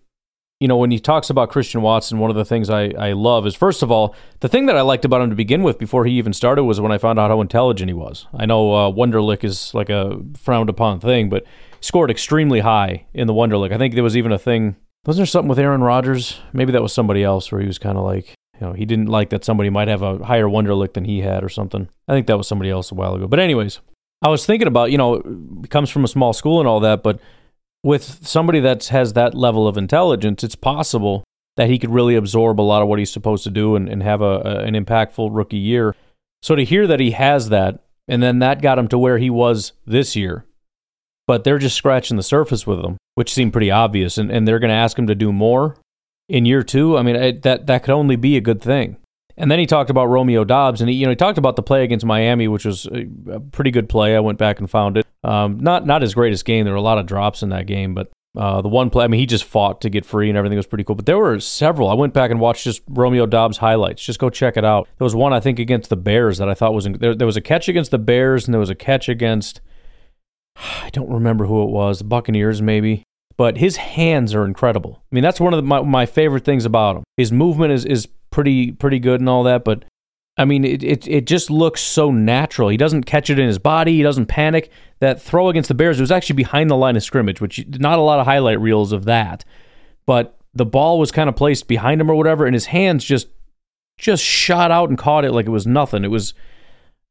you 0.60 0.68
know, 0.68 0.78
when 0.78 0.92
he 0.92 1.00
talks 1.00 1.30
about 1.30 1.50
Christian 1.50 1.82
Watson, 1.82 2.20
one 2.20 2.30
of 2.30 2.36
the 2.36 2.46
things 2.46 2.70
I, 2.70 2.90
I 2.98 3.12
love 3.14 3.46
is 3.46 3.56
first 3.56 3.84
of 3.84 3.92
all, 3.92 4.16
the 4.40 4.48
thing 4.48 4.66
that 4.68 4.78
I 4.78 4.82
liked 4.82 5.06
about 5.06 5.22
him 5.22 5.30
to 5.30 5.36
begin 5.36 5.64
with 5.64 5.78
before 5.78 6.06
he 6.06 6.14
even 6.14 6.34
started 6.34 6.64
was 6.64 6.82
when 6.82 6.92
I 6.92 6.98
found 6.98 7.20
out 7.20 7.30
how 7.30 7.42
intelligent 7.42 7.90
he 7.90 7.94
was. 7.94 8.26
I 8.34 8.46
know 8.46 8.74
uh, 8.74 8.92
Wonderlic 8.92 9.44
is 9.44 9.74
like 9.74 9.90
a 9.90 10.20
frowned 10.36 10.70
upon 10.70 11.00
thing, 11.00 11.30
but 11.30 11.46
scored 11.82 12.10
extremely 12.10 12.62
high 12.62 13.06
in 13.14 13.28
the 13.28 13.34
Wonderlic. 13.34 13.72
I 13.72 13.78
think 13.78 13.94
there 13.94 14.04
was 14.04 14.18
even 14.18 14.32
a 14.32 14.40
thing 14.40 14.78
wasn't 15.08 15.22
there 15.22 15.26
something 15.28 15.48
with 15.48 15.58
Aaron 15.58 15.82
Rodgers? 15.82 16.42
Maybe 16.52 16.74
that 16.74 16.82
was 16.82 16.92
somebody 16.92 17.24
else 17.24 17.50
where 17.50 17.62
he 17.62 17.68
was 17.68 17.80
kind 17.80 17.98
of 17.98 18.04
like, 18.04 18.36
you 18.60 18.68
know, 18.68 18.74
he 18.74 18.86
didn't 18.86 19.08
like 19.08 19.30
that 19.30 19.46
somebody 19.46 19.70
might 19.70 19.88
have 19.88 20.02
a 20.02 20.24
higher 20.24 20.46
Wonderlic 20.46 20.94
than 20.94 21.06
he 21.06 21.22
had 21.22 21.44
or 21.44 21.50
something. 21.50 21.88
I 22.08 22.14
think 22.14 22.28
that 22.28 22.38
was 22.38 22.48
somebody 22.48 22.70
else 22.70 22.92
a 22.92 22.96
while 22.96 23.16
ago. 23.16 23.28
But 23.28 23.40
anyways, 23.40 23.80
I 24.22 24.30
was 24.30 24.46
thinking 24.46 24.68
about, 24.68 24.92
you 24.92 24.98
know, 24.98 25.22
comes 25.70 25.90
from 25.90 26.04
a 26.04 26.08
small 26.08 26.34
school 26.34 26.60
and 26.60 26.68
all 26.68 26.80
that, 26.80 27.04
but 27.04 27.20
with 27.84 28.26
somebody 28.28 28.60
that 28.62 28.86
has 28.88 29.14
that 29.14 29.36
level 29.36 29.68
of 29.68 29.78
intelligence, 29.78 30.44
it's 30.44 30.56
possible 30.56 31.24
that 31.56 31.70
he 31.70 31.78
could 31.80 31.92
really 31.92 32.16
absorb 32.16 32.60
a 32.60 32.64
lot 32.64 32.82
of 32.82 32.88
what 32.88 33.00
he's 33.00 33.12
supposed 33.12 33.44
to 33.44 33.52
do 33.52 33.76
and, 33.76 33.88
and 33.88 34.04
have 34.04 34.22
a, 34.22 34.42
a, 34.44 34.60
an 34.64 34.74
impactful 34.74 35.30
rookie 35.32 35.58
year. 35.58 35.96
So 36.42 36.56
to 36.56 36.64
hear 36.64 36.88
that 36.88 37.00
he 37.00 37.12
has 37.12 37.50
that, 37.50 37.84
and 38.08 38.24
then 38.24 38.40
that 38.40 38.62
got 38.62 38.80
him 38.80 38.88
to 38.90 38.98
where 38.98 39.18
he 39.18 39.30
was 39.30 39.74
this 39.86 40.16
year, 40.16 40.46
but 41.28 41.44
they're 41.44 41.58
just 41.58 41.76
scratching 41.76 42.18
the 42.18 42.24
surface 42.24 42.66
with 42.66 42.80
him, 42.80 42.98
which 43.16 43.34
seemed 43.34 43.52
pretty 43.52 43.70
obvious, 43.70 44.18
and, 44.18 44.32
and 44.32 44.48
they're 44.48 44.60
going 44.60 44.70
to 44.70 44.76
ask 44.76 44.98
him 44.98 45.08
to 45.08 45.16
do 45.16 45.32
more 45.32 45.78
in 46.30 46.46
year 46.46 46.64
two. 46.64 46.98
I 46.98 47.04
mean, 47.04 47.16
it, 47.16 47.42
that 47.44 47.68
that 47.68 47.84
could 47.84 47.94
only 47.94 48.16
be 48.16 48.38
a 48.38 48.42
good 48.42 48.62
thing. 48.62 48.98
And 49.40 49.52
then 49.52 49.60
he 49.60 49.68
talked 49.68 49.92
about 49.92 50.08
Romeo 50.08 50.44
Doubs, 50.44 50.82
and 50.82 50.90
he, 50.90 50.96
you 50.96 51.06
know, 51.06 51.12
he 51.12 51.16
talked 51.16 51.38
about 51.38 51.56
the 51.56 51.64
play 51.64 51.84
against 51.84 52.06
Miami, 52.06 52.48
which 52.48 52.66
was 52.66 52.88
a, 52.88 53.06
a 53.34 53.40
pretty 53.40 53.70
good 53.70 53.88
play. 53.88 54.16
I 54.16 54.20
went 54.20 54.40
back 54.40 54.60
and 54.60 54.70
found 54.70 54.98
it. 54.98 55.06
Um, 55.24 55.60
not 55.60 55.86
not 55.86 56.02
his 56.02 56.16
greatest 56.16 56.46
game. 56.46 56.66
There 56.66 56.74
were 56.74 56.80
a 56.80 56.82
lot 56.82 56.98
of 56.98 57.06
drops 57.06 57.44
in 57.44 57.50
that 57.50 57.68
game, 57.68 57.94
but 57.94 58.12
uh, 58.36 58.62
the 58.62 58.70
one 58.70 58.90
play, 58.90 59.06
I 59.06 59.08
mean, 59.08 59.20
he 59.20 59.26
just 59.26 59.44
fought 59.44 59.82
to 59.82 59.90
get 59.90 60.06
free, 60.06 60.30
and 60.30 60.38
everything 60.38 60.58
was 60.58 60.66
pretty 60.66 60.84
cool. 60.84 60.96
But 60.96 61.06
there 61.06 61.18
were 61.18 61.40
several. 61.40 61.90
I 61.90 61.94
went 61.94 62.14
back 62.14 62.32
and 62.32 62.40
watched 62.40 62.64
just 62.64 62.82
Romeo 62.88 63.28
Doubs 63.28 63.58
highlights. 63.58 64.04
Just 64.04 64.20
go 64.20 64.30
check 64.30 64.58
it 64.58 64.66
out. 64.66 64.88
There 64.98 65.06
was 65.06 65.16
one 65.16 65.34
I 65.34 65.40
think 65.40 65.60
against 65.60 65.90
the 65.90 65.96
Bears 65.96 66.40
that 66.40 66.50
I 66.50 66.56
thought 66.56 66.74
was 66.74 66.86
in, 66.86 66.94
there. 66.94 67.16
There 67.16 67.28
was 67.28 67.38
a 67.38 67.42
catch 67.42 67.68
against 67.68 67.92
the 67.92 68.00
Bears, 68.00 68.46
and 68.46 68.54
there 68.54 68.60
was 68.60 68.70
a 68.72 68.76
catch 68.76 69.08
against 69.08 69.62
I 70.84 70.90
don't 70.92 71.10
remember 71.10 71.46
who 71.46 71.64
it 71.64 71.70
was, 71.70 72.00
the 72.00 72.06
Buccaneers 72.06 72.62
maybe 72.62 73.04
but 73.38 73.58
his 73.58 73.78
hands 73.78 74.34
are 74.34 74.46
incredible. 74.46 75.04
I 75.12 75.16
mean, 75.16 75.24
that's 75.24 75.40
one 75.40 75.54
of 75.54 75.58
the, 75.58 75.64
my, 75.64 75.82
my 75.82 76.06
favorite 76.06 76.44
things 76.44 76.66
about 76.66 76.98
him. 76.98 77.04
His 77.16 77.32
movement 77.32 77.72
is, 77.72 77.86
is 77.86 78.08
pretty 78.32 78.72
pretty 78.72 79.00
good 79.00 79.20
and 79.20 79.30
all 79.30 79.44
that, 79.44 79.64
but 79.64 79.86
I 80.38 80.46
mean, 80.46 80.64
it, 80.64 80.84
it 80.84 81.08
it 81.08 81.26
just 81.26 81.50
looks 81.50 81.82
so 81.82 82.12
natural. 82.12 82.70
He 82.70 82.78
doesn't 82.78 83.04
catch 83.06 83.30
it 83.30 83.40
in 83.40 83.48
his 83.48 83.58
body. 83.58 83.96
He 83.96 84.04
doesn't 84.04 84.28
panic. 84.28 84.72
That 85.00 85.22
throw 85.22 85.50
against 85.50 85.68
the 85.68 85.76
Bears 85.76 86.00
was 86.00 86.12
actually 86.12 86.36
behind 86.36 86.70
the 86.70 86.76
line 86.76 86.96
of 86.96 87.04
scrimmage, 87.04 87.42
which 87.42 87.66
not 87.68 88.00
a 88.00 88.04
lot 88.04 88.20
of 88.20 88.26
highlight 88.26 88.60
reels 88.60 88.92
of 88.92 89.06
that. 89.06 89.46
But 90.06 90.38
the 90.54 90.66
ball 90.66 91.00
was 91.00 91.12
kind 91.12 91.30
of 91.30 91.36
placed 91.36 91.68
behind 91.68 92.02
him 92.02 92.10
or 92.10 92.16
whatever, 92.16 92.46
and 92.46 92.54
his 92.54 92.68
hands 92.68 93.04
just 93.04 93.28
just 93.98 94.24
shot 94.24 94.70
out 94.70 94.90
and 94.90 94.98
caught 94.98 95.26
it 95.26 95.32
like 95.32 95.48
it 95.48 95.52
was 95.52 95.66
nothing. 95.66 96.04
It 96.04 96.12
was 96.12 96.36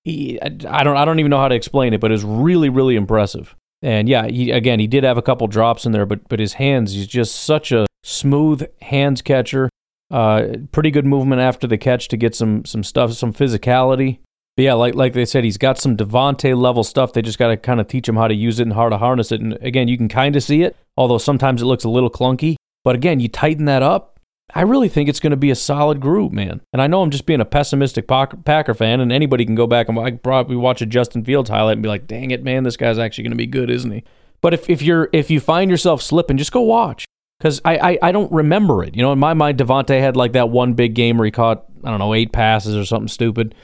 I 0.07 0.83
don't 0.85 0.97
I 0.97 1.05
don't 1.05 1.19
even 1.19 1.31
know 1.31 1.39
how 1.39 1.49
to 1.49 1.55
explain 1.55 1.95
it, 1.95 2.01
but 2.01 2.13
it 2.13 2.15
was 2.15 2.25
really 2.25 2.69
really 2.69 2.95
impressive. 2.95 3.57
And 3.83 4.09
yeah, 4.09 4.27
he, 4.27 4.51
again, 4.51 4.81
he 4.81 4.87
did 4.87 5.05
have 5.05 5.19
a 5.19 5.23
couple 5.23 5.47
drops 5.47 5.85
in 5.87 5.93
there, 5.93 6.07
but 6.07 6.29
but 6.29 6.41
his 6.41 6.55
hands, 6.55 6.93
he's 6.93 7.07
just 7.07 7.37
such 7.37 7.73
a 7.73 7.87
smooth 8.03 8.67
hands 8.83 9.23
catcher. 9.23 9.69
Uh, 10.11 10.47
pretty 10.73 10.91
good 10.91 11.05
movement 11.05 11.41
after 11.41 11.67
the 11.67 11.77
catch 11.77 12.09
to 12.09 12.17
get 12.17 12.35
some 12.35 12.65
some 12.65 12.83
stuff, 12.83 13.13
some 13.13 13.33
physicality. 13.33 14.19
But 14.57 14.63
yeah, 14.63 14.75
like 14.75 14.95
like 14.95 15.13
they 15.13 15.27
said, 15.27 15.45
he's 15.45 15.59
got 15.59 15.79
some 15.79 15.97
Davante 15.97 16.57
level 16.57 16.85
stuff. 16.85 17.13
They 17.13 17.23
just 17.23 17.39
got 17.39 17.49
to 17.49 17.57
kind 17.57 17.81
of 17.81 17.89
teach 17.89 18.09
him 18.09 18.17
how 18.17 18.29
to 18.29 18.35
use 18.35 18.59
it 18.59 18.63
and 18.63 18.73
how 18.73 18.89
to 18.89 18.99
harness 18.99 19.31
it. 19.31 19.41
And 19.41 19.55
again, 19.61 19.89
you 19.89 19.99
can 19.99 20.09
kind 20.09 20.35
of 20.35 20.43
see 20.43 20.63
it, 20.63 20.77
although 20.97 21.19
sometimes 21.19 21.61
it 21.61 21.67
looks 21.67 21.85
a 21.85 21.91
little 21.91 22.11
clunky. 22.11 22.57
But 22.83 22.95
again, 22.95 23.21
you 23.21 23.29
tighten 23.29 23.67
that 23.67 23.83
up, 23.83 24.16
I 24.55 24.63
really 24.63 24.89
think 24.89 25.09
it's 25.09 25.21
going 25.21 25.33
to 25.33 25.37
be 25.37 25.51
a 25.51 25.57
solid 25.57 26.01
group, 26.01 26.33
man. 26.33 26.61
And 26.73 26.81
I 26.81 26.87
know 26.87 27.03
I'm 27.03 27.11
just 27.11 27.27
being 27.27 27.41
a 27.41 27.45
pessimistic 27.45 28.07
Packer 28.07 28.75
fan, 28.75 29.01
and 29.01 29.13
anybody 29.13 29.45
can 29.45 29.55
go 29.55 29.67
back 29.67 29.89
and 29.89 29.99
I 29.99 30.13
probably 30.13 30.57
watch 30.57 30.81
a 30.81 30.87
Justin 30.87 31.25
Fields 31.25 31.51
highlight 31.51 31.75
and 31.75 31.83
be 31.83 31.89
like, 31.89 32.07
"Dang 32.07 32.31
it, 32.31 32.45
man, 32.45 32.63
this 32.63 32.77
guy's 32.77 32.99
actually 32.99 33.25
going 33.25 33.33
to 33.33 33.37
be 33.37 33.47
good, 33.47 33.71
isn't 33.71 33.91
he?" 33.91 34.05
But 34.41 34.55
if, 34.55 34.71
if 34.71 34.83
you're 34.83 35.09
if 35.13 35.31
you 35.31 35.41
find 35.41 35.71
yourself 35.71 36.01
slipping, 36.01 36.37
just 36.37 36.53
go 36.53 36.61
watch 36.61 37.05
because 37.39 37.61
I, 37.65 37.77
I 37.79 37.99
I 38.03 38.13
don't 38.13 38.31
remember 38.31 38.85
it. 38.85 38.95
You 38.95 39.03
know, 39.03 39.13
in 39.13 39.19
my 39.19 39.35
mind, 39.35 39.59
Davante 39.59 40.01
had 40.01 40.17
like 40.17 40.33
that 40.33 40.51
one 40.51 40.75
big 40.75 40.95
game 40.95 41.19
where 41.19 41.25
he 41.25 41.31
caught 41.33 41.65
I 41.83 41.91
don't 41.91 41.99
know 41.99 42.15
eight 42.15 42.33
passes 42.33 42.77
or 42.77 42.85
something 42.85 43.09
stupid, 43.09 43.55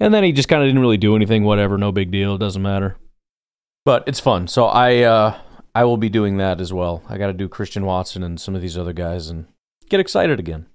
and 0.00 0.12
then 0.12 0.24
he 0.24 0.32
just 0.32 0.48
kind 0.48 0.62
of 0.62 0.68
didn't 0.68 0.80
really 0.80 0.96
do 0.96 1.14
anything. 1.14 1.44
Whatever, 1.44 1.78
no 1.78 1.92
big 1.92 2.10
deal. 2.10 2.34
It 2.34 2.38
doesn't 2.38 2.62
matter. 2.62 2.96
But 3.84 4.04
it's 4.06 4.20
fun. 4.20 4.48
So 4.48 4.66
I 4.66 4.98
uh, 5.02 5.38
I 5.74 5.84
will 5.84 5.96
be 5.96 6.08
doing 6.08 6.36
that 6.38 6.60
as 6.60 6.72
well. 6.72 7.02
I 7.08 7.16
got 7.16 7.28
to 7.28 7.32
do 7.32 7.48
Christian 7.48 7.86
Watson 7.86 8.22
and 8.22 8.40
some 8.40 8.54
of 8.54 8.60
these 8.62 8.76
other 8.76 8.92
guys 8.92 9.28
and 9.28 9.46
get 9.92 10.00
excited 10.00 10.40
again. 10.40 10.66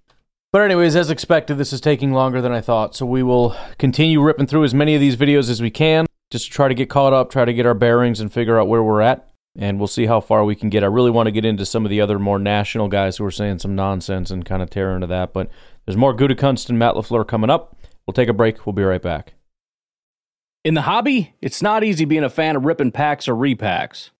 But, 0.53 0.61
anyways, 0.61 0.95
as 0.95 1.09
expected, 1.09 1.57
this 1.57 1.73
is 1.73 1.81
taking 1.81 2.13
longer 2.13 2.41
than 2.41 2.53
I 2.53 2.61
thought, 2.61 2.95
so 2.95 3.05
we 3.05 3.21
will 3.21 3.55
continue 3.77 4.21
ripping 4.21 4.47
through 4.47 4.63
as 4.63 4.73
many 4.73 4.95
of 4.95 5.01
these 5.01 5.17
videos 5.17 5.49
as 5.49 5.61
we 5.61 5.69
can 5.69 6.05
just 6.31 6.45
to 6.45 6.51
try 6.51 6.67
to 6.67 6.73
get 6.73 6.89
caught 6.89 7.13
up, 7.13 7.29
try 7.29 7.43
to 7.43 7.53
get 7.53 7.65
our 7.65 7.73
bearings, 7.73 8.21
and 8.21 8.31
figure 8.31 8.59
out 8.59 8.67
where 8.67 8.83
we're 8.83 9.01
at. 9.01 9.29
And 9.57 9.79
we'll 9.79 9.87
see 9.87 10.05
how 10.05 10.21
far 10.21 10.45
we 10.45 10.55
can 10.55 10.69
get. 10.69 10.83
I 10.83 10.87
really 10.87 11.09
want 11.09 11.27
to 11.27 11.31
get 11.31 11.43
into 11.43 11.65
some 11.65 11.83
of 11.83 11.89
the 11.89 11.99
other 11.99 12.19
more 12.19 12.37
national 12.37 12.87
guys 12.87 13.17
who 13.17 13.25
are 13.25 13.31
saying 13.31 13.59
some 13.59 13.75
nonsense 13.75 14.29
and 14.29 14.45
kind 14.45 14.61
of 14.61 14.69
tear 14.69 14.93
into 14.93 15.07
that. 15.07 15.33
But 15.33 15.49
there's 15.85 15.97
more 15.97 16.15
Gutekunst 16.15 16.69
and 16.69 16.77
Matt 16.77 16.93
LaFleur 16.93 17.27
coming 17.27 17.49
up. 17.49 17.75
We'll 18.05 18.13
take 18.13 18.29
a 18.29 18.33
break. 18.33 18.65
We'll 18.65 18.73
be 18.73 18.83
right 18.83 19.01
back. 19.01 19.33
In 20.63 20.75
the 20.75 20.83
hobby, 20.83 21.33
it's 21.41 21.61
not 21.61 21.83
easy 21.83 22.05
being 22.05 22.23
a 22.23 22.29
fan 22.29 22.55
of 22.55 22.65
ripping 22.65 22.91
packs 22.91 23.27
or 23.27 23.33
repacks. 23.33 24.11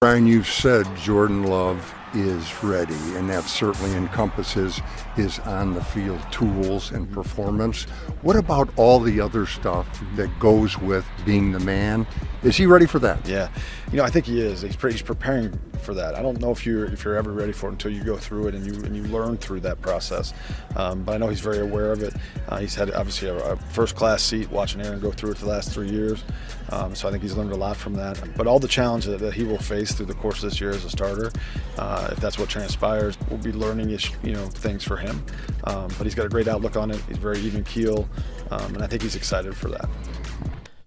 Brian, 0.00 0.26
you've 0.26 0.46
said 0.46 0.86
Jordan 0.96 1.44
Love 1.44 1.94
is 2.14 2.62
ready, 2.62 2.94
and 3.16 3.28
that 3.30 3.44
certainly 3.44 3.92
encompasses 3.96 4.80
his 5.16 5.38
on 5.40 5.74
the 5.74 5.82
field 5.82 6.20
tools 6.30 6.90
and 6.92 7.06
mm-hmm. 7.06 7.14
performance. 7.14 7.84
What 8.22 8.36
about 8.36 8.68
all 8.76 9.00
the 9.00 9.20
other 9.20 9.46
stuff 9.46 9.86
that 10.16 10.38
goes 10.38 10.78
with 10.78 11.06
being 11.24 11.52
the 11.52 11.60
man? 11.60 12.06
Is 12.42 12.56
he 12.56 12.66
ready 12.66 12.86
for 12.86 12.98
that? 12.98 13.26
Yeah, 13.26 13.48
you 13.94 13.98
know, 13.98 14.04
I 14.04 14.10
think 14.10 14.26
he 14.26 14.40
is. 14.40 14.62
He's, 14.62 14.74
pre- 14.74 14.90
he's 14.90 15.02
preparing 15.02 15.56
for 15.82 15.94
that. 15.94 16.16
I 16.16 16.22
don't 16.22 16.40
know 16.40 16.50
if 16.50 16.66
you're 16.66 16.86
if 16.86 17.04
you're 17.04 17.14
ever 17.14 17.30
ready 17.30 17.52
for 17.52 17.68
it 17.68 17.74
until 17.74 17.92
you 17.92 18.02
go 18.02 18.16
through 18.16 18.48
it 18.48 18.54
and 18.56 18.66
you 18.66 18.74
and 18.82 18.96
you 18.96 19.04
learn 19.04 19.36
through 19.36 19.60
that 19.60 19.80
process. 19.82 20.34
Um, 20.74 21.04
but 21.04 21.12
I 21.14 21.18
know 21.18 21.28
he's 21.28 21.38
very 21.38 21.60
aware 21.60 21.92
of 21.92 22.02
it. 22.02 22.12
Uh, 22.48 22.58
he's 22.58 22.74
had 22.74 22.90
obviously 22.90 23.28
a, 23.28 23.36
a, 23.52 23.56
first 23.56 23.94
class 23.94 24.20
seat 24.20 24.50
watching 24.50 24.80
Aaron 24.80 24.98
go 24.98 25.12
through 25.12 25.30
it 25.30 25.36
the 25.36 25.46
last 25.46 25.70
three 25.70 25.88
years. 25.88 26.24
Um, 26.70 26.92
so 26.96 27.06
I 27.06 27.12
think 27.12 27.22
he's 27.22 27.36
learned 27.36 27.52
a 27.52 27.56
lot 27.56 27.76
from 27.76 27.94
that. 27.94 28.20
But 28.36 28.48
all 28.48 28.58
the 28.58 28.66
challenges 28.66 29.12
that, 29.12 29.20
that 29.20 29.32
he 29.34 29.44
will 29.44 29.58
face 29.58 29.92
through 29.92 30.06
the 30.06 30.14
course 30.14 30.42
of 30.42 30.50
this 30.50 30.60
year 30.60 30.70
as 30.70 30.84
a 30.84 30.90
starter, 30.90 31.30
uh, 31.78 32.08
if 32.10 32.18
that's 32.18 32.36
what 32.36 32.48
transpires, 32.48 33.16
will 33.30 33.38
be 33.38 33.52
learning 33.52 33.90
you 33.90 34.32
know 34.32 34.46
things 34.46 34.82
for 34.82 34.96
him. 34.96 35.24
Um, 35.68 35.86
but 35.98 36.02
he's 36.02 36.16
got 36.16 36.26
a 36.26 36.30
great 36.30 36.48
outlook 36.48 36.76
on 36.76 36.90
it. 36.90 37.00
He's 37.06 37.18
very 37.18 37.38
even 37.38 37.62
keel, 37.62 38.08
um, 38.50 38.74
and 38.74 38.82
I 38.82 38.88
think 38.88 39.02
he's 39.02 39.14
excited 39.14 39.56
for 39.56 39.68
that. 39.68 39.88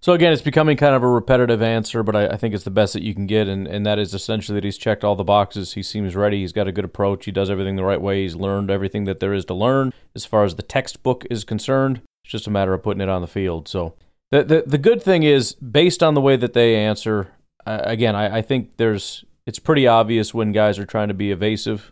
So 0.08 0.14
again, 0.14 0.32
it's 0.32 0.42
becoming 0.42 0.78
kind 0.78 0.96
of 0.96 1.04
a 1.04 1.08
repetitive 1.08 1.62
answer, 1.62 2.02
but 2.02 2.16
I, 2.16 2.28
I, 2.28 2.38
think 2.38 2.56
it's 2.56 2.64
the 2.64 2.72
best 2.72 2.94
that 2.94 3.04
you 3.04 3.14
can 3.14 3.28
get, 3.28 3.50
and, 3.50 3.68
and 3.68 3.86
that 3.86 4.00
is 4.00 4.14
essentially 4.14 4.56
that 4.56 4.64
he's 4.64 4.78
checked 4.78 5.04
all 5.04 5.18
the 5.18 5.24
boxes. 5.26 5.74
He 5.74 5.84
seems 5.84 6.16
ready. 6.16 6.40
He's 6.40 6.54
got 6.54 6.66
a 6.66 6.72
good 6.72 6.86
approach. 6.86 7.26
He 7.26 7.32
does 7.34 7.50
everything 7.50 7.76
the 7.76 7.84
right 7.84 8.00
way. 8.00 8.22
He's 8.22 8.34
learned 8.34 8.72
everything 8.72 9.04
that 9.04 9.20
there 9.20 9.34
is 9.34 9.44
to 9.44 9.54
learn 9.54 9.94
as 10.16 10.24
far 10.24 10.46
as 10.46 10.56
the 10.56 10.62
textbook 10.62 11.26
is 11.30 11.44
concerned. 11.44 12.04
It's 12.24 12.32
just 12.32 12.48
a 12.48 12.50
matter 12.50 12.74
of 12.74 12.84
putting 12.84 13.02
it 13.02 13.10
on 13.10 13.20
the 13.20 13.28
field. 13.28 13.68
So 13.68 13.96
the 14.32 14.46
the, 14.46 14.64
the 14.66 14.78
good 14.78 15.04
thing 15.04 15.24
is, 15.24 15.56
based 15.56 16.02
on 16.02 16.14
the 16.14 16.22
way 16.22 16.38
that 16.38 16.54
they 16.54 16.78
answer, 16.78 17.34
uh, 17.66 17.82
again, 17.84 18.16
I, 18.16 18.38
I 18.38 18.42
think 18.42 18.78
there's 18.78 19.26
it's 19.46 19.60
pretty 19.60 19.88
obvious 19.88 20.34
when 20.34 20.54
guys 20.54 20.80
are 20.80 20.86
trying 20.86 21.10
to 21.10 21.14
be 21.14 21.32
evasive 21.32 21.92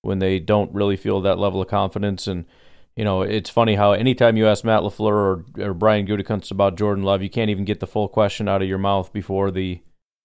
when 0.00 0.18
they 0.18 0.38
don't 0.38 0.72
really 0.72 0.96
feel 0.96 1.20
that 1.20 1.38
level 1.38 1.60
of 1.60 1.68
confidence. 1.68 2.26
And 2.26 2.46
you 3.00 3.04
know, 3.04 3.22
it's 3.22 3.48
funny 3.48 3.76
how 3.76 3.92
anytime 3.92 4.36
you 4.36 4.46
ask 4.46 4.62
Matt 4.62 4.82
LaFleur 4.82 5.06
or, 5.06 5.44
or 5.58 5.72
Brian 5.72 6.06
Gutekunst 6.06 6.50
about 6.50 6.76
Jordan 6.76 7.02
Love, 7.02 7.22
you 7.22 7.30
can't 7.30 7.48
even 7.48 7.64
get 7.64 7.80
the 7.80 7.86
full 7.86 8.08
question 8.08 8.46
out 8.46 8.60
of 8.60 8.68
your 8.68 8.76
mouth 8.76 9.10
before 9.10 9.50
the, 9.50 9.80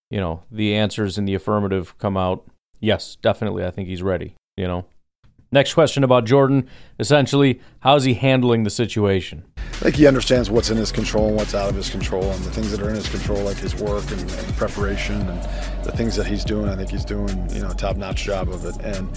you 0.09 0.19
know, 0.19 0.43
the 0.51 0.75
answers 0.75 1.17
in 1.17 1.23
the 1.23 1.35
affirmative 1.35 1.97
come 1.99 2.17
out. 2.17 2.45
Yes, 2.81 3.15
definitely, 3.21 3.63
I 3.63 3.71
think 3.71 3.87
he's 3.87 4.03
ready. 4.03 4.35
You 4.57 4.67
know. 4.67 4.85
Next 5.55 5.73
question 5.73 6.03
about 6.03 6.25
Jordan. 6.25 6.67
Essentially, 6.99 7.61
how's 7.79 8.03
he 8.03 8.13
handling 8.13 8.63
the 8.63 8.69
situation? 8.69 9.45
I 9.55 9.61
think 9.77 9.95
he 9.95 10.05
understands 10.05 10.49
what's 10.49 10.69
in 10.69 10.75
his 10.75 10.91
control 10.91 11.29
and 11.29 11.37
what's 11.37 11.55
out 11.55 11.69
of 11.69 11.77
his 11.77 11.89
control, 11.89 12.29
and 12.29 12.43
the 12.43 12.51
things 12.51 12.71
that 12.71 12.81
are 12.81 12.89
in 12.89 12.95
his 12.95 13.07
control, 13.07 13.41
like 13.43 13.55
his 13.55 13.73
work 13.73 14.03
and, 14.11 14.19
and 14.19 14.57
preparation, 14.57 15.15
and 15.15 15.41
the 15.85 15.93
things 15.93 16.17
that 16.17 16.27
he's 16.27 16.43
doing. 16.43 16.67
I 16.67 16.75
think 16.75 16.89
he's 16.89 17.05
doing 17.05 17.49
you 17.51 17.61
know 17.61 17.69
a 17.69 17.73
top-notch 17.73 18.21
job 18.21 18.49
of 18.49 18.65
it, 18.65 18.75
and 18.81 19.07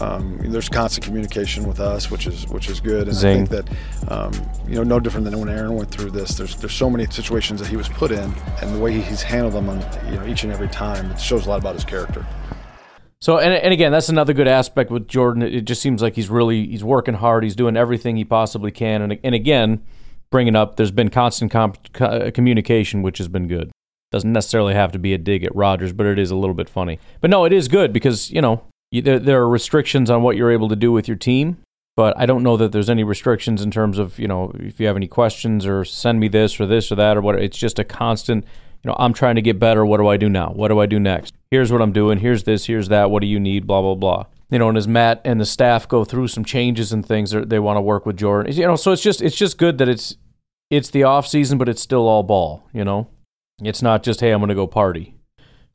um, 0.00 0.38
there's 0.52 0.68
constant 0.68 1.04
communication 1.04 1.66
with 1.66 1.80
us, 1.80 2.12
which 2.12 2.28
is 2.28 2.46
which 2.46 2.68
is 2.68 2.78
good. 2.78 3.08
And 3.08 3.16
Zing. 3.16 3.42
I 3.42 3.46
think 3.46 3.48
that 3.48 4.12
um, 4.12 4.32
you 4.68 4.76
know 4.76 4.84
no 4.84 5.00
different 5.00 5.24
than 5.28 5.36
when 5.40 5.48
Aaron 5.48 5.74
went 5.74 5.90
through 5.90 6.12
this. 6.12 6.36
There's 6.36 6.54
there's 6.54 6.74
so 6.74 6.88
many 6.88 7.06
situations 7.06 7.58
that 7.58 7.66
he 7.66 7.76
was 7.76 7.88
put 7.88 8.12
in, 8.12 8.32
and 8.62 8.72
the 8.72 8.78
way 8.78 9.00
he's 9.00 9.22
handled 9.22 9.54
them 9.54 9.68
on 9.68 9.84
you 10.12 10.16
know 10.20 10.26
each 10.28 10.44
and 10.44 10.52
every 10.52 10.68
time, 10.68 11.10
it 11.10 11.20
shows 11.20 11.46
a 11.46 11.48
lot 11.48 11.58
about 11.58 11.74
his 11.74 11.84
character. 11.84 12.24
So 13.20 13.38
and, 13.38 13.52
and 13.52 13.72
again, 13.72 13.90
that's 13.90 14.08
another 14.08 14.32
good 14.32 14.48
aspect 14.48 14.90
with 14.90 15.08
Jordan. 15.08 15.42
It 15.42 15.62
just 15.62 15.82
seems 15.82 16.02
like 16.02 16.14
he's 16.14 16.28
really 16.28 16.66
he's 16.66 16.84
working 16.84 17.14
hard. 17.14 17.42
He's 17.42 17.56
doing 17.56 17.76
everything 17.76 18.16
he 18.16 18.24
possibly 18.24 18.70
can. 18.70 19.02
And 19.02 19.18
and 19.24 19.34
again, 19.34 19.82
bringing 20.30 20.54
up, 20.54 20.76
there's 20.76 20.90
been 20.90 21.10
constant 21.10 21.50
comp- 21.50 21.92
co- 21.92 22.30
communication, 22.30 23.02
which 23.02 23.18
has 23.18 23.28
been 23.28 23.48
good. 23.48 23.70
Doesn't 24.10 24.32
necessarily 24.32 24.74
have 24.74 24.92
to 24.92 24.98
be 24.98 25.12
a 25.14 25.18
dig 25.18 25.44
at 25.44 25.54
Rodgers, 25.54 25.92
but 25.92 26.06
it 26.06 26.18
is 26.18 26.30
a 26.30 26.36
little 26.36 26.54
bit 26.54 26.68
funny. 26.68 26.98
But 27.20 27.30
no, 27.30 27.44
it 27.44 27.52
is 27.52 27.68
good 27.68 27.92
because 27.92 28.30
you 28.30 28.40
know 28.40 28.62
you, 28.90 29.02
there, 29.02 29.18
there 29.18 29.40
are 29.40 29.48
restrictions 29.48 30.10
on 30.10 30.22
what 30.22 30.36
you're 30.36 30.52
able 30.52 30.68
to 30.68 30.76
do 30.76 30.92
with 30.92 31.08
your 31.08 31.16
team. 31.16 31.58
But 31.96 32.16
I 32.16 32.26
don't 32.26 32.44
know 32.44 32.56
that 32.56 32.70
there's 32.70 32.88
any 32.88 33.02
restrictions 33.02 33.60
in 33.60 33.72
terms 33.72 33.98
of 33.98 34.20
you 34.20 34.28
know 34.28 34.52
if 34.54 34.78
you 34.78 34.86
have 34.86 34.96
any 34.96 35.08
questions 35.08 35.66
or 35.66 35.84
send 35.84 36.20
me 36.20 36.28
this 36.28 36.60
or 36.60 36.66
this 36.66 36.92
or 36.92 36.94
that 36.94 37.16
or 37.16 37.20
what. 37.20 37.34
It's 37.42 37.58
just 37.58 37.80
a 37.80 37.84
constant 37.84 38.44
know, 38.88 38.96
I'm 38.98 39.12
trying 39.12 39.36
to 39.36 39.42
get 39.42 39.58
better. 39.58 39.86
What 39.86 39.98
do 39.98 40.08
I 40.08 40.16
do 40.16 40.28
now? 40.28 40.50
What 40.50 40.68
do 40.68 40.80
I 40.80 40.86
do 40.86 40.98
next? 40.98 41.34
Here's 41.50 41.70
what 41.70 41.80
I'm 41.80 41.92
doing. 41.92 42.18
Here's 42.18 42.44
this. 42.44 42.66
Here's 42.66 42.88
that. 42.88 43.10
What 43.10 43.20
do 43.20 43.26
you 43.26 43.38
need? 43.38 43.66
Blah 43.66 43.82
blah 43.82 43.94
blah. 43.94 44.26
You 44.50 44.58
know, 44.58 44.68
and 44.68 44.78
as 44.78 44.88
Matt 44.88 45.20
and 45.24 45.40
the 45.40 45.46
staff 45.46 45.86
go 45.86 46.04
through 46.04 46.28
some 46.28 46.44
changes 46.44 46.92
and 46.92 47.04
things, 47.04 47.30
they 47.30 47.58
want 47.58 47.76
to 47.76 47.82
work 47.82 48.06
with 48.06 48.16
Jordan. 48.16 48.52
You 48.52 48.66
know, 48.66 48.76
so 48.76 48.92
it's 48.92 49.02
just 49.02 49.22
it's 49.22 49.36
just 49.36 49.58
good 49.58 49.78
that 49.78 49.88
it's 49.88 50.16
it's 50.70 50.90
the 50.90 51.04
off 51.04 51.26
season, 51.26 51.58
but 51.58 51.68
it's 51.68 51.82
still 51.82 52.08
all 52.08 52.22
ball. 52.22 52.64
You 52.72 52.84
know, 52.84 53.08
it's 53.62 53.82
not 53.82 54.02
just 54.02 54.20
hey, 54.20 54.30
I'm 54.30 54.40
going 54.40 54.48
to 54.48 54.54
go 54.54 54.66
party. 54.66 55.14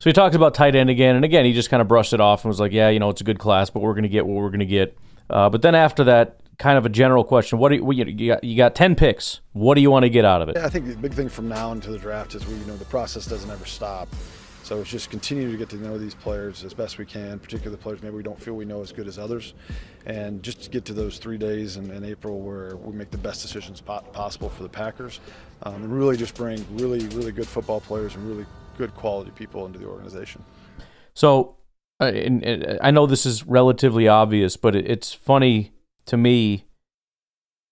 So 0.00 0.10
he 0.10 0.12
talked 0.12 0.34
about 0.34 0.54
tight 0.54 0.74
end 0.74 0.90
again, 0.90 1.16
and 1.16 1.24
again, 1.24 1.44
he 1.44 1.52
just 1.52 1.70
kind 1.70 1.80
of 1.80 1.88
brushed 1.88 2.12
it 2.12 2.20
off 2.20 2.44
and 2.44 2.50
was 2.50 2.60
like, 2.60 2.72
yeah, 2.72 2.90
you 2.90 2.98
know, 2.98 3.10
it's 3.10 3.20
a 3.20 3.24
good 3.24 3.38
class, 3.38 3.70
but 3.70 3.80
we're 3.80 3.94
going 3.94 4.02
to 4.02 4.08
get 4.08 4.26
what 4.26 4.34
we're 4.34 4.50
going 4.50 4.60
to 4.60 4.66
get. 4.66 4.98
Uh, 5.30 5.48
but 5.48 5.62
then 5.62 5.74
after 5.74 6.04
that, 6.04 6.40
kind 6.58 6.78
of 6.78 6.86
a 6.86 6.88
general 6.88 7.24
question. 7.24 7.58
What 7.58 7.70
do 7.70 7.76
you, 7.76 7.92
you 7.92 8.28
got? 8.28 8.44
You 8.44 8.56
got 8.56 8.74
ten 8.74 8.94
picks. 8.94 9.40
What 9.52 9.74
do 9.74 9.80
you 9.80 9.90
want 9.90 10.04
to 10.04 10.10
get 10.10 10.24
out 10.24 10.42
of 10.42 10.48
it? 10.48 10.56
Yeah, 10.56 10.66
I 10.66 10.68
think 10.68 10.86
the 10.86 10.96
big 10.96 11.12
thing 11.12 11.28
from 11.28 11.48
now 11.48 11.72
into 11.72 11.90
the 11.90 11.98
draft 11.98 12.34
is 12.34 12.46
we, 12.46 12.54
you 12.54 12.64
know, 12.66 12.76
the 12.76 12.84
process 12.84 13.26
doesn't 13.26 13.50
ever 13.50 13.66
stop. 13.66 14.08
So 14.62 14.80
it's 14.80 14.88
just 14.88 15.10
continue 15.10 15.52
to 15.52 15.58
get 15.58 15.68
to 15.68 15.76
know 15.76 15.98
these 15.98 16.14
players 16.14 16.64
as 16.64 16.72
best 16.72 16.96
we 16.96 17.04
can, 17.04 17.38
particularly 17.38 17.76
the 17.76 17.82
players 17.82 18.02
maybe 18.02 18.16
we 18.16 18.22
don't 18.22 18.40
feel 18.40 18.54
we 18.54 18.64
know 18.64 18.80
as 18.80 18.92
good 18.92 19.06
as 19.06 19.18
others, 19.18 19.52
and 20.06 20.42
just 20.42 20.62
to 20.62 20.70
get 20.70 20.86
to 20.86 20.94
those 20.94 21.18
three 21.18 21.36
days 21.36 21.76
in, 21.76 21.90
in 21.90 22.02
April 22.02 22.40
where 22.40 22.74
we 22.76 22.96
make 22.96 23.10
the 23.10 23.18
best 23.18 23.42
decisions 23.42 23.82
po- 23.82 24.00
possible 24.14 24.48
for 24.48 24.62
the 24.62 24.68
Packers, 24.70 25.20
um, 25.64 25.74
and 25.74 25.92
really 25.92 26.16
just 26.16 26.34
bring 26.34 26.64
really, 26.78 27.06
really 27.08 27.30
good 27.30 27.46
football 27.46 27.78
players 27.78 28.14
and 28.14 28.26
really 28.26 28.46
good 28.78 28.94
quality 28.94 29.30
people 29.32 29.66
into 29.66 29.78
the 29.78 29.84
organization. 29.86 30.42
So, 31.12 31.56
uh, 32.00 32.06
and, 32.06 32.42
and 32.42 32.78
I 32.80 32.90
know 32.90 33.04
this 33.04 33.26
is 33.26 33.46
relatively 33.46 34.08
obvious, 34.08 34.56
but 34.56 34.74
it, 34.74 34.90
it's 34.90 35.12
funny 35.12 35.72
to 36.06 36.16
me 36.16 36.64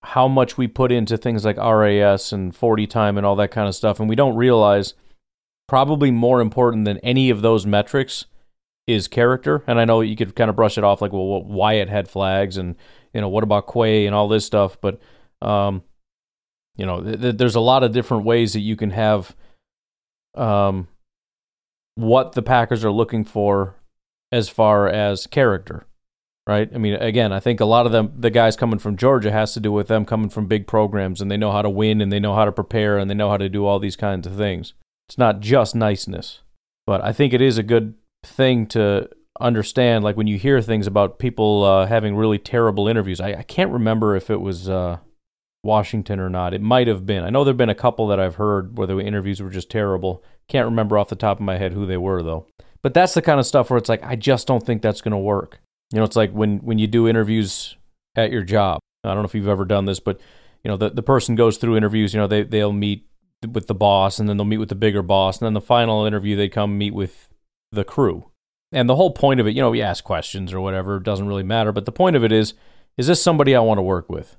how 0.05 0.27
much 0.27 0.59
we 0.59 0.67
put 0.67 0.91
into 0.91 1.17
things 1.17 1.45
like 1.45 1.57
RAS 1.57 2.33
and 2.33 2.55
40 2.55 2.87
time 2.87 3.17
and 3.17 3.25
all 3.27 3.37
that 3.37 3.51
kind 3.51 3.69
of 3.69 3.75
stuff. 3.75 4.01
And 4.01 4.09
we 4.09 4.17
don't 4.17 4.37
realize 4.37 4.95
probably 5.69 6.11
more 6.11 6.41
important 6.41 6.85
than 6.85 6.99
any 6.99 7.31
of 7.31 7.41
those 7.41 7.65
metrics 7.65 8.27
is 8.87 9.07
character. 9.07 9.63
And 9.67 9.79
I 9.79 9.85
know 9.85 10.01
you 10.01 10.17
could 10.17 10.35
kind 10.35 10.51
of 10.51 10.57
brush 10.57 10.77
it 10.77 10.85
off 10.85 11.01
like, 11.01 11.13
well, 11.13 11.45
Wyatt 11.45 11.89
had 11.89 12.09
flags 12.09 12.57
and, 12.57 12.75
you 13.15 13.21
know, 13.21 13.29
what 13.29 13.45
about 13.45 13.73
Quay 13.73 14.07
and 14.07 14.15
all 14.15 14.27
this 14.27 14.45
stuff. 14.45 14.77
But, 14.81 15.01
um, 15.41 15.85
you 16.77 16.85
know, 16.85 17.01
th- 17.03 17.21
th- 17.21 17.37
there's 17.37 17.55
a 17.55 17.61
lot 17.61 17.85
of 17.85 17.93
different 17.93 18.25
ways 18.25 18.55
that 18.55 18.61
you 18.61 18.75
can 18.75 18.91
have 18.91 19.37
um, 20.35 20.89
what 21.95 22.33
the 22.33 22.43
Packers 22.43 22.85
are 22.85 22.91
looking 22.91 23.25
for 23.25 23.77
as 24.33 24.49
far 24.49 24.89
as 24.89 25.27
character 25.29 25.87
right? 26.47 26.71
I 26.75 26.79
mean, 26.79 26.95
again, 26.95 27.33
I 27.33 27.41
think 27.41 27.61
a 27.61 27.65
lot 27.65 27.87
of 27.87 27.93
them, 27.93 28.13
the 28.17 28.31
guys 28.31 28.57
coming 28.57 28.79
from 28.79 28.97
Georgia, 28.97 29.31
has 29.31 29.55
to 29.55 29.61
do 29.61 29.73
with 29.73 29.89
them 29.89 30.05
coming 30.05 30.29
from 30.29 30.47
big 30.47 30.67
programs 30.67 31.21
and 31.21 31.31
they 31.31 31.37
know 31.37 31.53
how 31.53 31.63
to 31.63 31.71
win 31.71 32.01
and 32.01 32.13
they 32.13 32.21
know 32.21 32.35
how 32.35 32.45
to 32.45 32.53
prepare 32.53 32.99
and 32.99 33.11
they 33.11 33.15
know 33.15 33.31
how 33.31 33.37
to 33.37 33.49
do 33.49 33.65
all 33.65 33.79
these 33.79 33.97
kinds 33.97 34.27
of 34.27 34.37
things. 34.37 34.75
It's 35.09 35.19
not 35.19 35.41
just 35.41 35.75
niceness, 35.75 36.41
but 36.87 37.03
I 37.03 37.13
think 37.13 37.33
it 37.33 37.41
is 37.41 37.59
a 37.59 37.63
good 37.63 37.95
thing 38.25 38.67
to 38.69 39.09
understand. 39.41 40.05
Like 40.05 40.17
when 40.17 40.27
you 40.27 40.39
hear 40.39 40.61
things 40.61 40.87
about 40.87 41.19
people 41.19 41.65
uh, 41.65 41.87
having 41.87 42.17
really 42.17 42.39
terrible 42.39 42.89
interviews, 42.89 43.21
I, 43.21 43.35
I, 43.35 43.43
can't 43.43 43.71
remember 43.71 44.17
if 44.17 44.31
it 44.31 44.41
was 44.41 44.69
uh, 44.69 44.99
Washington 45.63 46.21
or 46.21 46.29
not. 46.29 46.55
It 46.55 46.61
might 46.61 46.89
have 46.89 47.07
been. 47.07 47.25
I 47.25 47.31
know 47.31 47.45
there've 47.45 47.57
been 47.57 47.69
a 47.69 47.75
couple 47.75 48.07
that 48.09 48.21
I've 48.21 48.37
heard 48.37 48.77
where 48.77 48.87
the 48.87 48.99
interviews 48.99 49.43
were 49.43 49.51
just 49.51 49.71
terrible. 49.71 50.23
Can't 50.49 50.67
remember 50.67 50.99
off 50.99 51.09
the 51.09 51.17
top 51.17 51.39
of 51.39 51.45
my 51.45 51.59
head 51.59 51.73
who 51.73 51.87
they 51.87 51.97
were 51.97 52.23
though. 52.23 52.47
But 52.83 52.95
that's 52.95 53.15
the 53.15 53.23
kind 53.23 53.39
of 53.39 53.47
stuff 53.47 53.71
where 53.71 53.79
it's 53.79 53.89
like 53.89 54.03
I 54.03 54.17
just 54.17 54.47
don't 54.47 54.65
think 54.65 54.83
that's 54.83 55.01
going 55.01 55.13
to 55.13 55.19
work. 55.19 55.61
You 55.93 55.99
know, 55.99 56.05
it's 56.05 56.17
like 56.17 56.33
when 56.33 56.59
when 56.59 56.79
you 56.79 56.87
do 56.87 57.09
interviews 57.09 57.77
at 58.17 58.31
your 58.31 58.43
job. 58.43 58.81
I 59.05 59.09
don't 59.09 59.19
know 59.19 59.25
if 59.25 59.35
you've 59.35 59.49
ever 59.49 59.65
done 59.65 59.85
this, 59.85 60.01
but 60.01 60.21
you 60.65 60.71
know, 60.71 60.77
the 60.77 60.91
the 60.91 61.03
person 61.03 61.35
goes 61.35 61.57
through 61.57 61.77
interviews. 61.77 62.15
You 62.15 62.21
know, 62.21 62.27
they 62.27 62.43
they'll 62.43 62.73
meet 62.73 63.07
with 63.51 63.67
the 63.67 63.75
boss, 63.75 64.19
and 64.19 64.29
then 64.29 64.37
they'll 64.37 64.45
meet 64.45 64.59
with 64.59 64.69
the 64.69 64.75
bigger 64.75 65.03
boss, 65.03 65.39
and 65.39 65.47
then 65.47 65.55
the 65.55 65.61
final 65.61 66.05
interview 66.05 66.37
they 66.37 66.49
come 66.49 66.79
meet 66.79 66.95
with 66.95 67.29
the 67.73 67.85
crew. 67.85 68.27
And 68.71 68.89
the 68.89 68.97
whole 68.97 69.11
point 69.11 69.41
of 69.41 69.47
it, 69.47 69.55
you 69.55 69.61
know, 69.61 69.71
we 69.71 69.83
ask 69.83 70.03
questions 70.03 70.53
or 70.53 70.61
whatever, 70.61 70.97
it 70.97 71.03
doesn't 71.03 71.29
really 71.29 71.43
matter. 71.43 71.73
But 71.73 71.85
the 71.85 71.93
point 71.93 72.17
of 72.17 72.25
it 72.25 72.33
is, 72.33 72.55
is 72.97 73.07
this 73.07 73.23
somebody 73.23 73.55
I 73.55 73.61
want 73.61 73.79
to 73.79 73.83
work 73.83 74.09
with, 74.09 74.37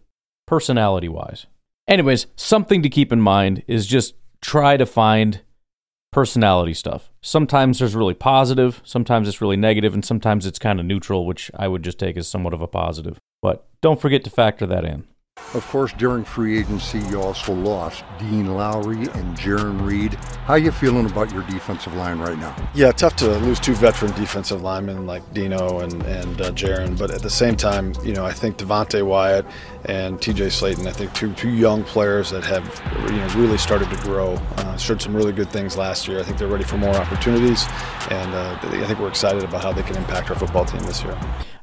personality 0.47 1.08
wise? 1.08 1.45
Anyways, 1.88 2.28
something 2.36 2.82
to 2.82 2.89
keep 2.89 3.12
in 3.12 3.22
mind 3.22 3.64
is 3.68 3.86
just 3.86 4.16
try 4.41 4.78
to 4.78 4.86
find 4.86 5.41
personality 6.14 6.74
stuff. 6.74 7.11
Sometimes 7.22 7.80
there's 7.80 7.95
really 7.95 8.14
positive, 8.14 8.82
sometimes 8.84 9.28
it's 9.28 9.41
really 9.41 9.57
negative, 9.57 9.93
and 9.93 10.05
sometimes 10.05 10.45
it's 10.45 10.59
kind 10.59 10.80
of 10.80 10.86
neutral, 10.86 11.26
which 11.26 11.51
I 11.55 11.68
would 11.68 11.84
just 11.84 11.99
take 11.99 12.16
as 12.16 12.28
somewhat 12.28 12.53
of 12.53 12.61
a 12.61 12.68
positive. 12.68 13.18
But 13.41 13.68
don't 13.82 13.99
forget 13.99 14.24
to 14.24 14.30
factor 14.30 14.66
that 14.68 14.86
in. 14.86 15.05
Of 15.54 15.68
course, 15.68 15.94
during 15.94 16.24
free 16.24 16.58
agency, 16.58 16.98
you 16.98 17.22
also 17.22 17.54
lost 17.54 18.04
Dean 18.18 18.56
Lowry 18.56 18.98
and 18.98 19.38
Jarran 19.38 19.86
Reed. 19.86 20.16
How 20.46 20.56
you 20.56 20.72
feeling 20.72 21.06
about 21.06 21.32
your 21.32 21.44
defensive 21.44 21.94
line 21.94 22.18
right 22.18 22.40
now? 22.40 22.56
Yeah, 22.74 22.92
tough 22.92 23.16
to 23.18 23.38
lose 23.38 23.60
two 23.60 23.76
veteran 23.76 24.12
defensive 24.14 24.64
linemen 24.64 25.06
like 25.06 25.22
Dino 25.32 25.82
and 25.82 26.02
and 26.04 26.42
uh, 26.42 26.52
Jarran, 26.54 26.98
but 26.98 27.12
at 27.12 27.22
the 27.22 27.30
same 27.30 27.56
time, 27.56 27.94
you 28.04 28.14
know, 28.14 28.26
I 28.26 28.32
think 28.32 28.58
Devonte 28.58 29.06
Wyatt 29.06 29.46
and 29.86 30.20
T.J. 30.20 30.48
Slaton, 30.48 30.88
I 30.88 30.92
think 30.92 31.14
two 31.14 31.32
two 31.34 31.52
young 31.52 31.84
players 31.84 32.32
that 32.32 32.44
have 32.46 32.66
you 33.12 33.18
know 33.18 33.28
really 33.36 33.60
started 33.60 33.92
to 33.92 33.98
grow, 33.98 34.34
uh, 34.58 34.76
showed 34.78 35.04
some 35.04 35.16
really 35.16 35.34
good 35.34 35.50
things 35.50 35.78
last 35.78 36.08
year. 36.08 36.20
I 36.20 36.24
think 36.24 36.40
they're 36.40 36.48
ready 36.48 36.64
for 36.64 36.78
more 36.78 36.96
opportunities, 36.96 37.68
and 38.10 38.34
uh, 38.34 38.58
I 38.60 38.88
think 38.88 38.98
we're 38.98 39.08
excited 39.08 39.44
about 39.44 39.62
how 39.62 39.72
they 39.72 39.84
can 39.84 39.98
impact 39.98 40.32
our 40.32 40.36
football 40.36 40.66
team 40.66 40.82
this 40.82 41.04
year. 41.04 41.16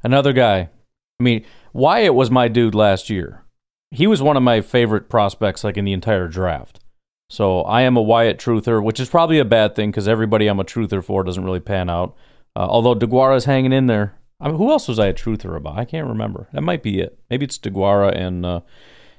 Another 0.05 0.33
guy, 0.33 0.71
I 1.19 1.23
mean, 1.23 1.45
Wyatt 1.73 2.15
was 2.15 2.31
my 2.31 2.47
dude 2.47 2.77
last 2.77 3.11
year 3.11 3.45
he 3.91 4.07
was 4.07 4.23
one 4.23 4.37
of 4.37 4.43
my 4.43 4.61
favorite 4.61 5.09
prospects 5.09 5.65
like 5.65 5.77
in 5.77 5.85
the 5.85 5.93
entire 5.93 6.29
draft. 6.29 6.81
So 7.29 7.63
I 7.63 7.83
am 7.83 7.97
a 7.97 8.03
Wyatt 8.03 8.39
truther, 8.39 8.83
which 8.83 8.99
is 8.99 9.09
probably 9.09 9.39
a 9.39 9.45
bad 9.45 9.75
thing 9.75 9.91
because 9.91 10.09
everybody 10.09 10.47
I'm 10.47 10.61
a 10.61 10.65
truther 10.65 11.03
for 11.03 11.23
doesn't 11.23 11.45
really 11.45 11.61
pan 11.61 11.89
out. 11.89 12.17
Uh, 12.57 12.67
although 12.69 12.95
Deguara 12.95 13.37
is 13.37 13.45
hanging 13.45 13.73
in 13.73 13.87
there. 13.87 14.17
I 14.41 14.49
mean, 14.49 14.57
who 14.57 14.71
else 14.71 14.89
was 14.89 14.99
I 14.99 15.07
a 15.07 15.15
truther 15.15 15.57
about? 15.57 15.79
I 15.79 15.85
can't 15.85 16.09
remember. 16.09 16.49
That 16.53 16.63
might 16.63 16.83
be 16.83 17.01
it. 17.01 17.19
Maybe 17.29 17.45
it's 17.45 17.59
Deguara 17.59 18.17
and 18.17 18.45
uh, 18.45 18.61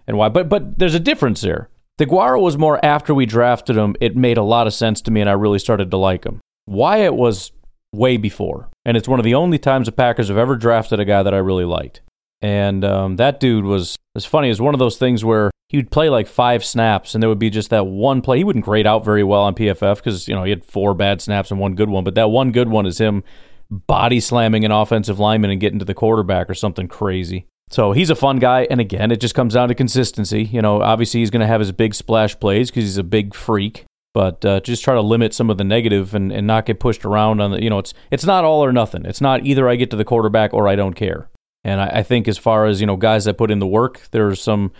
and 0.07 0.17
why. 0.17 0.29
But 0.29 0.49
but 0.49 0.79
there's 0.79 0.95
a 0.95 0.99
difference 0.99 1.41
there. 1.41 1.69
Deguara 1.99 2.41
was 2.41 2.57
more 2.57 2.83
after 2.83 3.13
we 3.13 3.25
drafted 3.25 3.77
him. 3.77 3.95
It 4.01 4.15
made 4.15 4.37
a 4.37 4.43
lot 4.43 4.67
of 4.67 4.73
sense 4.73 5.01
to 5.01 5.11
me, 5.11 5.21
and 5.21 5.29
I 5.29 5.33
really 5.33 5.59
started 5.59 5.91
to 5.91 5.97
like 5.97 6.25
him. 6.25 6.41
Wyatt 6.65 7.15
was 7.15 7.51
way 7.93 8.17
before, 8.17 8.69
and 8.83 8.97
it's 8.97 9.07
one 9.07 9.19
of 9.19 9.23
the 9.23 9.35
only 9.35 9.59
times 9.59 9.85
the 9.85 9.91
Packers 9.91 10.29
have 10.29 10.37
ever 10.37 10.55
drafted 10.55 10.99
a 10.99 11.05
guy 11.05 11.21
that 11.21 11.33
I 11.33 11.37
really 11.37 11.65
liked. 11.65 12.01
And 12.41 12.83
um, 12.83 13.15
that 13.17 13.39
dude 13.39 13.65
was 13.65 13.97
as 14.15 14.25
funny 14.25 14.49
as 14.49 14.59
one 14.59 14.73
of 14.73 14.79
those 14.79 14.97
things 14.97 15.23
where 15.23 15.51
he 15.69 15.77
would 15.77 15.91
play 15.91 16.09
like 16.09 16.27
five 16.27 16.65
snaps 16.65 17.13
and 17.13 17.21
there 17.21 17.29
would 17.29 17.39
be 17.39 17.49
just 17.49 17.69
that 17.69 17.85
one 17.85 18.21
play. 18.21 18.37
He 18.37 18.43
wouldn't 18.43 18.65
grade 18.65 18.87
out 18.87 19.05
very 19.05 19.23
well 19.23 19.41
on 19.43 19.55
PFF 19.55 19.97
because, 19.97 20.27
you 20.27 20.35
know, 20.35 20.43
he 20.43 20.49
had 20.49 20.65
four 20.65 20.93
bad 20.93 21.21
snaps 21.21 21.51
and 21.51 21.59
one 21.59 21.75
good 21.75 21.89
one. 21.89 22.03
But 22.03 22.15
that 22.15 22.29
one 22.29 22.51
good 22.51 22.67
one 22.67 22.85
is 22.85 22.99
him 22.99 23.23
body 23.69 24.19
slamming 24.19 24.65
an 24.65 24.71
offensive 24.71 25.19
lineman 25.19 25.49
and 25.49 25.61
getting 25.61 25.79
to 25.79 25.85
the 25.85 25.93
quarterback 25.93 26.49
or 26.49 26.53
something 26.53 26.87
crazy. 26.87 27.45
So 27.69 27.93
he's 27.93 28.09
a 28.09 28.15
fun 28.15 28.39
guy. 28.39 28.67
And 28.69 28.81
again, 28.81 29.11
it 29.11 29.21
just 29.21 29.33
comes 29.33 29.53
down 29.53 29.69
to 29.69 29.75
consistency. 29.75 30.43
You 30.43 30.61
know, 30.61 30.81
obviously 30.81 31.21
he's 31.21 31.29
going 31.29 31.41
to 31.41 31.47
have 31.47 31.61
his 31.61 31.71
big 31.71 31.95
splash 31.95 32.37
plays 32.37 32.69
because 32.69 32.83
he's 32.83 32.97
a 32.97 33.03
big 33.03 33.33
freak. 33.33 33.85
But 34.13 34.43
uh, 34.43 34.59
just 34.59 34.83
try 34.83 34.93
to 34.95 35.01
limit 35.01 35.33
some 35.33 35.49
of 35.49 35.57
the 35.57 35.63
negative 35.63 36.13
and, 36.13 36.33
and 36.33 36.45
not 36.45 36.65
get 36.65 36.81
pushed 36.81 37.05
around 37.05 37.39
on 37.39 37.51
the, 37.51 37.63
you 37.63 37.69
know, 37.69 37.79
it's 37.79 37.93
it's 38.11 38.25
not 38.25 38.43
all 38.43 38.61
or 38.61 38.73
nothing. 38.73 39.05
It's 39.05 39.21
not 39.21 39.45
either 39.45 39.69
I 39.69 39.77
get 39.77 39.89
to 39.91 39.95
the 39.95 40.03
quarterback 40.03 40.53
or 40.53 40.67
I 40.67 40.75
don't 40.75 40.95
care. 40.95 41.29
And 41.63 41.81
I, 41.81 41.87
I 41.87 42.03
think 42.03 42.27
as 42.27 42.37
far 42.37 42.65
as 42.65 42.81
you 42.81 42.87
know, 42.87 42.97
guys 42.97 43.25
that 43.25 43.37
put 43.37 43.51
in 43.51 43.59
the 43.59 43.67
work, 43.67 44.01
there's 44.11 44.41
some, 44.41 44.71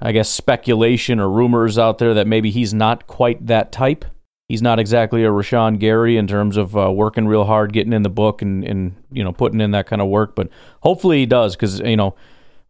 I 0.00 0.12
guess, 0.12 0.28
speculation 0.28 1.20
or 1.20 1.28
rumors 1.28 1.78
out 1.78 1.98
there 1.98 2.14
that 2.14 2.26
maybe 2.26 2.50
he's 2.50 2.74
not 2.74 3.06
quite 3.06 3.46
that 3.46 3.72
type. 3.72 4.04
He's 4.48 4.62
not 4.62 4.78
exactly 4.78 5.24
a 5.24 5.28
Rashan 5.28 5.78
Gary 5.78 6.18
in 6.18 6.26
terms 6.26 6.56
of 6.56 6.76
uh, 6.76 6.92
working 6.92 7.26
real 7.26 7.44
hard, 7.44 7.72
getting 7.72 7.94
in 7.94 8.02
the 8.02 8.10
book, 8.10 8.42
and, 8.42 8.62
and 8.64 8.94
you 9.10 9.24
know 9.24 9.32
putting 9.32 9.60
in 9.60 9.70
that 9.70 9.86
kind 9.86 10.02
of 10.02 10.08
work. 10.08 10.34
But 10.34 10.48
hopefully 10.82 11.20
he 11.20 11.26
does, 11.26 11.56
because 11.56 11.80
you 11.80 11.96
know 11.96 12.14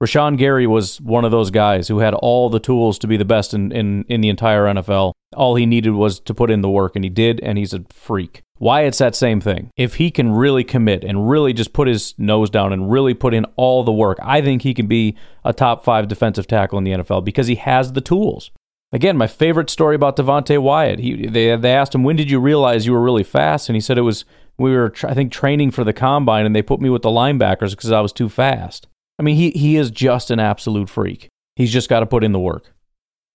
Rashan 0.01 0.37
Gary 0.37 0.67
was 0.67 1.01
one 1.01 1.25
of 1.25 1.31
those 1.31 1.51
guys 1.51 1.89
who 1.89 1.99
had 1.99 2.15
all 2.15 2.51
the 2.51 2.61
tools 2.61 2.99
to 3.01 3.07
be 3.07 3.17
the 3.17 3.25
best 3.25 3.55
in, 3.55 3.73
in, 3.73 4.05
in 4.09 4.21
the 4.21 4.29
entire 4.29 4.65
NFL. 4.65 5.13
All 5.35 5.55
he 5.57 5.67
needed 5.67 5.91
was 5.91 6.21
to 6.21 6.35
put 6.35 6.51
in 6.51 6.61
the 6.61 6.71
work, 6.71 6.95
and 6.95 7.05
he 7.05 7.11
did, 7.11 7.41
and 7.41 7.59
he's 7.59 7.73
a 7.73 7.85
freak. 7.91 8.43
Wyatt's 8.59 8.99
that 8.99 9.17
same 9.17 9.41
thing. 9.41 9.71
If 9.77 9.97
he 9.97 10.11
can 10.11 10.33
really 10.33 10.65
commit 10.65 11.03
and 11.03 11.29
really 11.29 11.53
just 11.53 11.73
put 11.73 11.89
his 11.89 12.15
nose 12.19 12.51
down 12.51 12.73
and 12.73 12.91
really 12.91 13.15
put 13.15 13.35
in 13.35 13.45
all 13.57 13.83
the 13.83 13.93
work, 13.93 14.19
I 14.23 14.41
think 14.41 14.63
he 14.63 14.75
can 14.75 14.87
be 14.87 15.17
a 15.45 15.53
top 15.53 15.85
five 15.85 16.09
defensive 16.09 16.47
tackle 16.47 16.79
in 16.79 16.85
the 16.85 16.93
NFL 16.93 17.25
because 17.25 17.49
he 17.49 17.57
has 17.57 17.93
the 17.93 18.01
tools. 18.01 18.51
Again, 18.93 19.17
my 19.17 19.27
favorite 19.27 19.71
story 19.71 19.97
about 19.97 20.17
Devonte 20.17 20.57
Wyatt. 20.63 21.01
He 21.01 21.27
they 21.27 21.57
they 21.57 21.73
asked 21.73 21.95
him 21.95 22.05
when 22.05 22.15
did 22.15 22.31
you 22.31 22.39
realize 22.39 22.87
you 22.87 22.93
were 22.93 23.03
really 23.03 23.25
fast, 23.25 23.69
and 23.69 23.75
he 23.75 23.81
said 23.81 23.99
it 23.99 24.03
was 24.03 24.25
we 24.57 24.71
were 24.71 24.95
I 25.03 25.15
think 25.15 25.33
training 25.33 25.73
for 25.73 25.83
the 25.83 25.93
combine, 25.93 26.47
and 26.47 26.55
they 26.55 26.63
put 26.63 26.81
me 26.81 26.89
with 26.89 27.03
the 27.03 27.09
linebackers 27.09 27.71
because 27.71 27.91
I 27.91 28.01
was 28.01 28.13
too 28.13 28.29
fast. 28.29 28.87
I 29.19 29.25
mean, 29.25 29.35
he 29.35 29.51
he 29.51 29.77
is 29.77 29.91
just 29.91 30.31
an 30.31 30.39
absolute 30.39 30.89
freak. 30.89 31.29
He's 31.57 31.73
just 31.73 31.89
got 31.89 32.01
to 32.01 32.07
put 32.07 32.23
in 32.23 32.31
the 32.31 32.39
work. 32.39 32.73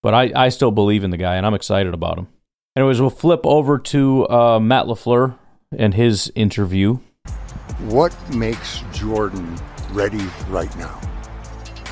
But 0.01 0.13
I 0.13 0.31
I 0.33 0.49
still 0.49 0.71
believe 0.71 1.03
in 1.03 1.11
the 1.11 1.17
guy, 1.17 1.35
and 1.35 1.45
I'm 1.45 1.53
excited 1.53 1.93
about 1.93 2.17
him. 2.17 2.27
Anyways, 2.79 3.01
we'll 3.01 3.09
flip 3.09 3.41
over 3.43 3.77
to 3.77 4.25
uh, 4.29 4.57
Matt 4.57 4.85
LaFleur 4.85 5.37
and 5.77 5.93
his 5.93 6.31
interview. 6.33 6.99
What 7.89 8.15
makes 8.33 8.83
Jordan 8.93 9.59
ready 9.91 10.25
right 10.47 10.73
now? 10.77 10.97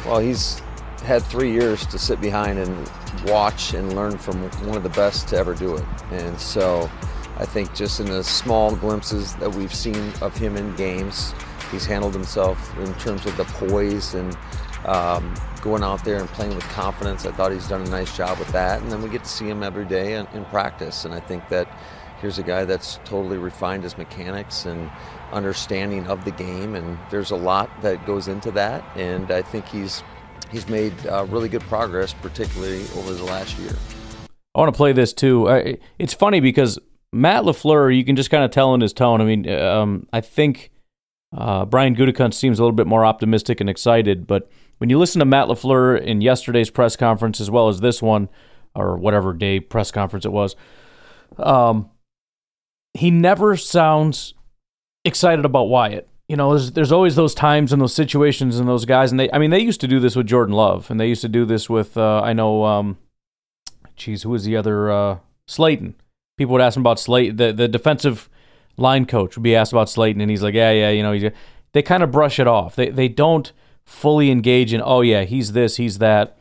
Well, 0.06 0.20
he's 0.20 0.62
had 1.04 1.24
three 1.24 1.52
years 1.52 1.86
to 1.88 2.00
sit 2.00 2.22
behind 2.22 2.58
and 2.58 2.90
watch 3.26 3.74
and 3.74 3.98
learn 3.98 4.18
from 4.18 4.42
one 4.66 4.78
of 4.78 4.84
the 4.84 4.90
best 4.92 5.28
to 5.28 5.38
ever 5.38 5.54
do 5.56 5.76
it. 5.76 5.84
And 6.12 6.40
so 6.40 6.90
I 7.36 7.44
think 7.44 7.76
just 7.76 8.00
in 8.00 8.06
the 8.06 8.24
small 8.24 8.74
glimpses 8.74 9.36
that 9.36 9.54
we've 9.54 9.76
seen 9.76 10.14
of 10.22 10.38
him 10.38 10.56
in 10.56 10.74
games, 10.78 11.34
he's 11.70 11.86
handled 11.86 12.14
himself 12.14 12.74
in 12.80 12.94
terms 12.94 13.26
of 13.26 13.36
the 13.36 13.44
poise 13.44 14.14
and 14.14 14.38
um, 14.86 15.34
going 15.68 15.84
out 15.84 16.02
there 16.06 16.18
and 16.18 16.30
playing 16.30 16.56
with 16.56 16.64
confidence. 16.70 17.26
I 17.26 17.32
thought 17.34 17.52
he's 17.52 17.68
done 17.68 17.82
a 17.82 17.90
nice 17.90 18.16
job 18.16 18.40
with 18.40 18.48
that. 18.54 18.82
And 18.82 18.90
then 18.90 19.02
we 19.02 19.10
get 19.10 19.26
to 19.26 19.30
see 19.30 19.50
him 19.50 19.64
every 19.64 19.84
day 19.84 20.14
in, 20.14 20.26
in 20.28 20.46
practice. 20.46 21.04
And 21.04 21.14
I 21.14 21.20
think 21.20 21.50
that 21.50 21.68
here's 22.22 22.40
a 22.40 22.44
guy 22.44 22.64
that's 22.64 23.02
totally 23.04 23.38
refined 23.38 23.84
his 23.84 23.98
mechanics 23.98 24.66
and 24.66 24.90
understanding 25.34 26.08
of 26.08 26.24
the 26.24 26.32
game. 26.32 26.74
And 26.74 26.98
there's 27.12 27.32
a 27.32 27.36
lot 27.36 27.70
that 27.82 28.06
goes 28.06 28.30
into 28.30 28.50
that. 28.52 28.82
And 28.96 29.30
I 29.30 29.42
think 29.42 29.66
he's 29.68 30.04
he's 30.54 30.70
made 30.70 30.94
uh, 31.06 31.26
really 31.26 31.50
good 31.50 31.64
progress, 31.64 32.14
particularly 32.14 32.84
over 32.96 33.14
the 33.14 33.26
last 33.26 33.60
year. 33.60 33.74
I 34.56 34.60
want 34.60 34.74
to 34.74 34.78
play 34.78 34.94
this 34.94 35.12
too. 35.12 35.50
I, 35.50 35.80
it's 36.00 36.14
funny 36.14 36.40
because 36.40 36.80
Matt 37.12 37.44
LaFleur, 37.44 37.94
you 37.94 38.06
can 38.06 38.16
just 38.16 38.30
kind 38.30 38.46
of 38.46 38.52
tell 38.52 38.74
in 38.74 38.80
his 38.80 38.94
tone. 38.94 39.20
I 39.20 39.26
mean, 39.26 39.50
um, 39.50 40.08
I 40.14 40.22
think 40.22 40.72
uh, 41.36 41.66
Brian 41.66 41.94
Gutekunst 41.94 42.36
seems 42.36 42.58
a 42.58 42.64
little 42.64 42.76
bit 42.76 42.88
more 42.88 43.04
optimistic 43.04 43.60
and 43.60 43.70
excited, 43.70 44.26
but 44.26 44.50
when 44.78 44.90
you 44.90 44.98
listen 44.98 45.20
to 45.20 45.26
Matt 45.26 45.48
LaFleur 45.48 46.02
in 46.02 46.22
yesterday's 46.22 46.70
press 46.70 46.96
conference 46.96 47.40
as 47.40 47.50
well 47.50 47.68
as 47.68 47.80
this 47.80 48.02
one, 48.02 48.30
or 48.76 48.98
whatever 48.98 49.34
day 49.34 49.60
press 49.60 49.92
conference 49.92 50.26
it 50.26 50.32
was, 50.32 50.56
um, 51.38 51.90
he 52.94 53.12
never 53.12 53.56
sounds 53.56 54.34
excited 55.04 55.46
about 55.46 55.70
Wyatt 55.70 56.08
you 56.28 56.36
know, 56.36 56.50
there's, 56.50 56.72
there's 56.72 56.92
always 56.92 57.16
those 57.16 57.34
times 57.34 57.72
and 57.72 57.82
those 57.82 57.94
situations 57.94 58.60
and 58.60 58.68
those 58.68 58.86
guys, 58.86 59.12
and 59.12 59.20
they, 59.20 59.32
I 59.32 59.38
mean, 59.38 59.50
they 59.50 59.60
used 59.60 59.82
to 59.82 59.88
do 59.88 60.00
this 60.00 60.16
with 60.16 60.28
Jordan 60.28 60.54
Love, 60.54 60.92
and 60.92 61.00
they 61.00 61.08
used 61.08 61.22
to 61.22 61.30
do 61.30 61.46
this 61.46 61.70
with, 61.70 61.98
uh, 61.98 62.22
I 62.22 62.34
know, 62.34 62.66
um, 62.66 62.98
geez, 63.96 64.24
who 64.24 64.32
was 64.32 64.44
the 64.44 64.58
other, 64.58 64.92
uh, 64.92 65.18
Slaton. 65.48 65.94
People 66.38 66.54
would 66.54 66.62
ask 66.62 66.76
him 66.76 66.82
about 66.82 66.98
Slaton, 66.98 67.38
the, 67.38 67.54
the 67.54 67.68
defensive 67.68 68.30
line 68.76 69.06
coach 69.06 69.38
would 69.38 69.44
be 69.44 69.56
asked 69.56 69.72
about 69.72 69.88
Slaton, 69.88 70.22
and 70.22 70.30
he's 70.30 70.44
like, 70.44 70.54
yeah, 70.54 70.72
yeah, 70.72 70.90
you 70.90 71.02
know, 71.02 71.32
they 71.72 71.82
kind 71.82 72.04
of 72.04 72.12
brush 72.12 72.40
it 72.40 72.48
off. 72.48 72.76
They, 72.76 72.90
they 72.90 73.08
don't 73.08 73.52
fully 73.88 74.30
engage 74.30 74.74
in, 74.74 74.82
oh 74.84 75.02
yeah, 75.02 75.24
he's 75.24 75.54
this, 75.54 75.78
he's 75.78 75.98
that, 75.98 76.38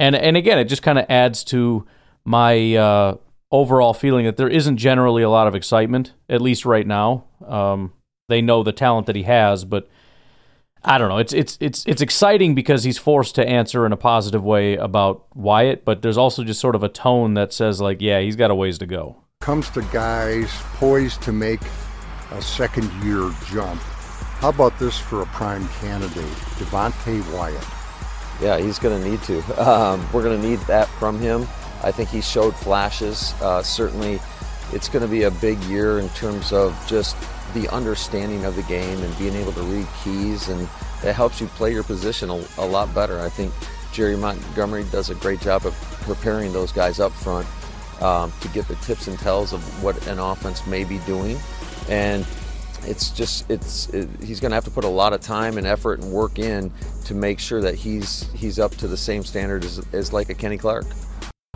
and 0.00 0.16
and 0.16 0.36
again, 0.36 0.58
it 0.58 0.64
just 0.64 0.82
kind 0.82 0.98
of 0.98 1.06
adds 1.08 1.44
to 1.44 1.86
my 2.24 2.74
uh, 2.74 3.16
overall 3.52 3.94
feeling 3.94 4.24
that 4.24 4.36
there 4.36 4.48
isn't 4.48 4.78
generally 4.78 5.22
a 5.22 5.30
lot 5.30 5.46
of 5.46 5.54
excitement, 5.54 6.14
at 6.28 6.40
least 6.40 6.64
right 6.64 6.86
now. 6.86 7.24
Um, 7.46 7.92
they 8.28 8.42
know 8.42 8.62
the 8.62 8.72
talent 8.72 9.06
that 9.06 9.14
he 9.14 9.22
has, 9.22 9.64
but 9.64 9.88
I 10.82 10.98
don't 10.98 11.08
know. 11.08 11.18
It's 11.18 11.32
it's 11.32 11.58
it's 11.60 11.84
it's 11.86 12.00
exciting 12.00 12.54
because 12.54 12.84
he's 12.84 12.98
forced 12.98 13.34
to 13.36 13.46
answer 13.46 13.84
in 13.86 13.92
a 13.92 13.96
positive 13.96 14.42
way 14.42 14.76
about 14.76 15.26
Wyatt, 15.36 15.84
but 15.84 16.02
there's 16.02 16.18
also 16.18 16.44
just 16.44 16.60
sort 16.60 16.74
of 16.74 16.82
a 16.82 16.88
tone 16.88 17.34
that 17.34 17.52
says 17.52 17.80
like, 17.80 18.00
yeah, 18.00 18.20
he's 18.20 18.36
got 18.36 18.50
a 18.50 18.54
ways 18.54 18.78
to 18.78 18.86
go. 18.86 19.22
Comes 19.42 19.68
to 19.70 19.82
guys 19.92 20.50
poised 20.74 21.22
to 21.22 21.32
make 21.32 21.60
a 22.32 22.40
second 22.40 22.90
year 23.04 23.30
jump. 23.46 23.82
How 24.38 24.50
about 24.50 24.78
this 24.78 24.98
for 24.98 25.22
a 25.22 25.26
prime 25.26 25.66
candidate, 25.80 26.24
Devonte 26.58 27.32
Wyatt? 27.32 27.64
Yeah, 28.40 28.58
he's 28.58 28.78
going 28.78 29.02
to 29.02 29.08
need 29.08 29.22
to. 29.22 29.42
Um, 29.66 30.06
we're 30.12 30.22
going 30.22 30.40
to 30.40 30.48
need 30.48 30.60
that 30.60 30.88
from 30.88 31.18
him. 31.18 31.42
I 31.82 31.90
think 31.90 32.10
he 32.10 32.20
showed 32.20 32.54
flashes. 32.54 33.34
Uh, 33.40 33.62
certainly, 33.62 34.20
it's 34.72 34.88
going 34.88 35.02
to 35.02 35.08
be 35.08 35.22
a 35.22 35.30
big 35.30 35.58
year 35.64 35.98
in 35.98 36.08
terms 36.10 36.52
of 36.52 36.76
just 36.86 37.16
the 37.54 37.68
understanding 37.70 38.44
of 38.44 38.54
the 38.56 38.62
game 38.64 39.02
and 39.02 39.18
being 39.18 39.34
able 39.34 39.52
to 39.52 39.62
read 39.62 39.86
keys, 40.04 40.48
and 40.48 40.68
that 41.02 41.14
helps 41.14 41.40
you 41.40 41.46
play 41.48 41.72
your 41.72 41.82
position 41.82 42.28
a, 42.28 42.44
a 42.58 42.66
lot 42.66 42.92
better. 42.94 43.20
I 43.20 43.28
think 43.28 43.52
Jerry 43.92 44.16
Montgomery 44.16 44.84
does 44.92 45.08
a 45.08 45.14
great 45.14 45.40
job 45.40 45.64
of 45.64 45.74
preparing 46.02 46.52
those 46.52 46.72
guys 46.72 47.00
up 47.00 47.12
front 47.12 47.46
um, 48.02 48.32
to 48.42 48.48
get 48.48 48.68
the 48.68 48.76
tips 48.76 49.08
and 49.08 49.18
tells 49.18 49.52
of 49.52 49.82
what 49.82 50.06
an 50.06 50.18
offense 50.18 50.66
may 50.66 50.84
be 50.84 50.98
doing, 51.00 51.38
and 51.88 52.26
it's 52.86 53.10
just 53.10 53.50
it's 53.50 53.88
it, 53.90 54.08
he's 54.22 54.40
going 54.40 54.50
to 54.50 54.54
have 54.54 54.64
to 54.64 54.70
put 54.70 54.84
a 54.84 54.88
lot 54.88 55.12
of 55.12 55.20
time 55.20 55.58
and 55.58 55.66
effort 55.66 56.00
and 56.00 56.12
work 56.12 56.38
in 56.38 56.72
to 57.04 57.14
make 57.14 57.38
sure 57.38 57.60
that 57.60 57.74
he's 57.74 58.30
he's 58.32 58.58
up 58.58 58.72
to 58.76 58.88
the 58.88 58.96
same 58.96 59.22
standard 59.22 59.64
as, 59.64 59.84
as 59.92 60.12
like 60.12 60.28
a 60.30 60.34
Kenny 60.34 60.58
Clark 60.58 60.86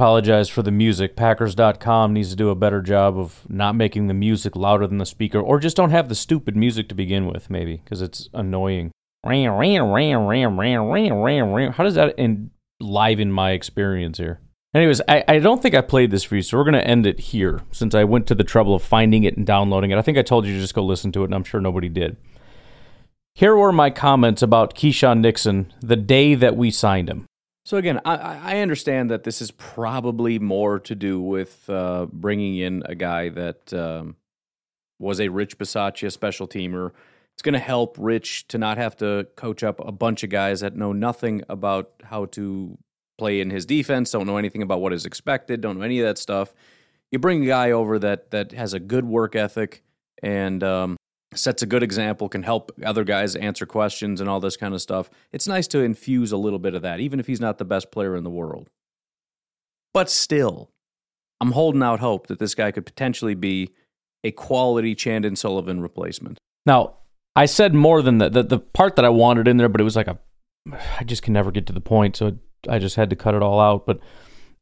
apologize 0.01 0.49
for 0.49 0.63
the 0.63 0.71
music. 0.71 1.15
Packers.com 1.15 2.15
needs 2.15 2.31
to 2.31 2.37
do 2.37 2.49
a 2.49 2.55
better 2.55 2.81
job 2.81 3.19
of 3.19 3.45
not 3.51 3.75
making 3.75 4.07
the 4.07 4.15
music 4.15 4.57
louder 4.57 4.87
than 4.87 4.97
the 4.97 5.05
speaker, 5.05 5.39
or 5.39 5.61
just 5.61 5.77
don't 5.77 5.91
have 5.91 6.09
the 6.09 6.15
stupid 6.15 6.57
music 6.57 6.89
to 6.89 6.95
begin 6.95 7.27
with, 7.27 7.51
maybe, 7.51 7.83
because 7.85 8.01
it's 8.01 8.31
annoying. 8.33 8.93
Ram, 9.27 9.53
ram, 9.53 9.91
ram, 9.91 10.27
ram, 10.27 10.59
ram, 10.59 10.89
ram, 10.89 11.53
ram. 11.53 11.73
How 11.73 11.85
does 11.85 11.97
that 11.97 12.15
enliven 12.19 13.31
my 13.31 13.51
experience 13.51 14.17
here? 14.17 14.41
Anyways, 14.73 15.01
I, 15.09 15.25
I 15.27 15.39
don't 15.41 15.61
think 15.61 15.75
I 15.75 15.81
played 15.81 16.13
this 16.13 16.23
for 16.23 16.37
you, 16.37 16.43
so 16.43 16.57
we're 16.57 16.65
going 16.65 16.75
to 16.75 16.87
end 16.87 17.05
it 17.05 17.19
here 17.19 17.63
since 17.73 17.93
I 17.93 18.05
went 18.05 18.29
to 18.29 18.37
the 18.37 18.45
trouble 18.45 18.75
of 18.75 18.83
finding 18.83 19.25
it 19.25 19.37
and 19.37 19.45
downloading 19.45 19.91
it. 19.91 19.99
I 19.99 20.03
think 20.03 20.17
I 20.17 20.23
told 20.23 20.47
you 20.47 20.55
to 20.55 20.61
just 20.61 20.75
go 20.75 20.85
listen 20.85 21.11
to 21.13 21.23
it, 21.23 21.25
and 21.27 21.35
I'm 21.35 21.43
sure 21.43 21.61
nobody 21.61 21.89
did. 21.89 22.17
Here 23.35 23.57
were 23.57 23.73
my 23.73 23.91
comments 23.91 24.43
about 24.43 24.77
Keisean 24.77 25.21
Nixon 25.21 25.73
the 25.81 25.97
day 25.97 26.37
that 26.37 26.57
we 26.57 26.71
signed 26.71 27.09
him. 27.09 27.27
So 27.65 27.79
again, 27.79 28.01
I, 28.05 28.55
I 28.55 28.59
understand 28.59 29.11
that 29.11 29.25
this 29.25 29.43
is 29.43 29.51
probably 29.51 30.39
more 30.39 30.79
to 30.81 30.95
do 30.95 31.21
with 31.21 31.69
uh, 31.69 32.07
bringing 32.13 32.57
in 32.57 32.83
a 32.87 32.95
guy 32.95 33.29
that 33.29 33.73
um, 33.75 34.17
was 34.99 35.21
a 35.21 35.29
Rich 35.29 35.59
Bisaccia 35.59 36.13
special 36.13 36.47
teamer. 36.47 36.93
It's 37.35 37.43
going 37.43 37.55
to 37.55 37.59
help 37.59 37.97
Rich 37.99 38.49
to 38.49 38.59
not 38.59 38.79
have 38.79 38.97
to 38.99 39.27
coach 39.37 39.63
up 39.65 39.81
a 39.81 39.93
bunch 39.93 40.23
of 40.23 40.31
guys 40.31 40.61
that 40.61 40.77
know 40.77 40.93
nothing 40.93 41.43
about 41.49 41.91
how 42.05 42.27
to 42.27 42.79
play 43.21 43.41
in 43.43 43.51
his 43.51 43.67
defense, 43.67 44.11
don't 44.11 44.27
know 44.27 44.39
anything 44.39 44.63
about 44.63 44.81
what 44.81 44.95
is 44.95 45.05
expected, 45.05 45.61
don't 45.61 45.79
know 45.79 45.85
any 45.85 46.01
of 46.01 46.07
that 46.07 46.17
stuff. 46.17 46.55
You 47.13 47.19
bring 47.19 47.45
a 47.45 47.47
guy 47.47 47.71
over 47.71 47.99
that 47.99 48.31
that 48.31 48.53
has 48.53 48.73
a 48.73 48.81
good 48.81 49.05
work 49.05 49.37
ethic 49.37 49.83
and 50.23 50.65
um, 50.65 50.97
sets 51.35 51.63
a 51.63 51.67
good 51.67 51.83
example, 51.83 52.31
can 52.31 52.43
help 52.43 52.73
other 52.83 53.05
guys 53.05 53.37
answer 53.37 53.67
questions 53.67 54.23
and 54.23 54.31
all 54.31 54.41
this 54.41 54.57
kind 54.57 54.73
of 54.73 54.81
stuff. 54.81 55.11
It's 55.33 55.47
nice 55.47 55.69
to 55.69 55.81
infuse 55.81 56.33
a 56.33 56.39
little 56.39 56.59
bit 56.59 56.75
of 56.75 56.81
that, 56.81 56.99
even 56.99 57.21
if 57.21 57.27
he's 57.27 57.43
not 57.43 57.59
the 57.59 57.65
best 57.67 57.93
player 57.93 58.17
in 58.17 58.25
the 58.25 58.31
world. 58.31 58.71
But 59.93 60.09
still, 60.09 60.71
I'm 61.43 61.53
holding 61.53 61.83
out 61.83 62.01
hope 62.01 62.27
that 62.29 62.39
this 62.39 62.55
guy 62.55 62.71
could 62.71 62.87
potentially 62.87 63.35
be 63.35 63.75
a 64.25 64.31
quality 64.31 64.95
Chandon 64.95 65.37
Sullivan 65.37 65.83
replacement. 65.83 66.39
Now, 66.65 66.95
I 67.37 67.45
said 67.45 67.75
more 67.75 68.01
than 68.01 68.17
the, 68.17 68.31
the, 68.31 68.43
the 68.43 68.59
part 68.59 68.97
that 68.97 69.05
I 69.05 69.11
wanted 69.11 69.47
in 69.47 69.59
there, 69.59 69.69
but 69.69 69.81
it 69.81 69.85
was 69.85 69.97
like 69.97 70.09
a 70.09 70.19
I 70.99 71.05
just 71.05 71.23
can 71.23 71.33
never 71.33 71.51
get 71.51 71.67
to 71.67 71.73
the 71.73 71.81
point, 71.81 72.17
so 72.17 72.37
I 72.69 72.79
just 72.79 72.97
had 72.97 73.11
to 73.11 73.17
cut 73.17 73.35
it 73.35 73.43
all 73.43 73.61
out. 73.61 73.87
But 73.87 74.01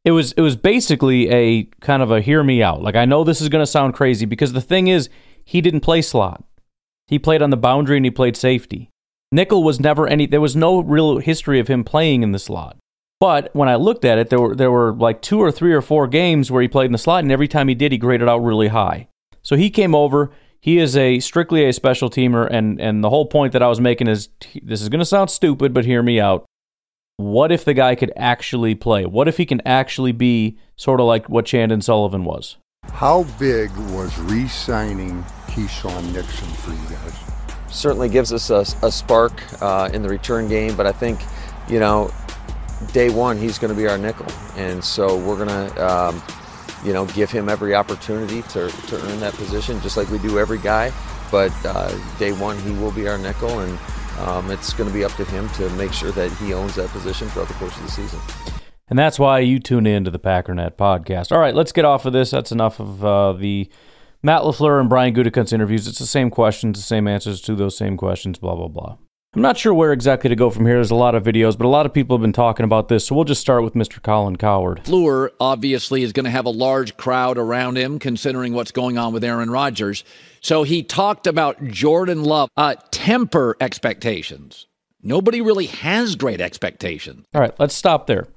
it 0.05 0.11
was 0.11 0.31
it 0.33 0.41
was 0.41 0.55
basically 0.55 1.29
a 1.29 1.63
kind 1.81 2.01
of 2.01 2.11
a 2.11 2.21
hear 2.21 2.43
me 2.43 2.63
out. 2.63 2.81
Like 2.81 2.95
I 2.95 3.05
know 3.05 3.23
this 3.23 3.41
is 3.41 3.49
going 3.49 3.61
to 3.61 3.71
sound 3.71 3.93
crazy 3.93 4.25
because 4.25 4.53
the 4.53 4.61
thing 4.61 4.87
is 4.87 5.09
he 5.43 5.61
didn't 5.61 5.81
play 5.81 6.01
slot. 6.01 6.43
He 7.07 7.19
played 7.19 7.41
on 7.41 7.49
the 7.49 7.57
boundary 7.57 7.97
and 7.97 8.05
he 8.05 8.11
played 8.11 8.37
safety. 8.37 8.89
Nickel 9.31 9.63
was 9.63 9.79
never 9.79 10.07
any 10.07 10.25
there 10.25 10.41
was 10.41 10.55
no 10.55 10.79
real 10.79 11.17
history 11.19 11.59
of 11.59 11.67
him 11.67 11.83
playing 11.83 12.23
in 12.23 12.31
the 12.31 12.39
slot. 12.39 12.77
But 13.19 13.53
when 13.53 13.67
I 13.67 13.75
looked 13.75 14.05
at 14.05 14.17
it, 14.17 14.29
there 14.29 14.39
were 14.39 14.55
there 14.55 14.71
were 14.71 14.93
like 14.93 15.21
two 15.21 15.39
or 15.39 15.51
three 15.51 15.73
or 15.73 15.81
four 15.81 16.07
games 16.07 16.49
where 16.49 16.61
he 16.61 16.67
played 16.67 16.85
in 16.85 16.93
the 16.93 16.97
slot, 16.97 17.23
and 17.23 17.31
every 17.31 17.47
time 17.47 17.67
he 17.67 17.75
did, 17.75 17.91
he 17.91 17.97
graded 17.97 18.29
out 18.29 18.39
really 18.39 18.69
high. 18.69 19.07
So 19.41 19.55
he 19.55 19.69
came 19.69 19.93
over, 19.93 20.31
He 20.61 20.77
is 20.77 20.95
a 20.95 21.19
strictly 21.19 21.65
a 21.65 21.73
special 21.73 22.09
teamer, 22.09 22.47
and 22.49 22.79
and 22.79 23.03
the 23.03 23.09
whole 23.09 23.25
point 23.25 23.53
that 23.53 23.63
I 23.63 23.67
was 23.67 23.81
making 23.81 24.07
is 24.07 24.29
this 24.63 24.81
is 24.81 24.89
going 24.89 24.99
to 24.99 25.05
sound 25.05 25.29
stupid, 25.29 25.73
but 25.73 25.85
hear 25.85 26.01
me 26.01 26.19
out. 26.19 26.45
What 27.19 27.51
if 27.51 27.65
the 27.65 27.73
guy 27.73 27.95
could 27.95 28.13
actually 28.15 28.75
play? 28.75 29.05
What 29.05 29.27
if 29.27 29.35
he 29.35 29.45
can 29.45 29.61
actually 29.65 30.13
be 30.13 30.57
sort 30.77 31.01
of 31.01 31.05
like 31.05 31.27
what 31.27 31.45
Chandon 31.45 31.81
Sullivan 31.81 32.23
was? 32.23 32.55
How 32.93 33.23
big 33.37 33.75
was 33.91 34.17
re-signing 34.19 35.21
Keisean 35.47 36.13
Nixon 36.13 36.47
for 36.47 36.71
you 36.71 36.95
guys? 36.95 37.13
Certainly 37.69 38.07
gives 38.07 38.31
us 38.31 38.49
a, 38.49 38.61
a 38.85 38.89
spark 38.89 39.33
uh, 39.61 39.89
in 39.91 40.01
the 40.01 40.07
return 40.07 40.47
game, 40.47 40.77
but 40.77 40.87
I 40.87 40.93
think, 40.93 41.19
you 41.67 41.81
know, 41.81 42.09
day 42.93 43.09
one 43.09 43.37
he's 43.37 43.59
going 43.59 43.75
to 43.75 43.77
be 43.77 43.89
our 43.89 43.97
nickel, 43.97 44.27
and 44.55 44.81
so 44.81 45.17
we're 45.17 45.45
going 45.45 45.49
to. 45.49 45.85
Um, 45.85 46.23
you 46.85 46.93
know, 46.93 47.05
give 47.07 47.29
him 47.29 47.49
every 47.49 47.75
opportunity 47.75 48.41
to, 48.43 48.69
to 48.69 49.01
earn 49.01 49.19
that 49.19 49.33
position, 49.33 49.81
just 49.81 49.97
like 49.97 50.09
we 50.09 50.17
do 50.19 50.39
every 50.39 50.59
guy. 50.59 50.93
But 51.29 51.51
uh, 51.65 51.93
day 52.17 52.31
one, 52.31 52.57
he 52.59 52.71
will 52.71 52.93
be 52.93 53.05
our 53.09 53.17
nickel, 53.17 53.59
and 53.59 53.77
um, 54.19 54.51
it's 54.51 54.73
going 54.73 54.89
to 54.89 54.93
be 54.93 55.03
up 55.03 55.13
to 55.13 55.25
him 55.25 55.49
to 55.49 55.69
make 55.71 55.93
sure 55.93 56.11
that 56.11 56.31
he 56.33 56.53
owns 56.53 56.75
that 56.75 56.89
position 56.89 57.27
throughout 57.29 57.47
the 57.47 57.53
course 57.55 57.75
of 57.77 57.83
the 57.83 57.91
season. 57.91 58.19
And 58.89 58.97
that's 58.97 59.19
why 59.19 59.39
you 59.39 59.59
tune 59.59 59.85
in 59.85 60.03
to 60.05 60.11
the 60.11 60.19
Packernet 60.19 60.75
podcast. 60.75 61.31
All 61.31 61.39
right, 61.39 61.53
let's 61.53 61.71
get 61.71 61.85
off 61.85 62.05
of 62.05 62.13
this. 62.13 62.31
That's 62.31 62.51
enough 62.51 62.79
of 62.79 63.05
uh, 63.05 63.33
the 63.33 63.69
Matt 64.23 64.41
LaFleur 64.41 64.79
and 64.79 64.89
Brian 64.89 65.13
Gutekunst 65.13 65.53
interviews. 65.53 65.87
It's 65.87 65.99
the 65.99 66.05
same 66.05 66.29
questions, 66.29 66.77
the 66.77 66.83
same 66.83 67.07
answers 67.07 67.39
to 67.41 67.55
those 67.55 67.77
same 67.77 67.97
questions, 67.97 68.39
blah, 68.39 68.55
blah, 68.55 68.67
blah. 68.67 68.97
I'm 69.35 69.43
not 69.43 69.59
sure 69.59 69.75
where 69.75 69.93
exactly 69.93 70.27
to 70.29 70.35
go 70.35 70.49
from 70.49 70.65
here. 70.65 70.75
There's 70.75 70.89
a 70.89 70.95
lot 70.95 71.13
of 71.13 71.21
videos, 71.23 71.55
but 71.55 71.65
a 71.65 71.69
lot 71.69 71.85
of 71.85 71.93
people 71.93 72.17
have 72.17 72.21
been 72.21 72.33
talking 72.33 72.63
about 72.63 72.87
this, 72.87 73.05
so 73.05 73.13
we'll 73.13 73.25
just 73.25 73.41
start 73.41 73.63
with 73.63 73.75
Mr. 73.75 74.01
Colin 74.01 74.37
Cowherd. 74.37 74.83
Fleur 74.85 75.31
obviously 75.39 76.01
is 76.01 76.13
going 76.13 76.23
to 76.23 76.31
have 76.31 76.47
a 76.47 76.49
large 76.49 76.97
crowd 76.97 77.37
around 77.37 77.77
him, 77.77 77.99
considering 77.99 78.53
what's 78.53 78.71
going 78.71 78.97
on 78.97 79.13
with 79.13 79.23
Aaron 79.23 79.51
Rodgers. 79.51 80.03
So 80.41 80.63
he 80.63 80.81
talked 80.81 81.27
about 81.27 81.63
Jordan 81.67 82.23
Love. 82.23 82.49
Uh, 82.57 82.73
temper 82.89 83.55
expectations. 83.61 84.65
Nobody 85.03 85.41
really 85.41 85.67
has 85.67 86.15
great 86.15 86.41
expectations. 86.41 87.27
All 87.31 87.41
right, 87.41 87.53
let's 87.59 87.75
stop 87.75 88.07
there. 88.07 88.27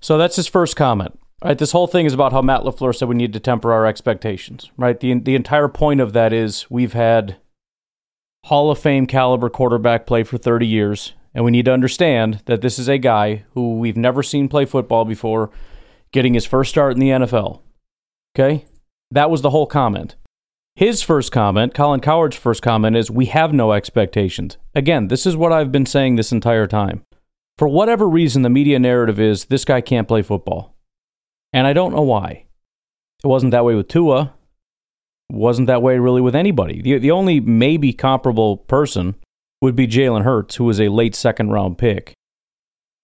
So 0.00 0.16
that's 0.16 0.36
his 0.36 0.46
first 0.46 0.76
comment. 0.76 1.18
All 1.42 1.48
right, 1.48 1.58
this 1.58 1.72
whole 1.72 1.88
thing 1.88 2.06
is 2.06 2.14
about 2.14 2.32
how 2.32 2.40
Matt 2.40 2.60
LaFleur 2.60 2.94
said 2.94 3.08
we 3.08 3.16
need 3.16 3.32
to 3.32 3.40
temper 3.40 3.72
our 3.72 3.84
expectations. 3.84 4.70
Right, 4.76 4.98
the 4.98 5.18
the 5.18 5.34
entire 5.34 5.68
point 5.68 6.00
of 6.00 6.12
that 6.12 6.32
is 6.32 6.70
we've 6.70 6.92
had 6.92 7.36
Hall 8.48 8.70
of 8.70 8.78
Fame 8.78 9.06
caliber 9.06 9.50
quarterback 9.50 10.06
play 10.06 10.22
for 10.22 10.38
30 10.38 10.66
years. 10.66 11.12
And 11.34 11.44
we 11.44 11.50
need 11.50 11.66
to 11.66 11.72
understand 11.72 12.40
that 12.46 12.62
this 12.62 12.78
is 12.78 12.88
a 12.88 12.96
guy 12.96 13.44
who 13.52 13.76
we've 13.76 13.96
never 13.96 14.22
seen 14.22 14.48
play 14.48 14.64
football 14.64 15.04
before, 15.04 15.50
getting 16.12 16.32
his 16.32 16.46
first 16.46 16.70
start 16.70 16.94
in 16.94 16.98
the 16.98 17.10
NFL. 17.10 17.60
Okay? 18.34 18.64
That 19.10 19.30
was 19.30 19.42
the 19.42 19.50
whole 19.50 19.66
comment. 19.66 20.16
His 20.76 21.02
first 21.02 21.30
comment, 21.30 21.74
Colin 21.74 22.00
Cowherd's 22.00 22.36
first 22.36 22.62
comment, 22.62 22.96
is 22.96 23.10
We 23.10 23.26
have 23.26 23.52
no 23.52 23.72
expectations. 23.72 24.56
Again, 24.74 25.08
this 25.08 25.26
is 25.26 25.36
what 25.36 25.52
I've 25.52 25.70
been 25.70 25.84
saying 25.84 26.16
this 26.16 26.32
entire 26.32 26.66
time. 26.66 27.02
For 27.58 27.68
whatever 27.68 28.08
reason, 28.08 28.40
the 28.40 28.48
media 28.48 28.78
narrative 28.78 29.20
is 29.20 29.44
this 29.44 29.66
guy 29.66 29.82
can't 29.82 30.08
play 30.08 30.22
football. 30.22 30.74
And 31.52 31.66
I 31.66 31.74
don't 31.74 31.94
know 31.94 32.00
why. 32.00 32.46
It 33.22 33.26
wasn't 33.26 33.52
that 33.52 33.66
way 33.66 33.74
with 33.74 33.88
Tua 33.88 34.32
wasn't 35.30 35.66
that 35.66 35.82
way 35.82 35.98
really 35.98 36.20
with 36.20 36.34
anybody. 36.34 36.80
The, 36.80 36.98
the 36.98 37.10
only 37.10 37.40
maybe 37.40 37.92
comparable 37.92 38.56
person 38.56 39.14
would 39.60 39.76
be 39.76 39.86
Jalen 39.86 40.24
Hurts, 40.24 40.56
who 40.56 40.64
was 40.64 40.80
a 40.80 40.88
late 40.88 41.14
second 41.14 41.50
round 41.50 41.78
pick. 41.78 42.14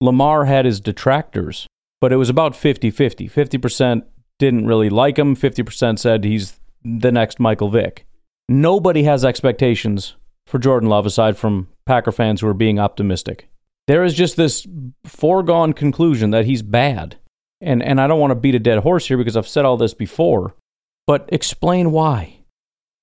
Lamar 0.01 0.45
had 0.45 0.65
his 0.65 0.81
detractors, 0.81 1.67
but 2.01 2.13
it 2.13 2.17
was 2.17 2.29
about 2.29 2.57
50 2.57 2.91
50. 2.91 3.29
50% 3.29 4.05
didn't 4.39 4.67
really 4.67 4.91
like 4.91 5.19
him, 5.19 5.37
50% 5.37 5.99
said 5.99 6.25
he's 6.25 6.59
the 6.83 7.13
next 7.13 7.41
Michael 7.41 7.69
Vick. 7.69 8.05
Nobody 8.49 9.05
has 9.05 9.25
expectations 9.25 10.17
for 10.47 10.59
Jordan 10.59 10.89
Love 10.89 11.07
aside 11.07 11.37
from 11.37 11.69
Packer 11.87 12.13
fans 12.13 12.41
who 12.41 12.49
are 12.49 12.55
being 12.55 12.79
optimistic. 12.79 13.49
There 13.87 14.05
is 14.05 14.15
just 14.15 14.37
this 14.37 14.67
foregone 15.07 15.73
conclusion 15.73 16.31
that 16.31 16.45
he's 16.47 16.63
bad. 16.63 17.17
And, 17.61 17.83
and 17.83 18.01
I 18.01 18.07
don't 18.07 18.21
want 18.21 18.33
to 18.33 18.37
beat 18.37 18.55
a 18.55 18.59
dead 18.59 18.81
horse 18.81 19.07
here 19.07 19.17
because 19.17 19.37
I've 19.37 19.49
said 19.49 19.65
all 19.65 19.77
this 19.77 19.95
before. 19.95 20.55
But 21.07 21.29
explain 21.33 21.91
why. 21.91 22.39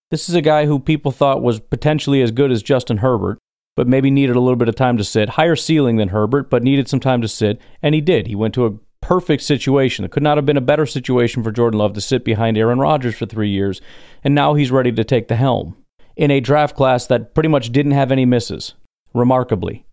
This 0.09 0.27
is 0.27 0.35
a 0.35 0.41
guy 0.41 0.65
who 0.65 0.79
people 0.79 1.11
thought 1.11 1.41
was 1.41 1.59
potentially 1.59 2.21
as 2.21 2.31
good 2.31 2.51
as 2.51 2.63
Justin 2.63 2.97
Herbert, 2.97 3.37
but 3.75 3.87
maybe 3.87 4.11
needed 4.11 4.35
a 4.35 4.39
little 4.39 4.57
bit 4.57 4.67
of 4.67 4.75
time 4.75 4.97
to 4.97 5.03
sit. 5.03 5.29
Higher 5.29 5.55
ceiling 5.55 5.97
than 5.97 6.09
Herbert, 6.09 6.49
but 6.49 6.63
needed 6.63 6.89
some 6.89 6.99
time 6.99 7.21
to 7.21 7.27
sit, 7.27 7.61
and 7.81 7.95
he 7.95 8.01
did. 8.01 8.27
He 8.27 8.35
went 8.35 8.53
to 8.55 8.65
a 8.65 8.73
perfect 9.01 9.43
situation. 9.43 10.03
It 10.03 10.11
could 10.11 10.23
not 10.23 10.37
have 10.37 10.45
been 10.45 10.57
a 10.57 10.61
better 10.61 10.85
situation 10.85 11.43
for 11.43 11.51
Jordan 11.51 11.79
Love 11.79 11.93
to 11.93 12.01
sit 12.01 12.25
behind 12.25 12.57
Aaron 12.57 12.79
Rodgers 12.79 13.15
for 13.15 13.25
three 13.25 13.49
years, 13.49 13.81
and 14.23 14.35
now 14.35 14.53
he's 14.53 14.71
ready 14.71 14.91
to 14.91 15.03
take 15.03 15.27
the 15.27 15.35
helm 15.35 15.77
in 16.15 16.31
a 16.31 16.39
draft 16.39 16.75
class 16.75 17.07
that 17.07 17.33
pretty 17.33 17.49
much 17.49 17.71
didn't 17.71 17.93
have 17.93 18.11
any 18.11 18.25
misses, 18.25 18.73
remarkably, 19.13 19.85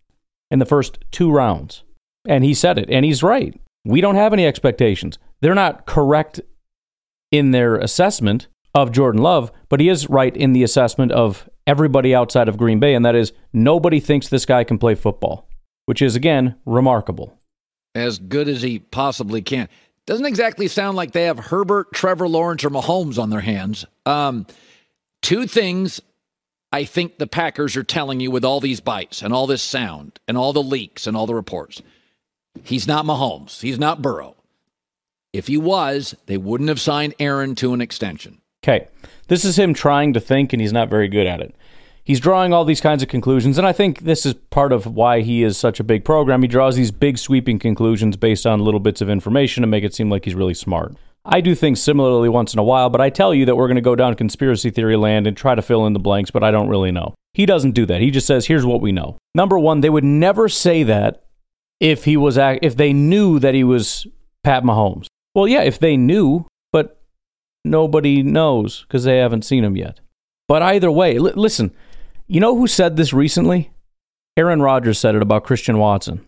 in 0.51 0.59
the 0.59 0.67
first 0.67 0.99
two 1.11 1.31
rounds. 1.31 1.85
And 2.27 2.45
he 2.45 2.55
said 2.55 2.79
it, 2.79 2.91
and 2.91 3.05
he's 3.05 3.23
right. 3.23 3.59
We 3.85 4.01
don't 4.01 4.17
have 4.17 4.33
any 4.33 4.45
expectations. 4.47 5.19
They're 5.41 5.55
not 5.55 5.87
correct 5.87 6.41
in 7.31 7.51
their 7.51 7.77
assessment 7.77 8.49
of 8.75 8.93
Jordan 8.93 9.23
Love, 9.23 9.51
but 9.69 9.81
he 9.81 9.89
is 9.89 10.09
right 10.09 10.37
in 10.37 10.53
the 10.53 10.63
assessment 10.63 11.13
of 11.13 11.49
everybody 11.67 12.15
outside 12.15 12.49
of 12.49 12.57
Green 12.57 12.81
Bay, 12.81 12.95
and 12.95 13.05
that 13.05 13.15
is 13.15 13.33
nobody 13.53 14.01
thinks 14.01 14.29
this 14.29 14.47
guy 14.47 14.65
can 14.65 14.79
play 14.79 14.95
football, 14.95 15.49
which 15.87 16.03
is, 16.03 16.17
again, 16.17 16.57
remarkable. 16.65 17.39
As 17.95 18.19
good 18.19 18.49
as 18.49 18.63
he 18.63 18.79
possibly 18.79 19.43
can. 19.43 19.69
Doesn't 20.07 20.27
exactly 20.27 20.69
sound 20.69 20.97
like 20.97 21.13
they 21.13 21.25
have 21.25 21.39
Herbert, 21.39 21.93
Trevor 21.93 22.29
Lawrence, 22.29 22.65
or 22.65 22.71
Mahomes 22.71 23.19
on 23.19 23.31
their 23.31 23.41
hands. 23.41 23.85
Um, 24.07 24.47
two 25.21 25.47
things 25.47 26.01
I 26.73 26.85
think 26.85 27.19
the 27.19 27.27
Packers 27.27 27.77
are 27.77 27.85
telling 27.85 28.21
you 28.21 28.31
with 28.31 28.45
all 28.45 28.61
these 28.61 28.81
bites 28.81 29.23
and 29.23 29.33
all 29.33 29.47
this 29.47 29.63
sound 29.63 30.19
and 30.29 30.39
all 30.39 30.53
the 30.53 30.63
leaks 30.63 31.07
and 31.07 31.17
all 31.17 31.27
the 31.27 31.35
reports. 31.35 31.83
He's 32.63 32.87
not 32.87 33.05
Mahomes. 33.05 33.61
He's 33.61 33.79
not 33.79 34.03
Burrow. 34.03 34.35
If 35.33 35.47
he 35.47 35.57
was, 35.57 36.15
they 36.27 36.37
wouldn't 36.37 36.69
have 36.69 36.81
signed 36.81 37.15
Aaron 37.19 37.55
to 37.57 37.75
an 37.75 37.81
extension. 37.81 38.41
Okay. 38.65 38.89
This 39.29 39.45
is 39.45 39.59
him 39.59 39.75
trying 39.75 40.15
to 40.15 40.21
think, 40.21 40.53
and 40.53 40.63
he's 40.63 40.73
not 40.73 40.89
very 40.89 41.09
good 41.09 41.27
at 41.27 41.41
it. 41.41 41.55
He's 42.03 42.21
drawing 42.21 42.55
all 42.55 42.65
these 42.65 42.81
kinds 42.81 43.03
of 43.03 43.11
conclusions, 43.11 43.59
and 43.59 43.67
I 43.67 43.73
think 43.73 44.01
this 44.01 44.25
is 44.25 44.33
part 44.33 44.73
of 44.73 44.87
why 44.87 45.21
he 45.21 45.43
is 45.43 45.59
such 45.59 45.79
a 45.79 45.85
big 45.85 46.07
program. 46.07 46.41
He 46.41 46.49
draws 46.49 46.75
these 46.75 46.91
big, 46.91 47.19
sweeping 47.19 47.59
conclusions 47.59 48.17
based 48.17 48.47
on 48.47 48.61
little 48.61 48.81
bits 48.81 49.03
of 49.03 49.11
information 49.11 49.61
to 49.61 49.67
make 49.67 49.85
it 49.85 49.95
seem 49.95 50.09
like 50.09 50.25
he's 50.25 50.35
really 50.35 50.55
smart. 50.55 50.97
I 51.27 51.43
do 51.43 51.55
things 51.55 51.83
similarly 51.83 52.31
once 52.31 52.55
in 52.55 52.59
a 52.59 52.65
while, 52.65 52.89
but 52.89 53.03
I 53.03 53.11
tell 53.11 53.35
you 53.35 53.45
that 53.45 53.57
we're 53.57 53.67
going 53.67 53.75
to 53.75 53.83
go 53.83 53.95
down 53.95 54.15
conspiracy 54.15 54.71
theory 54.71 54.97
land 54.97 55.27
and 55.27 55.37
try 55.37 55.55
to 55.55 55.61
fill 55.61 55.87
in 55.87 55.93
the 55.93 55.99
blanks, 55.99 56.31
but 56.31 56.43
I 56.43 56.51
don't 56.51 56.69
really 56.69 56.91
know. 56.91 57.15
He 57.35 57.45
doesn't 57.45 57.73
do 57.73 57.85
that. 57.85 58.01
He 58.01 58.11
just 58.11 58.27
says, 58.27 58.47
"Here's 58.47 58.65
what 58.65 58.81
we 58.81 58.91
know." 58.91 59.19
Number 59.35 59.59
1, 59.59 59.83
they 59.83 59.91
would 59.91 60.05
never 60.05 60.49
say 60.49 60.85
that 60.85 61.25
if 61.81 62.07
he 62.07 62.17
was 62.17 62.39
if 62.39 62.77
they 62.77 62.95
knew 62.95 63.39
that 63.39 63.55
he 63.55 63.65
was 63.65 64.07
Pat 64.43 64.65
Mahomes. 64.65 65.09
Well, 65.39 65.47
yeah, 65.47 65.63
if 65.63 65.79
they 65.79 65.97
knew, 65.97 66.49
but 66.73 67.01
nobody 67.65 68.25
knows 68.25 68.83
because 68.83 69.05
they 69.05 69.19
haven't 69.19 69.45
seen 69.45 69.63
him 69.63 69.77
yet. 69.77 70.01
But 70.49 70.63
either 70.63 70.91
way, 70.91 71.17
listen, 71.21 71.73
you 72.27 72.41
know 72.41 72.57
who 72.57 72.67
said 72.67 72.97
this 72.97 73.13
recently? 73.13 73.71
Aaron 74.37 74.61
Rodgers 74.61 74.99
said 74.99 75.15
it 75.15 75.23
about 75.23 75.45
Christian 75.45 75.79
Watson. 75.79 76.27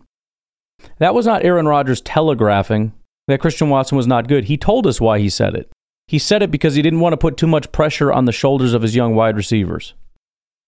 That 0.99 1.13
was 1.13 1.25
not 1.25 1.43
Aaron 1.43 1.67
Rodgers 1.67 1.99
telegraphing 1.99 2.93
that 3.27 3.41
Christian 3.41 3.69
Watson 3.69 3.97
was 3.97 4.07
not 4.07 4.29
good. 4.29 4.45
He 4.45 4.55
told 4.55 4.87
us 4.87 5.01
why 5.01 5.19
he 5.19 5.27
said 5.27 5.55
it. 5.55 5.69
He 6.07 6.17
said 6.17 6.41
it 6.41 6.49
because 6.49 6.75
he 6.75 6.81
didn't 6.81 7.01
want 7.01 7.11
to 7.11 7.17
put 7.17 7.35
too 7.35 7.47
much 7.47 7.73
pressure 7.73 8.13
on 8.13 8.23
the 8.23 8.31
shoulders 8.31 8.73
of 8.73 8.81
his 8.81 8.95
young 8.95 9.13
wide 9.13 9.35
receivers. 9.35 9.93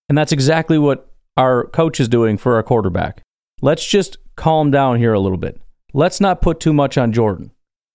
And 0.09 0.17
that's 0.17 0.33
exactly 0.33 0.77
what 0.77 1.09
our 1.37 1.67
coach 1.67 2.01
is 2.01 2.09
doing 2.09 2.37
for 2.37 2.55
our 2.55 2.63
quarterback. 2.63 3.21
Let's 3.61 3.87
just 3.87 4.17
calm 4.35 4.69
down 4.69 4.97
here 4.97 5.13
a 5.13 5.19
little 5.21 5.37
bit. 5.37 5.61
Let's 5.93 6.19
not 6.19 6.41
put 6.41 6.59
too 6.59 6.73
much 6.73 6.97
on 6.97 7.13
Jordan. 7.13 7.52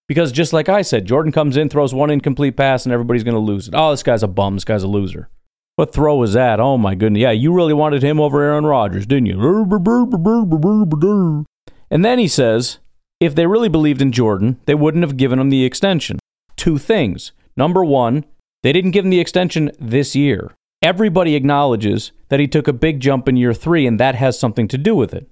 Because 0.09 0.32
just 0.32 0.52
like 0.54 0.68
I 0.68 0.82
said, 0.82 1.04
Jordan 1.04 1.32
comes 1.32 1.56
in, 1.56 1.68
throws 1.68 1.92
one 1.92 2.11
incomplete 2.11 2.56
pass, 2.56 2.86
and 2.86 2.92
everybody's 2.92 3.24
going 3.24 3.34
to 3.34 3.40
lose 3.40 3.68
it. 3.68 3.74
Oh, 3.76 3.90
this 3.90 4.02
guy's 4.02 4.22
a 4.22 4.28
bum. 4.28 4.56
This 4.56 4.64
guy's 4.64 4.82
a 4.82 4.88
loser. 4.88 5.28
What 5.76 5.92
throw 5.92 6.16
was 6.16 6.32
that? 6.32 6.59
Oh 6.59 6.76
my 6.76 6.94
goodness. 6.94 7.20
Yeah, 7.20 7.30
you 7.30 7.52
really 7.52 7.74
wanted 7.74 8.02
him 8.02 8.18
over 8.18 8.42
Aaron 8.42 8.66
Rodgers, 8.66 9.06
didn't 9.06 9.26
you? 9.26 9.38
And 11.90 12.04
then 12.04 12.18
he 12.18 12.26
says, 12.26 12.78
if 13.20 13.34
they 13.34 13.46
really 13.46 13.68
believed 13.68 14.02
in 14.02 14.11
Jordan, 14.11 14.59
they 14.64 14.74
wouldn't 14.74 15.04
have 15.04 15.16
given 15.16 15.38
him 15.38 15.50
the 15.50 15.64
extension. 15.64 16.18
Two 16.56 16.78
things. 16.78 17.32
Number 17.56 17.84
one, 17.84 18.24
they 18.62 18.72
didn't 18.72 18.90
give 18.90 19.04
him 19.04 19.11
the 19.11 19.20
extension 19.20 19.70
this 19.78 20.16
year. 20.16 20.52
Everybody 20.82 21.34
acknowledges 21.34 22.12
that 22.28 22.40
he 22.40 22.48
took 22.48 22.66
a 22.66 22.72
big 22.72 23.00
jump 23.00 23.28
in 23.28 23.36
year 23.36 23.54
three, 23.54 23.86
and 23.86 24.00
that 24.00 24.14
has 24.14 24.38
something 24.38 24.68
to 24.68 24.78
do 24.78 24.94
with 24.94 25.12
it. 25.12 25.28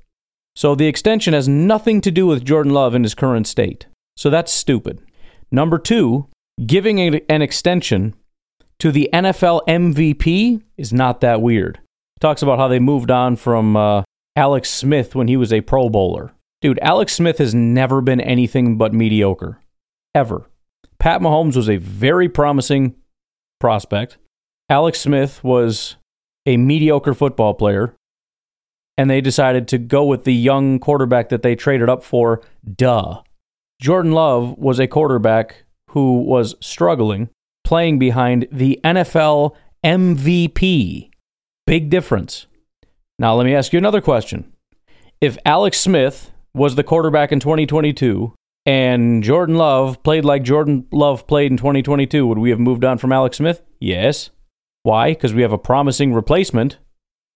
So 0.54 0.74
the 0.74 0.86
extension 0.86 1.34
has 1.34 1.48
nothing 1.48 2.00
to 2.02 2.10
do 2.10 2.26
with 2.26 2.44
Jordan 2.44 2.72
Love 2.72 2.94
in 2.94 3.02
his 3.02 3.14
current 3.14 3.46
state. 3.46 3.86
So 4.16 4.30
that's 4.30 4.52
stupid. 4.52 5.02
Number 5.50 5.78
two, 5.78 6.28
giving 6.64 7.00
an 7.00 7.42
extension 7.42 8.14
to 8.78 8.90
the 8.90 9.08
NFL 9.12 9.66
MVP 9.66 10.62
is 10.76 10.92
not 10.92 11.20
that 11.20 11.40
weird. 11.42 11.80
Talks 12.20 12.42
about 12.42 12.58
how 12.58 12.68
they 12.68 12.78
moved 12.78 13.10
on 13.10 13.36
from 13.36 13.76
uh, 13.76 14.02
Alex 14.34 14.70
Smith 14.70 15.14
when 15.14 15.28
he 15.28 15.36
was 15.36 15.52
a 15.52 15.60
Pro 15.60 15.88
Bowler. 15.88 16.32
Dude, 16.62 16.78
Alex 16.80 17.12
Smith 17.12 17.38
has 17.38 17.54
never 17.54 18.00
been 18.00 18.20
anything 18.20 18.78
but 18.78 18.94
mediocre. 18.94 19.60
Ever. 20.14 20.46
Pat 20.98 21.20
Mahomes 21.20 21.56
was 21.56 21.68
a 21.68 21.76
very 21.76 22.28
promising 22.28 22.94
prospect. 23.60 24.16
Alex 24.68 25.00
Smith 25.00 25.44
was 25.44 25.96
a 26.46 26.56
mediocre 26.56 27.14
football 27.14 27.54
player, 27.54 27.94
and 28.96 29.10
they 29.10 29.20
decided 29.20 29.68
to 29.68 29.78
go 29.78 30.04
with 30.04 30.24
the 30.24 30.34
young 30.34 30.78
quarterback 30.78 31.28
that 31.28 31.42
they 31.42 31.54
traded 31.54 31.88
up 31.88 32.02
for. 32.02 32.40
Duh. 32.64 33.22
Jordan 33.80 34.12
Love 34.12 34.56
was 34.58 34.78
a 34.78 34.86
quarterback 34.86 35.64
who 35.90 36.22
was 36.22 36.54
struggling, 36.60 37.28
playing 37.64 37.98
behind 37.98 38.48
the 38.50 38.80
NFL 38.82 39.54
MVP. 39.84 41.10
Big 41.66 41.90
difference. 41.90 42.46
Now, 43.18 43.34
let 43.34 43.44
me 43.44 43.54
ask 43.54 43.72
you 43.72 43.78
another 43.78 44.00
question. 44.00 44.52
If 45.20 45.38
Alex 45.44 45.80
Smith 45.80 46.30
was 46.54 46.74
the 46.74 46.84
quarterback 46.84 47.32
in 47.32 47.40
2022 47.40 48.34
and 48.64 49.22
Jordan 49.22 49.56
Love 49.56 50.02
played 50.02 50.24
like 50.24 50.42
Jordan 50.42 50.86
Love 50.90 51.26
played 51.26 51.50
in 51.50 51.56
2022, 51.56 52.26
would 52.26 52.38
we 52.38 52.50
have 52.50 52.60
moved 52.60 52.84
on 52.84 52.98
from 52.98 53.12
Alex 53.12 53.38
Smith? 53.38 53.62
Yes. 53.80 54.30
Why? 54.82 55.12
Because 55.12 55.34
we 55.34 55.42
have 55.42 55.52
a 55.52 55.58
promising 55.58 56.14
replacement 56.14 56.78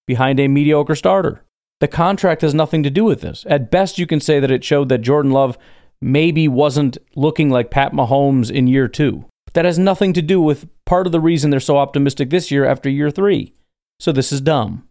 behind 0.07 0.41
a 0.41 0.49
mediocre 0.49 0.95
starter. 0.95 1.45
The 1.81 1.89
contract 1.89 2.43
has 2.43 2.55
nothing 2.55 2.83
to 2.83 2.91
do 2.91 3.05
with 3.05 3.23
this. 3.23 3.47
At 3.49 3.71
best, 3.71 3.99
you 3.99 4.07
can 4.07 4.21
say 4.21 4.39
that 4.39 4.51
it 4.51 4.65
showed 4.65 4.89
that 4.91 4.99
Jordan 4.99 5.33
Love 5.33 5.57
maybe 6.01 6.49
wasn't 6.49 6.99
looking 7.15 7.51
like 7.51 7.71
Pat 7.71 7.93
Mahomes 7.93 8.51
in 8.51 8.67
year 8.67 8.89
two. 8.89 9.25
That 9.53 9.65
has 9.65 9.79
nothing 9.79 10.13
to 10.13 10.23
do 10.23 10.41
with 10.41 10.69
part 10.87 11.07
of 11.07 11.13
the 11.13 11.21
reason 11.21 11.51
they're 11.51 11.61
so 11.61 11.77
optimistic 11.77 12.31
this 12.31 12.51
year 12.51 12.65
after 12.65 12.89
year 12.89 13.11
three. 13.11 13.55
So 13.99 14.13
this 14.13 14.33
is 14.33 14.41
dumb. 14.41 14.89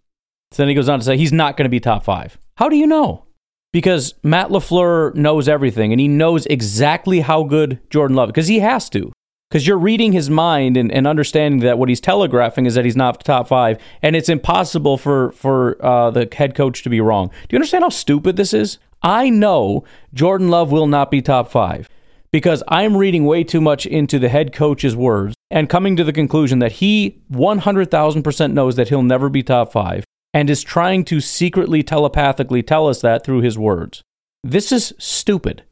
So 0.52 0.64
then 0.64 0.70
he 0.70 0.76
goes 0.76 0.90
on 0.90 1.00
to 1.00 1.06
say 1.06 1.18
he's 1.18 1.34
not 1.34 1.58
going 1.58 1.66
to 1.66 1.70
be 1.70 1.80
top 1.80 2.04
five. 2.04 2.38
How 2.58 2.70
do 2.70 2.76
you 2.76 2.88
know? 2.88 3.26
Because 3.72 4.16
Matt 4.24 4.50
LaFleur 4.50 5.14
knows 5.16 5.48
everything 5.48 5.92
and 5.92 6.00
he 6.00 6.08
knows 6.08 6.46
exactly 6.48 7.22
how 7.22 7.44
good 7.44 7.80
Jordan 7.90 8.16
Love 8.16 8.30
because 8.30 8.48
he 8.48 8.60
has 8.60 8.90
to. 8.90 9.14
Because 9.50 9.66
you're 9.66 9.80
reading 9.80 10.12
his 10.12 10.30
mind 10.30 10.78
and, 10.78 10.92
and 10.92 11.08
understanding 11.08 11.62
that 11.62 11.80
what 11.80 11.90
he's 11.90 12.02
telegraphing 12.02 12.68
is 12.68 12.76
that 12.76 12.86
he's 12.86 12.96
not 12.96 13.24
top 13.24 13.48
five, 13.48 13.80
and 14.04 14.16
it's 14.16 14.30
impossible 14.30 14.96
for 14.96 15.32
for 15.32 15.84
uh, 15.84 16.12
the 16.12 16.30
head 16.32 16.54
coach 16.54 16.84
to 16.84 16.90
be 16.90 17.02
wrong. 17.02 17.30
Do 17.30 17.48
you 17.50 17.58
understand 17.58 17.84
how 17.84 17.90
stupid 17.90 18.36
this 18.36 18.54
is? 18.54 18.78
I 19.02 19.30
know 19.30 19.84
Jordan 20.14 20.50
Love 20.50 20.72
will 20.72 20.88
not 20.88 21.12
be 21.12 21.22
top 21.22 21.50
five 21.50 21.90
because 22.32 22.64
I'm 22.68 22.98
reading 22.98 23.26
way 23.26 23.44
too 23.44 23.62
much 23.62 23.86
into 23.86 24.20
the 24.20 24.30
head 24.30 24.54
coach's 24.54 24.96
words 24.96 25.36
and 25.50 25.70
coming 25.70 25.96
to 25.96 26.04
the 26.04 26.14
conclusion 26.14 26.60
that 26.60 26.74
he 26.74 27.22
100,000% 27.32 28.54
knows 28.54 28.76
that 28.76 28.90
he'll 28.90 29.04
never 29.04 29.30
be 29.30 29.42
top 29.42 29.72
five 29.72 30.04
and 30.34 30.50
is 30.50 30.64
trying 30.64 31.04
to 31.06 31.22
secretly 31.22 31.82
telepathically 31.82 32.62
tell 32.62 32.88
us 32.88 33.02
that 33.02 33.24
through 33.24 33.42
his 33.42 33.58
words. 33.58 34.04
This 34.44 34.72
is 34.72 34.94
stupid. 34.98 35.64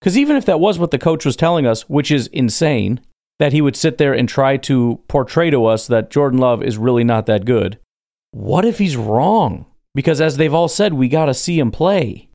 Because 0.00 0.16
even 0.16 0.36
if 0.36 0.44
that 0.46 0.60
was 0.60 0.78
what 0.78 0.90
the 0.90 0.98
coach 0.98 1.24
was 1.24 1.36
telling 1.36 1.66
us, 1.66 1.82
which 1.88 2.10
is 2.10 2.26
insane, 2.28 3.00
that 3.38 3.52
he 3.52 3.60
would 3.60 3.76
sit 3.76 3.98
there 3.98 4.14
and 4.14 4.28
try 4.28 4.56
to 4.56 5.00
portray 5.08 5.50
to 5.50 5.66
us 5.66 5.86
that 5.86 6.10
Jordan 6.10 6.38
Love 6.38 6.62
is 6.62 6.78
really 6.78 7.04
not 7.04 7.26
that 7.26 7.44
good, 7.44 7.78
what 8.30 8.64
if 8.64 8.78
he's 8.78 8.96
wrong? 8.96 9.66
Because 9.94 10.20
as 10.20 10.36
they've 10.36 10.54
all 10.54 10.68
said, 10.68 10.94
we 10.94 11.08
got 11.08 11.26
to 11.26 11.34
see 11.34 11.58
him 11.58 11.70
play. 11.70 12.28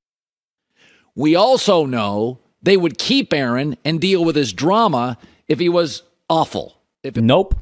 We 1.21 1.35
also 1.35 1.85
know 1.85 2.39
they 2.63 2.75
would 2.75 2.97
keep 2.97 3.31
Aaron 3.31 3.77
and 3.85 4.01
deal 4.01 4.25
with 4.25 4.35
his 4.35 4.53
drama 4.53 5.19
if 5.47 5.59
he 5.59 5.69
was 5.69 6.01
awful. 6.27 6.77
If 7.03 7.15
it- 7.15 7.23
nope. 7.23 7.53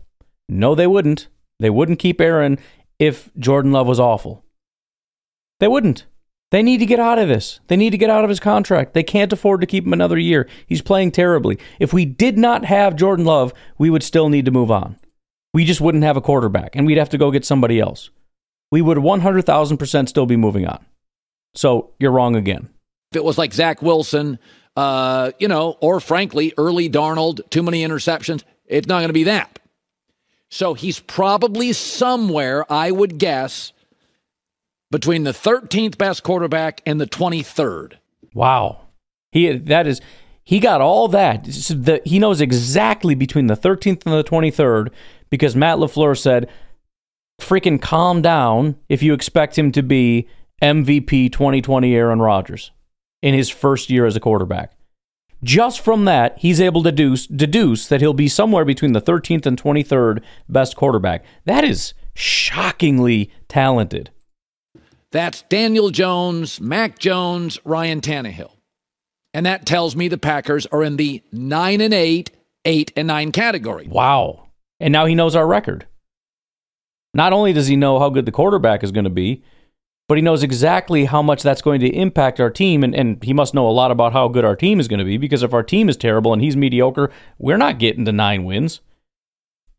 No, 0.47 0.75
they 0.75 0.87
wouldn't. 0.87 1.27
They 1.59 1.69
wouldn't 1.69 1.99
keep 1.99 2.21
Aaron 2.21 2.57
if 2.99 3.29
Jordan 3.37 3.73
Love 3.73 3.85
was 3.85 3.99
awful. 3.99 4.45
They 5.59 5.67
wouldn't. 5.67 6.05
They 6.51 6.63
need 6.63 6.77
to 6.77 6.85
get 6.85 7.01
out 7.01 7.19
of 7.19 7.27
this. 7.27 7.59
They 7.67 7.75
need 7.75 7.89
to 7.89 7.97
get 7.97 8.09
out 8.09 8.23
of 8.23 8.29
his 8.29 8.39
contract. 8.39 8.93
They 8.93 9.03
can't 9.03 9.33
afford 9.33 9.59
to 9.59 9.67
keep 9.67 9.85
him 9.85 9.91
another 9.91 10.17
year. 10.17 10.47
He's 10.65 10.81
playing 10.81 11.11
terribly. 11.11 11.59
If 11.81 11.91
we 11.91 12.05
did 12.05 12.37
not 12.37 12.63
have 12.63 12.95
Jordan 12.95 13.25
Love, 13.25 13.53
we 13.77 13.89
would 13.89 14.03
still 14.03 14.29
need 14.29 14.45
to 14.45 14.51
move 14.51 14.71
on. 14.71 14.95
We 15.53 15.65
just 15.65 15.81
wouldn't 15.81 16.05
have 16.05 16.15
a 16.15 16.21
quarterback 16.21 16.77
and 16.77 16.87
we'd 16.87 16.97
have 16.97 17.09
to 17.09 17.17
go 17.17 17.29
get 17.29 17.43
somebody 17.43 17.77
else. 17.77 18.09
We 18.71 18.81
would 18.81 18.99
100,000% 18.99 20.07
still 20.07 20.25
be 20.25 20.37
moving 20.37 20.65
on. 20.65 20.85
So 21.55 21.91
you're 21.99 22.11
wrong 22.11 22.37
again. 22.37 22.69
If 23.11 23.17
it 23.17 23.23
was 23.23 23.37
like 23.37 23.53
Zach 23.53 23.81
Wilson, 23.81 24.37
uh, 24.75 25.31
you 25.39 25.47
know, 25.47 25.77
or 25.81 25.99
frankly, 25.99 26.53
early 26.57 26.89
Darnold, 26.89 27.41
too 27.49 27.63
many 27.63 27.83
interceptions, 27.83 28.43
it's 28.65 28.87
not 28.87 28.99
going 28.99 29.09
to 29.09 29.13
be 29.13 29.23
that. 29.23 29.59
So 30.49 30.73
he's 30.73 30.99
probably 30.99 31.73
somewhere, 31.73 32.71
I 32.71 32.91
would 32.91 33.17
guess, 33.17 33.73
between 34.91 35.23
the 35.23 35.31
13th 35.31 35.97
best 35.97 36.23
quarterback 36.23 36.81
and 36.85 36.99
the 36.99 37.05
23rd. 37.05 37.93
Wow. 38.33 38.81
He 39.31 39.57
that 39.57 39.85
is 39.85 40.01
he 40.43 40.59
got 40.59 40.81
all 40.81 41.07
that. 41.09 41.43
The, 41.43 42.01
he 42.05 42.17
knows 42.17 42.41
exactly 42.41 43.13
between 43.13 43.47
the 43.47 43.57
13th 43.57 44.05
and 44.05 44.15
the 44.15 44.23
23rd 44.23 44.89
because 45.29 45.55
Matt 45.55 45.77
LaFleur 45.77 46.17
said, 46.17 46.49
freaking 47.39 47.81
calm 47.81 48.21
down 48.21 48.75
if 48.89 49.03
you 49.03 49.13
expect 49.13 49.57
him 49.57 49.71
to 49.71 49.83
be 49.83 50.27
MVP 50.61 51.31
2020 51.31 51.95
Aaron 51.95 52.19
Rodgers 52.19 52.71
in 53.21 53.33
his 53.33 53.49
first 53.49 53.89
year 53.89 54.05
as 54.05 54.15
a 54.15 54.19
quarterback. 54.19 54.73
Just 55.43 55.79
from 55.79 56.05
that, 56.05 56.37
he's 56.39 56.59
able 56.59 56.83
to 56.83 56.91
deduce, 56.91 57.25
deduce 57.25 57.87
that 57.87 58.01
he'll 58.01 58.13
be 58.13 58.27
somewhere 58.27 58.65
between 58.65 58.91
the 58.91 59.01
13th 59.01 59.45
and 59.45 59.61
23rd 59.61 60.21
best 60.49 60.75
quarterback. 60.75 61.23
That 61.45 61.63
is 61.63 61.93
shockingly 62.13 63.31
talented. 63.47 64.11
That's 65.11 65.43
Daniel 65.43 65.89
Jones, 65.89 66.59
Mac 66.59 66.99
Jones, 66.99 67.57
Ryan 67.63 68.01
Tannehill. 68.01 68.51
And 69.33 69.45
that 69.45 69.65
tells 69.65 69.95
me 69.95 70.07
the 70.07 70.17
Packers 70.17 70.65
are 70.67 70.83
in 70.83 70.97
the 70.97 71.23
9 71.31 71.81
and 71.81 71.93
8, 71.93 72.31
8 72.65 72.91
and 72.95 73.07
9 73.07 73.31
category. 73.31 73.87
Wow. 73.87 74.49
And 74.79 74.91
now 74.91 75.05
he 75.05 75.15
knows 75.15 75.35
our 75.35 75.47
record. 75.47 75.85
Not 77.13 77.33
only 77.33 77.53
does 77.53 77.67
he 77.67 77.75
know 77.75 77.99
how 77.99 78.09
good 78.09 78.25
the 78.25 78.31
quarterback 78.31 78.83
is 78.83 78.91
going 78.91 79.05
to 79.05 79.09
be, 79.09 79.43
but 80.09 80.17
he 80.17 80.23
knows 80.23 80.41
exactly 80.41 81.05
how 81.05 81.21
much 81.21 81.43
that's 81.43 81.61
going 81.61 81.79
to 81.81 81.87
impact 81.87 82.39
our 82.39 82.49
team. 82.49 82.83
And, 82.83 82.95
and 82.95 83.23
he 83.23 83.31
must 83.31 83.53
know 83.53 83.69
a 83.69 83.71
lot 83.71 83.91
about 83.91 84.11
how 84.11 84.27
good 84.27 84.43
our 84.43 84.55
team 84.55 84.79
is 84.79 84.87
going 84.87 84.97
to 84.97 85.05
be 85.05 85.17
because 85.17 85.43
if 85.43 85.53
our 85.53 85.61
team 85.61 85.87
is 85.87 85.95
terrible 85.95 86.33
and 86.33 86.41
he's 86.41 86.57
mediocre, 86.57 87.11
we're 87.37 87.57
not 87.57 87.77
getting 87.77 88.05
to 88.05 88.11
nine 88.11 88.43
wins. 88.43 88.81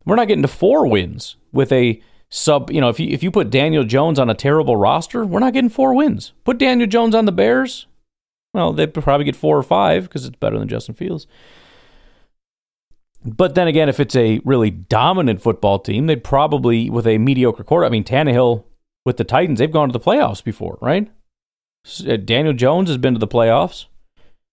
We're 0.04 0.14
not 0.14 0.28
getting 0.28 0.42
to 0.42 0.48
four 0.48 0.86
wins 0.86 1.34
with 1.50 1.72
a 1.72 2.00
sub. 2.28 2.70
You 2.70 2.80
know, 2.80 2.88
if 2.88 3.00
you, 3.00 3.08
if 3.08 3.24
you 3.24 3.32
put 3.32 3.50
Daniel 3.50 3.82
Jones 3.82 4.20
on 4.20 4.30
a 4.30 4.34
terrible 4.34 4.76
roster, 4.76 5.26
we're 5.26 5.40
not 5.40 5.52
getting 5.52 5.68
four 5.68 5.94
wins. 5.94 6.32
Put 6.44 6.58
Daniel 6.58 6.88
Jones 6.88 7.16
on 7.16 7.24
the 7.24 7.32
Bears, 7.32 7.88
well, 8.54 8.72
they'd 8.72 8.94
probably 8.94 9.24
get 9.24 9.34
four 9.34 9.58
or 9.58 9.64
five 9.64 10.04
because 10.04 10.24
it's 10.24 10.36
better 10.36 10.60
than 10.60 10.68
Justin 10.68 10.94
Fields. 10.94 11.26
But 13.24 13.56
then 13.56 13.66
again, 13.66 13.88
if 13.88 13.98
it's 13.98 14.14
a 14.14 14.40
really 14.44 14.70
dominant 14.70 15.42
football 15.42 15.80
team, 15.80 16.06
they'd 16.06 16.22
probably, 16.22 16.88
with 16.88 17.06
a 17.08 17.18
mediocre 17.18 17.64
quarter, 17.64 17.84
I 17.84 17.88
mean, 17.88 18.04
Tannehill 18.04 18.64
with 19.04 19.16
the 19.16 19.24
Titans, 19.24 19.58
they've 19.58 19.70
gone 19.70 19.88
to 19.88 19.92
the 19.92 20.00
playoffs 20.00 20.42
before, 20.42 20.78
right? 20.80 21.10
Uh, 22.06 22.16
Daniel 22.16 22.52
Jones 22.52 22.88
has 22.88 22.98
been 22.98 23.14
to 23.14 23.20
the 23.20 23.28
playoffs. 23.28 23.86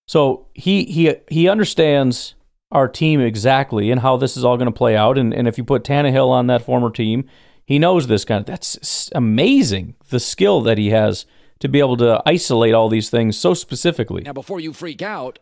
So 0.07 0.47
he 0.53 0.85
he 0.85 1.15
he 1.27 1.49
understands 1.49 2.35
our 2.71 2.87
team 2.87 3.19
exactly 3.19 3.91
and 3.91 4.01
how 4.01 4.17
this 4.17 4.37
is 4.37 4.45
all 4.45 4.57
going 4.57 4.71
to 4.71 4.77
play 4.77 4.95
out. 4.95 5.17
And, 5.17 5.33
and 5.33 5.47
if 5.47 5.57
you 5.57 5.63
put 5.63 5.83
Tannehill 5.83 6.29
on 6.29 6.47
that 6.47 6.61
former 6.61 6.89
team, 6.89 7.25
he 7.65 7.79
knows 7.79 8.07
this 8.07 8.25
kind 8.25 8.39
of 8.39 8.45
that's 8.45 9.09
amazing 9.13 9.95
the 10.09 10.19
skill 10.19 10.61
that 10.61 10.77
he 10.77 10.89
has 10.89 11.25
to 11.59 11.67
be 11.67 11.79
able 11.79 11.97
to 11.97 12.21
isolate 12.25 12.73
all 12.73 12.87
these 12.87 13.09
things 13.09 13.37
so 13.37 13.53
specifically. 13.53 14.21
Now, 14.21 14.33
before 14.33 14.59
you 14.59 14.73
freak 14.73 15.01
out, 15.01 15.39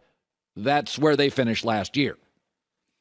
that's 0.56 0.98
where 0.98 1.16
they 1.16 1.30
finished 1.30 1.66
last 1.66 1.98
year. 1.98 2.18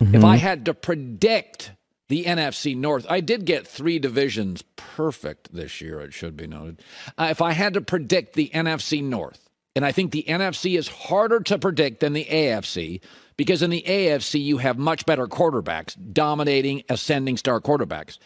Mm-hmm. 0.02 0.16
If 0.16 0.24
I 0.24 0.36
had 0.36 0.64
to 0.66 0.74
predict 0.74 1.72
the 2.08 2.24
NFC 2.24 2.76
North, 2.76 3.06
I 3.08 3.20
did 3.20 3.44
get 3.44 3.66
three 3.66 3.98
divisions 3.98 4.62
perfect 4.76 5.52
this 5.52 5.80
year, 5.80 6.00
it 6.00 6.12
should 6.12 6.36
be 6.36 6.46
noted. 6.46 6.82
Uh, 7.16 7.28
if 7.30 7.40
I 7.40 7.52
had 7.52 7.74
to 7.74 7.80
predict 7.80 8.34
the 8.34 8.50
NFC 8.54 9.02
North, 9.02 9.48
and 9.74 9.84
I 9.84 9.92
think 9.92 10.12
the 10.12 10.24
NFC 10.28 10.78
is 10.78 10.88
harder 10.88 11.40
to 11.40 11.58
predict 11.58 12.00
than 12.00 12.12
the 12.12 12.26
AFC 12.26 13.00
because 13.36 13.62
in 13.62 13.70
the 13.70 13.84
AFC 13.86 14.42
you 14.42 14.58
have 14.58 14.78
much 14.78 15.06
better 15.06 15.26
quarterbacks, 15.26 15.96
dominating, 16.12 16.84
ascending 16.88 17.36
star 17.36 17.60
quarterbacks. 17.60 18.18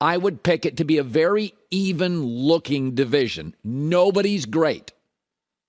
I 0.00 0.16
would 0.16 0.42
pick 0.42 0.66
it 0.66 0.76
to 0.78 0.84
be 0.84 0.98
a 0.98 1.02
very 1.02 1.54
even 1.70 2.24
looking 2.24 2.94
division. 2.94 3.54
Nobody's 3.64 4.46
great. 4.46 4.92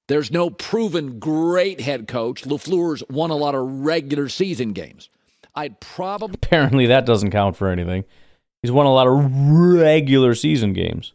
There's 0.08 0.32
no 0.32 0.50
proven 0.50 1.20
great 1.20 1.82
head 1.82 2.08
coach. 2.08 2.44
LaFleur's 2.44 3.04
won 3.10 3.30
a 3.30 3.36
lot 3.36 3.56
of 3.56 3.86
regular 3.86 4.30
season 4.30 4.74
games. 4.74 5.10
I'd 5.58 5.80
probably. 5.80 6.36
Apparently, 6.36 6.86
that 6.86 7.06
doesn't 7.06 7.32
count 7.32 7.58
for 7.58 7.68
anything. 7.70 8.06
He's 8.62 8.72
won 8.72 8.86
a 8.86 8.94
lot 8.94 9.08
of 9.08 9.32
regular 9.74 10.36
season 10.36 10.74
games. 10.74 11.14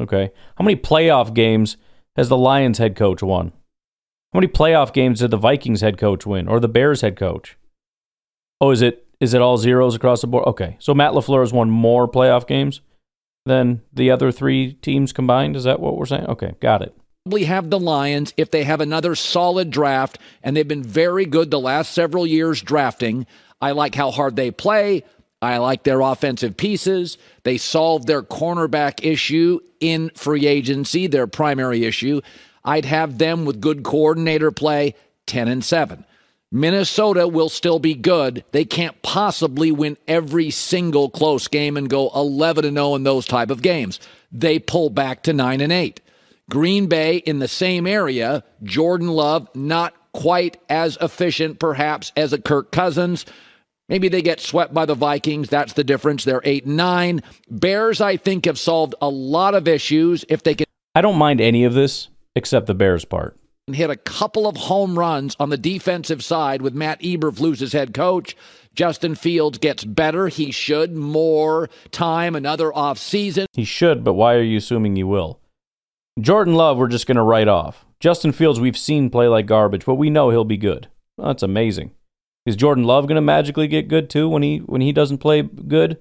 Okay. 0.00 0.30
How 0.56 0.64
many 0.64 0.76
playoff 0.76 1.34
games 1.34 1.76
has 2.16 2.28
the 2.28 2.36
Lions 2.36 2.78
head 2.78 2.94
coach 2.94 3.22
won? 3.22 3.52
How 4.32 4.38
many 4.38 4.46
playoff 4.46 4.92
games 4.92 5.20
did 5.20 5.32
the 5.32 5.36
Vikings 5.36 5.80
head 5.80 5.98
coach 5.98 6.24
win 6.24 6.46
or 6.46 6.60
the 6.60 6.68
Bears 6.68 7.00
head 7.00 7.16
coach? 7.16 7.56
Oh, 8.60 8.70
is 8.70 8.80
it 8.80 9.06
is 9.18 9.34
it 9.34 9.42
all 9.42 9.58
zeros 9.58 9.96
across 9.96 10.20
the 10.20 10.28
board? 10.28 10.46
Okay. 10.46 10.76
So 10.78 10.94
Matt 10.94 11.12
LaFleur 11.12 11.40
has 11.40 11.52
won 11.52 11.68
more 11.68 12.08
playoff 12.08 12.46
games 12.46 12.80
than 13.44 13.82
the 13.92 14.10
other 14.10 14.30
three 14.30 14.74
teams 14.74 15.12
combined. 15.12 15.56
Is 15.56 15.64
that 15.64 15.80
what 15.80 15.96
we're 15.96 16.06
saying? 16.06 16.26
Okay, 16.26 16.54
got 16.60 16.82
it. 16.82 16.94
Probably 17.24 17.44
have 17.44 17.68
the 17.68 17.78
Lions 17.78 18.32
if 18.36 18.50
they 18.50 18.64
have 18.64 18.80
another 18.80 19.14
solid 19.14 19.70
draft, 19.70 20.18
and 20.42 20.56
they've 20.56 20.66
been 20.66 20.82
very 20.82 21.26
good 21.26 21.50
the 21.50 21.60
last 21.60 21.92
several 21.92 22.26
years 22.26 22.62
drafting. 22.62 23.26
I 23.60 23.72
like 23.72 23.94
how 23.94 24.10
hard 24.10 24.36
they 24.36 24.50
play. 24.50 25.04
I 25.42 25.58
like 25.58 25.84
their 25.84 26.00
offensive 26.00 26.56
pieces. 26.56 27.16
They 27.44 27.56
solved 27.56 28.06
their 28.06 28.22
cornerback 28.22 29.04
issue 29.04 29.60
in 29.80 30.10
free 30.14 30.46
agency, 30.46 31.06
their 31.06 31.26
primary 31.26 31.84
issue. 31.84 32.20
I'd 32.64 32.84
have 32.84 33.18
them 33.18 33.44
with 33.44 33.60
good 33.60 33.82
coordinator 33.82 34.50
play 34.50 34.94
10 35.26 35.48
and 35.48 35.64
7. 35.64 36.04
Minnesota 36.52 37.28
will 37.28 37.48
still 37.48 37.78
be 37.78 37.94
good. 37.94 38.44
They 38.50 38.64
can't 38.64 39.00
possibly 39.02 39.70
win 39.70 39.96
every 40.08 40.50
single 40.50 41.08
close 41.08 41.46
game 41.46 41.76
and 41.76 41.88
go 41.88 42.10
11 42.14 42.64
and 42.64 42.76
0 42.76 42.96
in 42.96 43.04
those 43.04 43.24
type 43.24 43.50
of 43.50 43.62
games. 43.62 44.00
They 44.32 44.58
pull 44.58 44.90
back 44.90 45.22
to 45.22 45.32
9 45.32 45.60
and 45.60 45.72
8. 45.72 46.00
Green 46.50 46.86
Bay 46.86 47.18
in 47.18 47.38
the 47.38 47.48
same 47.48 47.86
area, 47.86 48.42
Jordan 48.64 49.08
Love 49.08 49.48
not 49.54 49.94
quite 50.12 50.60
as 50.68 50.98
efficient 51.00 51.60
perhaps 51.60 52.10
as 52.16 52.32
a 52.32 52.40
Kirk 52.40 52.72
Cousins. 52.72 53.24
Maybe 53.90 54.08
they 54.08 54.22
get 54.22 54.40
swept 54.40 54.72
by 54.72 54.86
the 54.86 54.94
Vikings. 54.94 55.50
That's 55.50 55.74
the 55.74 55.84
difference. 55.84 56.24
They're 56.24 56.40
8 56.42 56.64
and 56.64 56.76
9. 56.76 57.22
Bears 57.50 58.00
I 58.00 58.16
think 58.16 58.46
have 58.46 58.58
solved 58.58 58.94
a 59.02 59.08
lot 59.08 59.54
of 59.54 59.68
issues 59.68 60.24
if 60.28 60.42
they 60.44 60.54
can 60.54 60.64
I 60.94 61.02
don't 61.02 61.18
mind 61.18 61.40
any 61.40 61.64
of 61.64 61.74
this 61.74 62.08
except 62.34 62.66
the 62.66 62.74
Bears 62.74 63.04
part. 63.04 63.36
hit 63.72 63.90
a 63.90 63.96
couple 63.96 64.48
of 64.48 64.56
home 64.56 64.98
runs 64.98 65.36
on 65.38 65.50
the 65.50 65.56
defensive 65.56 66.24
side 66.24 66.62
with 66.62 66.74
Matt 66.74 67.00
Eberflus 67.00 67.62
as 67.62 67.72
head 67.72 67.94
coach. 67.94 68.36
Justin 68.74 69.14
Fields 69.14 69.58
gets 69.58 69.84
better. 69.84 70.28
He 70.28 70.50
should 70.50 70.94
more 70.96 71.68
time 71.90 72.34
another 72.34 72.74
off 72.74 72.98
season. 72.98 73.46
He 73.52 73.64
should, 73.64 74.02
but 74.02 74.14
why 74.14 74.34
are 74.34 74.42
you 74.42 74.58
assuming 74.58 74.96
he 74.96 75.04
will? 75.04 75.40
Jordan 76.20 76.54
Love, 76.54 76.76
we're 76.76 76.88
just 76.88 77.06
going 77.06 77.16
to 77.16 77.22
write 77.22 77.48
off. 77.48 77.84
Justin 78.00 78.32
Fields, 78.32 78.58
we've 78.60 78.78
seen 78.78 79.10
play 79.10 79.28
like 79.28 79.46
garbage, 79.46 79.84
but 79.84 79.94
we 79.94 80.10
know 80.10 80.30
he'll 80.30 80.44
be 80.44 80.56
good. 80.56 80.88
Well, 81.16 81.28
that's 81.28 81.42
amazing. 81.42 81.92
Is 82.46 82.56
Jordan 82.56 82.84
Love 82.84 83.06
going 83.06 83.16
to 83.16 83.20
magically 83.20 83.68
get 83.68 83.88
good 83.88 84.08
too 84.08 84.28
when 84.28 84.42
he 84.42 84.58
when 84.58 84.80
he 84.80 84.92
doesn't 84.92 85.18
play 85.18 85.42
good? 85.42 85.98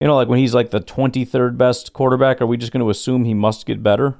You 0.00 0.08
know, 0.08 0.16
like 0.16 0.28
when 0.28 0.38
he's 0.40 0.54
like 0.54 0.70
the 0.70 0.80
23rd 0.80 1.56
best 1.56 1.92
quarterback, 1.92 2.40
are 2.40 2.46
we 2.46 2.56
just 2.56 2.72
going 2.72 2.82
to 2.82 2.90
assume 2.90 3.24
he 3.24 3.34
must 3.34 3.64
get 3.64 3.82
better? 3.82 4.16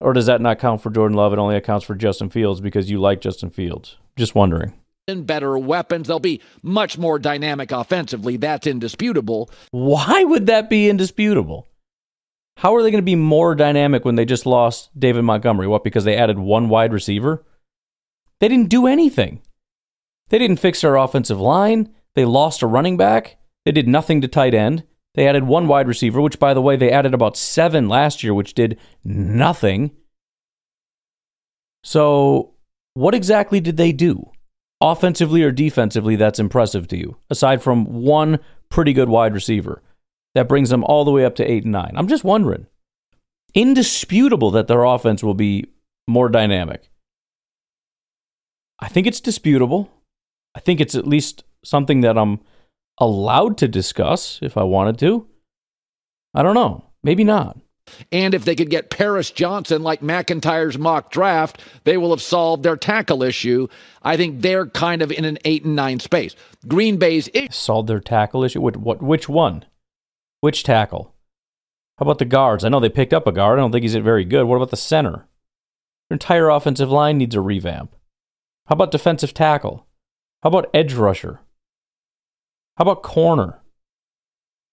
Or 0.00 0.12
does 0.12 0.26
that 0.26 0.40
not 0.40 0.58
count 0.58 0.82
for 0.82 0.90
Jordan 0.90 1.16
Love? 1.16 1.32
It 1.32 1.38
only 1.38 1.56
accounts 1.56 1.84
for 1.84 1.94
Justin 1.94 2.30
Fields 2.30 2.60
because 2.60 2.90
you 2.90 3.00
like 3.00 3.20
Justin 3.20 3.50
Fields. 3.50 3.96
Just 4.16 4.34
wondering. 4.34 4.72
And 5.08 5.26
Better 5.26 5.58
weapons. 5.58 6.08
They'll 6.08 6.20
be 6.20 6.40
much 6.62 6.96
more 6.96 7.18
dynamic 7.18 7.72
offensively. 7.72 8.36
That's 8.36 8.66
indisputable. 8.66 9.50
Why 9.70 10.24
would 10.24 10.46
that 10.46 10.70
be 10.70 10.88
indisputable? 10.88 11.68
How 12.58 12.74
are 12.74 12.82
they 12.82 12.90
going 12.90 13.02
to 13.02 13.04
be 13.04 13.16
more 13.16 13.54
dynamic 13.54 14.04
when 14.04 14.14
they 14.14 14.24
just 14.24 14.46
lost 14.46 14.90
David 14.98 15.22
Montgomery? 15.22 15.66
What, 15.66 15.84
because 15.84 16.04
they 16.04 16.16
added 16.16 16.38
one 16.38 16.68
wide 16.68 16.92
receiver? 16.92 17.44
They 18.40 18.48
didn't 18.48 18.68
do 18.68 18.86
anything. 18.86 19.40
They 20.32 20.38
didn't 20.38 20.60
fix 20.60 20.80
their 20.80 20.96
offensive 20.96 21.38
line. 21.38 21.94
They 22.14 22.24
lost 22.24 22.62
a 22.62 22.66
running 22.66 22.96
back. 22.96 23.36
They 23.66 23.70
did 23.70 23.86
nothing 23.86 24.22
to 24.22 24.28
tight 24.28 24.54
end. 24.54 24.82
They 25.14 25.28
added 25.28 25.44
one 25.44 25.68
wide 25.68 25.86
receiver, 25.86 26.22
which, 26.22 26.38
by 26.38 26.54
the 26.54 26.62
way, 26.62 26.74
they 26.74 26.90
added 26.90 27.12
about 27.12 27.36
seven 27.36 27.86
last 27.86 28.24
year, 28.24 28.32
which 28.32 28.54
did 28.54 28.78
nothing. 29.04 29.90
So, 31.84 32.54
what 32.94 33.14
exactly 33.14 33.60
did 33.60 33.76
they 33.76 33.92
do? 33.92 34.30
Offensively 34.80 35.42
or 35.42 35.52
defensively, 35.52 36.16
that's 36.16 36.38
impressive 36.38 36.88
to 36.88 36.96
you, 36.96 37.18
aside 37.28 37.62
from 37.62 37.84
one 38.02 38.40
pretty 38.70 38.94
good 38.94 39.10
wide 39.10 39.34
receiver 39.34 39.82
that 40.34 40.48
brings 40.48 40.70
them 40.70 40.82
all 40.84 41.04
the 41.04 41.10
way 41.10 41.26
up 41.26 41.34
to 41.36 41.44
eight 41.44 41.64
and 41.64 41.72
nine. 41.72 41.92
I'm 41.94 42.08
just 42.08 42.24
wondering. 42.24 42.66
Indisputable 43.52 44.50
that 44.52 44.66
their 44.66 44.84
offense 44.84 45.22
will 45.22 45.34
be 45.34 45.66
more 46.08 46.30
dynamic. 46.30 46.88
I 48.80 48.88
think 48.88 49.06
it's 49.06 49.20
disputable. 49.20 49.90
I 50.54 50.60
think 50.60 50.80
it's 50.80 50.94
at 50.94 51.06
least 51.06 51.44
something 51.64 52.00
that 52.02 52.18
I'm 52.18 52.40
allowed 52.98 53.58
to 53.58 53.68
discuss 53.68 54.38
if 54.42 54.56
I 54.56 54.62
wanted 54.62 54.98
to. 55.00 55.26
I 56.34 56.42
don't 56.42 56.54
know. 56.54 56.86
Maybe 57.02 57.24
not. 57.24 57.58
And 58.10 58.32
if 58.32 58.44
they 58.44 58.54
could 58.54 58.70
get 58.70 58.90
Paris 58.90 59.30
Johnson 59.30 59.82
like 59.82 60.00
McIntyre's 60.00 60.78
mock 60.78 61.10
draft, 61.10 61.60
they 61.84 61.96
will 61.96 62.10
have 62.10 62.22
solved 62.22 62.62
their 62.62 62.76
tackle 62.76 63.22
issue. 63.22 63.66
I 64.02 64.16
think 64.16 64.40
they're 64.40 64.66
kind 64.66 65.02
of 65.02 65.10
in 65.10 65.24
an 65.24 65.38
eight 65.44 65.64
and 65.64 65.74
nine 65.74 65.98
space. 66.00 66.36
Green 66.68 66.96
Bay's 66.96 67.28
Solved 67.50 67.88
their 67.88 68.00
tackle 68.00 68.44
issue. 68.44 68.60
What, 68.60 68.76
what, 68.76 69.02
which 69.02 69.28
one? 69.28 69.64
Which 70.40 70.62
tackle? 70.62 71.14
How 71.98 72.04
about 72.04 72.18
the 72.18 72.24
guards? 72.24 72.64
I 72.64 72.68
know 72.68 72.80
they 72.80 72.88
picked 72.88 73.12
up 73.12 73.26
a 73.26 73.32
guard. 73.32 73.58
I 73.58 73.62
don't 73.62 73.72
think 73.72 73.82
he's 73.82 73.94
very 73.94 74.24
good. 74.24 74.44
What 74.44 74.56
about 74.56 74.70
the 74.70 74.76
center? 74.76 75.26
Their 76.08 76.14
entire 76.16 76.48
offensive 76.48 76.90
line 76.90 77.18
needs 77.18 77.34
a 77.34 77.40
revamp. 77.40 77.94
How 78.66 78.74
about 78.74 78.90
defensive 78.90 79.34
tackle? 79.34 79.86
How 80.42 80.48
about 80.48 80.70
edge 80.74 80.94
rusher? 80.94 81.40
How 82.76 82.82
about 82.82 83.02
corner? 83.02 83.60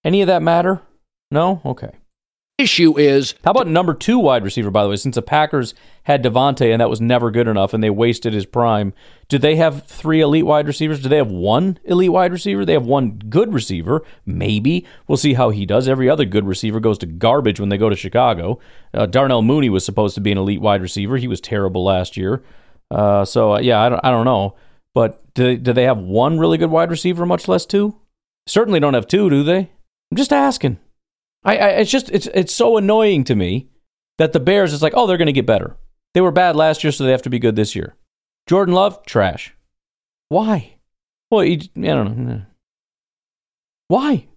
Any 0.04 0.22
of 0.22 0.28
that 0.28 0.42
matter? 0.42 0.82
No? 1.30 1.62
Okay. 1.64 1.92
issue 2.58 2.98
is 2.98 3.36
How 3.46 3.52
about 3.52 3.68
number 3.68 3.94
two 3.94 4.18
wide 4.18 4.44
receiver, 4.44 4.72
by 4.72 4.84
the 4.84 4.90
way? 4.90 4.96
Since 4.96 5.16
the 5.16 5.22
Packers 5.22 5.76
had 6.04 6.24
Davante 6.24 6.72
and 6.72 6.82
that 6.82 6.90
was 6.90 7.00
never 7.00 7.30
good 7.30 7.48
enough 7.48 7.74
and 7.74 7.84
they 7.84 7.90
wasted 7.92 8.34
his 8.34 8.48
prime, 8.48 8.94
do 9.28 9.38
they 9.38 9.58
have 9.58 9.86
three 9.86 10.22
elite 10.22 10.46
wide 10.46 10.66
receivers? 10.66 11.02
Do 11.02 11.10
they 11.10 11.18
have 11.18 11.30
one 11.30 11.78
elite 11.84 12.12
wide 12.12 12.32
receiver? 12.32 12.66
They 12.66 12.74
have 12.74 12.86
one 12.88 13.12
good 13.30 13.54
receiver, 13.54 14.04
maybe. 14.26 14.88
We'll 15.08 15.18
see 15.18 15.36
how 15.36 15.52
he 15.52 15.68
does. 15.68 15.88
Every 15.88 16.10
other 16.10 16.26
good 16.26 16.48
receiver 16.48 16.80
goes 16.80 16.98
to 17.00 17.06
garbage 17.06 17.60
when 17.60 17.70
they 17.70 17.78
go 17.78 17.90
to 17.90 17.96
Chicago. 17.96 18.60
Uh, 18.94 19.06
Darnell 19.06 19.44
Mooney 19.44 19.70
was 19.70 19.86
supposed 19.86 20.16
to 20.16 20.22
be 20.22 20.32
an 20.32 20.38
elite 20.40 20.62
wide 20.62 20.82
receiver. 20.82 21.18
He 21.18 21.28
was 21.28 21.40
terrible 21.40 21.84
last 21.84 22.18
year. 22.18 22.44
Uh, 22.90 23.24
so, 23.24 23.54
uh, 23.54 23.60
yeah, 23.60 23.80
I 23.80 23.90
don't, 23.90 24.02
I 24.04 24.10
don't 24.10 24.26
know. 24.26 24.56
But 25.00 25.34
do, 25.34 25.56
do 25.56 25.72
they 25.72 25.84
have 25.84 25.98
one 25.98 26.40
really 26.40 26.58
good 26.58 26.72
wide 26.72 26.92
receiver, 26.92 27.26
much 27.26 27.48
less 27.48 27.66
two? 27.66 27.96
Certainly 28.48 28.82
don't 28.82 28.96
have 28.96 29.08
two, 29.08 29.30
do 29.30 29.44
they? 29.44 29.60
I'm 30.12 30.18
just 30.18 30.34
asking. 30.34 30.78
I, 31.46 31.58
I 31.58 31.68
it's 31.70 31.90
just 31.90 32.12
it's 32.12 32.28
it's 32.34 32.54
so 32.54 32.76
annoying 32.76 33.24
to 33.24 33.34
me 33.34 33.70
that 34.18 34.34
the 34.34 34.42
Bears 34.42 34.74
is 34.74 34.82
like, 34.82 34.92
oh, 34.98 35.08
they're 35.08 35.16
going 35.16 35.28
to 35.28 35.32
get 35.32 35.46
better. 35.46 35.78
They 36.14 36.20
were 36.20 36.32
bad 36.32 36.58
last 36.58 36.84
year, 36.84 36.92
so 36.92 37.06
they 37.06 37.12
have 37.12 37.22
to 37.22 37.30
be 37.30 37.40
good 37.40 37.56
this 37.56 37.78
year. 37.78 37.96
Jordan 38.46 38.76
Love, 38.76 39.06
trash. 39.06 39.56
Why? 40.28 40.74
Well, 41.32 41.44
I 41.44 41.56
don't 41.56 42.18
know. 42.18 42.42
Why? 43.88 44.28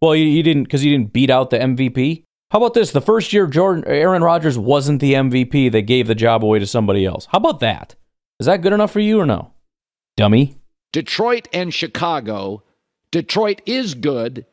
Well, 0.00 0.16
you, 0.16 0.24
he 0.24 0.40
didn't 0.42 0.62
because 0.62 0.80
he 0.80 0.88
didn't 0.88 1.12
beat 1.12 1.28
out 1.28 1.50
the 1.50 1.58
MVP. 1.58 2.22
How 2.50 2.60
about 2.60 2.72
this? 2.72 2.92
The 2.92 3.02
first 3.02 3.34
year 3.34 3.46
Jordan 3.46 3.84
Aaron 3.86 4.24
Rodgers 4.24 4.56
wasn't 4.56 5.02
the 5.02 5.12
MVP, 5.12 5.70
they 5.70 5.82
gave 5.82 6.06
the 6.06 6.14
job 6.14 6.42
away 6.42 6.60
to 6.60 6.66
somebody 6.66 7.04
else. 7.04 7.26
How 7.26 7.36
about 7.36 7.60
that? 7.60 7.94
Is 8.40 8.46
that 8.46 8.62
good 8.62 8.72
enough 8.72 8.90
for 8.90 9.00
you 9.00 9.20
or 9.20 9.26
no? 9.26 9.52
Dummy. 10.18 10.56
Detroit 10.92 11.46
and 11.52 11.72
Chicago. 11.72 12.64
Detroit 13.12 13.62
is 13.66 13.94
good, 13.94 14.44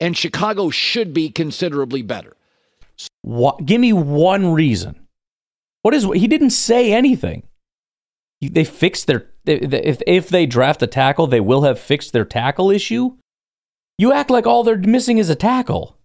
and 0.00 0.16
Chicago 0.16 0.70
should 0.70 1.12
be 1.12 1.28
considerably 1.28 2.00
better. 2.00 2.34
What? 3.20 3.66
Give 3.66 3.78
me 3.78 3.92
one 3.92 4.54
reason. 4.54 5.06
What 5.82 5.92
is? 5.92 6.04
He 6.14 6.26
didn't 6.26 6.50
say 6.50 6.94
anything. 6.94 7.42
They 8.40 8.64
fixed 8.64 9.06
their. 9.06 9.28
If 9.44 10.00
if 10.06 10.30
they 10.30 10.46
draft 10.46 10.82
a 10.82 10.86
tackle, 10.86 11.26
they 11.26 11.40
will 11.40 11.62
have 11.62 11.78
fixed 11.78 12.14
their 12.14 12.24
tackle 12.24 12.70
issue. 12.70 13.16
You 13.98 14.14
act 14.14 14.30
like 14.30 14.46
all 14.46 14.64
they're 14.64 14.78
missing 14.78 15.18
is 15.18 15.28
a 15.28 15.34
tackle. 15.34 15.98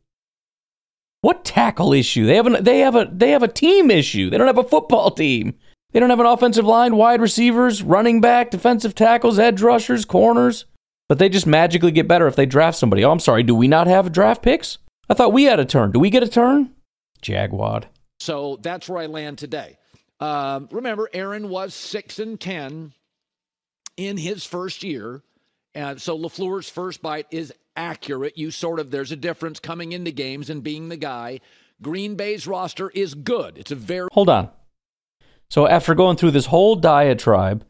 What 1.21 1.45
tackle 1.45 1.93
issue? 1.93 2.25
They 2.25 2.35
have 2.35 2.47
an, 2.47 2.61
They 2.61 2.79
have 2.79 2.95
a. 2.95 3.09
They 3.09 3.31
have 3.31 3.43
a 3.43 3.47
team 3.47 3.89
issue. 3.89 4.29
They 4.29 4.37
don't 4.37 4.47
have 4.47 4.57
a 4.57 4.63
football 4.63 5.11
team. 5.11 5.55
They 5.91 5.99
don't 5.99 6.09
have 6.09 6.19
an 6.19 6.25
offensive 6.25 6.65
line, 6.65 6.95
wide 6.95 7.21
receivers, 7.21 7.81
running 7.81 8.21
back, 8.21 8.51
defensive 8.51 8.93
tackles, 8.93 9.39
edge 9.39 9.61
rushers, 9.61 10.05
corners. 10.05 10.65
But 11.07 11.19
they 11.19 11.29
just 11.29 11.47
magically 11.47 11.91
get 11.91 12.07
better 12.07 12.27
if 12.27 12.35
they 12.35 12.45
draft 12.45 12.77
somebody. 12.77 13.03
Oh, 13.03 13.11
I'm 13.11 13.19
sorry. 13.19 13.43
Do 13.43 13.55
we 13.55 13.67
not 13.67 13.87
have 13.87 14.11
draft 14.11 14.41
picks? 14.41 14.77
I 15.09 15.13
thought 15.13 15.31
we 15.31 15.45
had 15.45 15.59
a 15.59 15.65
turn. 15.65 15.91
Do 15.91 15.99
we 15.99 16.09
get 16.09 16.23
a 16.23 16.27
turn? 16.27 16.71
Jaguar. 17.21 17.83
So 18.19 18.57
that's 18.61 18.89
where 18.89 19.01
I 19.01 19.05
land 19.05 19.37
today. 19.37 19.77
Um, 20.19 20.67
remember, 20.71 21.09
Aaron 21.13 21.49
was 21.49 21.73
six 21.73 22.19
and 22.19 22.39
ten 22.39 22.91
in 23.95 24.17
his 24.17 24.43
first 24.43 24.83
year, 24.83 25.21
and 25.73 26.01
so 26.01 26.17
LaFleur's 26.17 26.69
first 26.69 27.01
bite 27.01 27.27
is 27.31 27.53
accurate. 27.75 28.37
You 28.37 28.51
sort 28.51 28.79
of 28.79 28.91
there's 28.91 29.11
a 29.11 29.15
difference 29.15 29.59
coming 29.59 29.91
into 29.91 30.11
games 30.11 30.49
and 30.49 30.63
being 30.63 30.89
the 30.89 30.97
guy. 30.97 31.39
Green 31.81 32.15
Bay's 32.15 32.47
roster 32.47 32.89
is 32.89 33.13
good. 33.13 33.57
It's 33.57 33.71
a 33.71 33.75
very 33.75 34.09
Hold 34.11 34.29
on. 34.29 34.49
So 35.49 35.67
after 35.67 35.95
going 35.95 36.17
through 36.17 36.31
this 36.31 36.47
whole 36.47 36.75
diatribe 36.75 37.65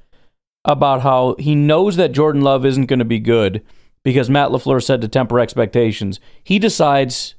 about 0.66 1.02
how 1.02 1.36
he 1.40 1.56
knows 1.56 1.96
that 1.96 2.12
Jordan 2.12 2.42
Love 2.42 2.66
isn't 2.66 2.88
going 2.88 3.00
to 3.00 3.06
be 3.06 3.20
good 3.20 3.64
because 4.04 4.30
Matt 4.30 4.50
LaFleur 4.50 4.84
said 4.84 5.02
to 5.02 5.08
temper 5.08 5.40
expectations, 5.40 6.20
he 6.44 6.60
decides 6.60 7.36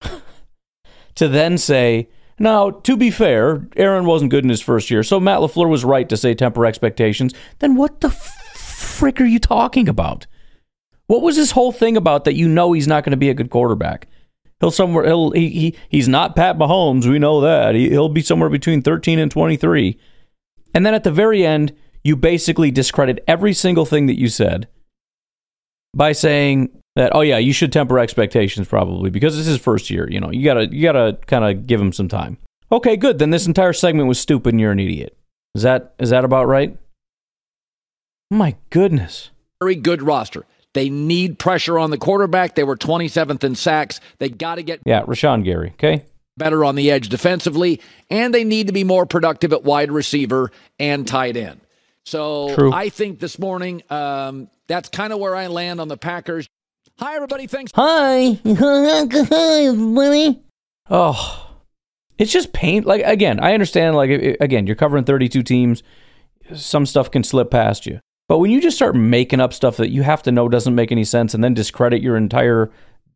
to 1.14 1.28
then 1.28 1.58
say, 1.58 2.08
now, 2.38 2.70
to 2.70 2.96
be 2.96 3.10
fair, 3.10 3.68
Aaron 3.76 4.06
wasn't 4.06 4.32
good 4.32 4.44
in 4.44 4.50
his 4.50 4.60
first 4.60 4.90
year, 4.90 5.02
so 5.02 5.20
Matt 5.20 5.38
LaFleur 5.38 5.68
was 5.68 5.84
right 5.84 6.08
to 6.08 6.16
say 6.16 6.34
temper 6.34 6.66
expectations. 6.66 7.32
Then 7.60 7.76
what 7.76 8.00
the 8.00 8.10
frick 8.10 9.20
are 9.20 9.26
you 9.26 9.38
talking 9.38 9.88
about? 9.88 10.26
What 11.06 11.22
was 11.22 11.36
this 11.36 11.52
whole 11.52 11.70
thing 11.70 11.96
about 11.96 12.24
that 12.24 12.34
you 12.34 12.48
know 12.48 12.72
he's 12.72 12.88
not 12.88 13.04
going 13.04 13.12
to 13.12 13.16
be 13.16 13.30
a 13.30 13.34
good 13.34 13.50
quarterback? 13.50 14.08
He'll 14.60 14.70
somewhere 14.70 15.04
he'll 15.04 15.30
he, 15.32 15.48
he 15.50 15.76
he's 15.88 16.08
not 16.08 16.36
Pat 16.36 16.56
Mahomes, 16.56 17.06
we 17.06 17.18
know 17.18 17.40
that. 17.40 17.74
He, 17.74 17.90
he'll 17.90 18.08
be 18.08 18.22
somewhere 18.22 18.50
between 18.50 18.82
13 18.82 19.18
and 19.18 19.30
23. 19.30 19.98
And 20.74 20.84
then 20.84 20.94
at 20.94 21.04
the 21.04 21.10
very 21.10 21.44
end, 21.44 21.72
you 22.02 22.16
basically 22.16 22.70
discredit 22.70 23.22
every 23.26 23.52
single 23.52 23.86
thing 23.86 24.06
that 24.06 24.18
you 24.18 24.28
said. 24.28 24.68
by 25.94 26.12
saying 26.12 26.70
that, 26.96 27.14
oh 27.14 27.20
yeah, 27.20 27.38
you 27.38 27.52
should 27.52 27.72
temper 27.72 27.98
expectations 27.98 28.68
probably 28.68 29.10
because 29.10 29.36
is 29.36 29.46
his 29.46 29.58
first 29.58 29.90
year. 29.90 30.08
You 30.10 30.20
know, 30.20 30.30
you 30.30 30.44
gotta 30.44 30.66
you 30.72 30.82
gotta 30.82 31.18
kind 31.26 31.44
of 31.44 31.66
give 31.66 31.80
him 31.80 31.92
some 31.92 32.08
time. 32.08 32.38
Okay, 32.70 32.96
good. 32.96 33.18
Then 33.18 33.30
this 33.30 33.46
entire 33.46 33.72
segment 33.72 34.08
was 34.08 34.18
stupid, 34.18 34.54
and 34.54 34.60
you're 34.60 34.72
an 34.72 34.80
idiot. 34.80 35.16
Is 35.54 35.62
that 35.62 35.94
is 35.98 36.10
that 36.10 36.24
about 36.24 36.46
right? 36.46 36.76
My 38.30 38.56
goodness. 38.70 39.30
Very 39.60 39.76
good 39.76 40.02
roster. 40.02 40.44
They 40.74 40.90
need 40.90 41.38
pressure 41.38 41.78
on 41.78 41.90
the 41.90 41.98
quarterback. 41.98 42.54
They 42.56 42.64
were 42.64 42.76
27th 42.76 43.42
in 43.44 43.54
sacks. 43.54 44.00
They 44.18 44.28
got 44.28 44.56
to 44.56 44.62
get 44.62 44.80
Yeah, 44.84 45.02
Rashan 45.02 45.44
Gary. 45.44 45.70
Okay. 45.74 46.04
better 46.36 46.64
on 46.64 46.74
the 46.74 46.90
edge 46.90 47.08
defensively, 47.08 47.80
and 48.10 48.34
they 48.34 48.44
need 48.44 48.66
to 48.66 48.72
be 48.72 48.84
more 48.84 49.06
productive 49.06 49.52
at 49.52 49.62
wide 49.64 49.90
receiver 49.92 50.50
and 50.78 51.06
tight 51.08 51.36
end. 51.36 51.60
So 52.04 52.54
True. 52.54 52.72
I 52.72 52.88
think 52.90 53.18
this 53.20 53.38
morning 53.38 53.82
um, 53.88 54.48
that's 54.66 54.88
kind 54.90 55.12
of 55.12 55.18
where 55.20 55.34
I 55.34 55.46
land 55.46 55.80
on 55.80 55.88
the 55.88 55.96
Packers. 55.96 56.46
Hi, 56.98 57.14
everybody. 57.16 57.46
Thanks. 57.46 57.72
Hi. 57.74 58.38
Hi, 58.44 59.64
everybody. 59.66 60.40
Oh, 60.90 61.50
it's 62.18 62.32
just 62.32 62.52
pain. 62.52 62.82
Like 62.84 63.02
again, 63.04 63.40
I 63.40 63.54
understand. 63.54 63.96
Like 63.96 64.10
again, 64.40 64.66
you're 64.66 64.76
covering 64.76 65.04
32 65.04 65.42
teams. 65.42 65.82
Some 66.54 66.84
stuff 66.84 67.10
can 67.10 67.24
slip 67.24 67.50
past 67.50 67.86
you, 67.86 68.00
but 68.28 68.38
when 68.38 68.50
you 68.50 68.60
just 68.60 68.76
start 68.76 68.94
making 68.94 69.40
up 69.40 69.52
stuff 69.52 69.76
that 69.76 69.90
you 69.90 70.02
have 70.02 70.22
to 70.22 70.32
know 70.32 70.48
doesn't 70.48 70.74
make 70.74 70.92
any 70.92 71.04
sense, 71.04 71.34
and 71.34 71.44
then 71.44 71.54
discredit 71.54 72.02
your 72.02 72.16
entire 72.16 72.70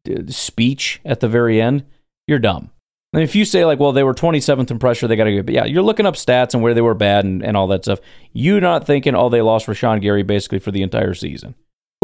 uh, 0.08 0.22
speech 0.28 1.00
at 1.04 1.20
the 1.20 1.28
very 1.28 1.60
end, 1.60 1.84
you're 2.26 2.38
dumb. 2.38 2.70
And 3.14 3.22
if 3.22 3.34
you 3.34 3.44
say 3.46 3.64
like, 3.64 3.78
well, 3.78 3.92
they 3.92 4.02
were 4.02 4.14
27th 4.14 4.70
in 4.70 4.78
pressure, 4.78 5.08
they 5.08 5.16
got 5.16 5.24
to 5.24 5.32
get, 5.32 5.46
but 5.46 5.54
yeah, 5.54 5.64
you're 5.64 5.82
looking 5.82 6.04
up 6.04 6.14
stats 6.14 6.52
and 6.52 6.62
where 6.62 6.74
they 6.74 6.82
were 6.82 6.94
bad 6.94 7.24
and, 7.24 7.42
and 7.42 7.56
all 7.56 7.66
that 7.68 7.84
stuff. 7.84 8.00
You're 8.32 8.60
not 8.60 8.86
thinking, 8.86 9.14
oh, 9.14 9.30
they 9.30 9.40
lost 9.40 9.66
Rashan 9.66 10.02
Gary 10.02 10.22
basically 10.22 10.58
for 10.58 10.70
the 10.70 10.82
entire 10.82 11.14
season. 11.14 11.54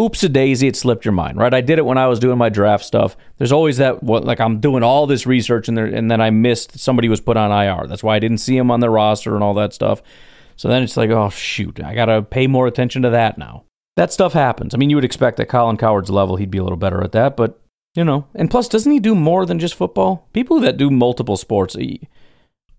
Oops 0.01 0.21
a 0.25 0.29
daisy, 0.29 0.67
it 0.67 0.75
slipped 0.75 1.05
your 1.05 1.13
mind, 1.13 1.39
right? 1.39 1.55
I 1.55 1.61
did 1.61 1.79
it 1.79 1.85
when 1.85 1.99
I 1.99 2.09
was 2.09 2.19
doing 2.19 2.39
my 2.39 2.49
draft 2.49 2.85
stuff. 2.85 3.17
There's 3.37 3.53
always 3.53 3.77
that, 3.77 4.03
what, 4.03 4.25
like 4.25 4.41
I'm 4.41 4.59
doing 4.59 4.83
all 4.83 5.07
this 5.07 5.27
research 5.27 5.69
and 5.69 5.79
there, 5.79 5.87
and 5.87 6.11
then 6.11 6.21
I 6.21 6.31
missed 6.31 6.81
somebody 6.81 7.09
was 7.09 7.21
put 7.21 7.37
on 7.37 7.53
IR. 7.53 7.87
That's 7.87 8.03
why 8.03 8.17
I 8.17 8.19
didn't 8.19 8.39
see 8.39 8.57
him 8.57 8.73
on 8.73 8.81
the 8.81 8.91
roster 8.91 9.35
and 9.35 9.45
all 9.45 9.55
that 9.55 9.73
stuff. 9.73 10.03
So 10.57 10.69
then 10.69 10.83
it's 10.83 10.97
like, 10.97 11.11
oh 11.11 11.31
shoot, 11.31 11.83
I 11.83 11.95
got 11.95 12.07
to 12.07 12.23
pay 12.23 12.47
more 12.47 12.67
attention 12.67 13.03
to 13.03 13.11
that 13.11 13.39
now. 13.39 13.65
That 13.97 14.13
stuff 14.13 14.33
happens. 14.33 14.75
I 14.75 14.79
mean, 14.79 14.91
you 14.91 14.97
would 14.97 15.05
expect 15.05 15.39
at 15.41 15.49
Colin 15.49 15.77
Cowherd's 15.77 16.11
level, 16.11 16.37
he'd 16.37 16.51
be 16.51 16.59
a 16.59 16.63
little 16.63 16.77
better 16.77 17.03
at 17.03 17.13
that, 17.13 17.37
but 17.37 17.61
you 17.95 18.05
know. 18.05 18.27
And 18.35 18.51
plus, 18.51 18.69
doesn't 18.69 18.91
he 18.91 19.01
do 19.01 19.15
more 19.15 19.47
than 19.47 19.59
just 19.59 19.75
football? 19.75 20.29
People 20.33 20.61
that 20.61 20.77
do 20.77 20.91
multiple 20.91 21.37
sports, 21.37 21.77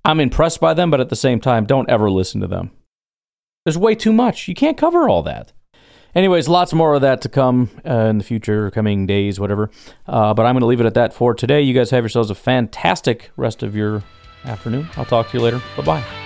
I'm 0.04 0.20
impressed 0.20 0.60
by 0.60 0.74
them, 0.74 0.92
but 0.92 1.00
at 1.00 1.10
the 1.10 1.16
same 1.16 1.40
time, 1.40 1.66
don't 1.66 1.90
ever 1.90 2.12
listen 2.12 2.42
to 2.42 2.48
them. 2.48 2.72
There's 3.66 3.78
way 3.78 3.96
too 3.96 4.14
much. 4.14 4.48
You 4.48 4.56
can't 4.56 4.78
cover 4.78 5.10
all 5.10 5.24
that. 5.24 5.52
Anyways, 6.14 6.48
lots 6.48 6.74
more 6.74 6.94
of 6.94 7.02
that 7.02 7.22
to 7.22 7.30
come 7.30 7.70
uh, 7.86 8.06
in 8.06 8.20
the 8.20 8.24
future, 8.24 8.72
coming 8.72 9.06
days, 9.06 9.40
whatever. 9.40 9.70
Uh, 10.08 10.34
but 10.34 10.46
I'm 10.46 10.54
going 10.54 10.62
to 10.62 10.68
leave 10.68 10.80
it 10.80 10.86
at 10.86 10.94
that 10.94 11.14
for 11.14 11.34
today. 11.34 11.62
You 11.62 11.74
guys 11.74 11.90
have 11.90 12.04
yourselves 12.04 12.30
a 12.30 12.36
fantastic 12.36 13.32
rest 13.36 13.64
of 13.64 13.76
your 13.76 14.04
afternoon. 14.46 14.88
I'll 14.96 15.06
talk 15.06 15.30
to 15.32 15.38
you 15.38 15.44
later. 15.44 15.62
Bye 15.76 15.84
bye. 15.84 16.25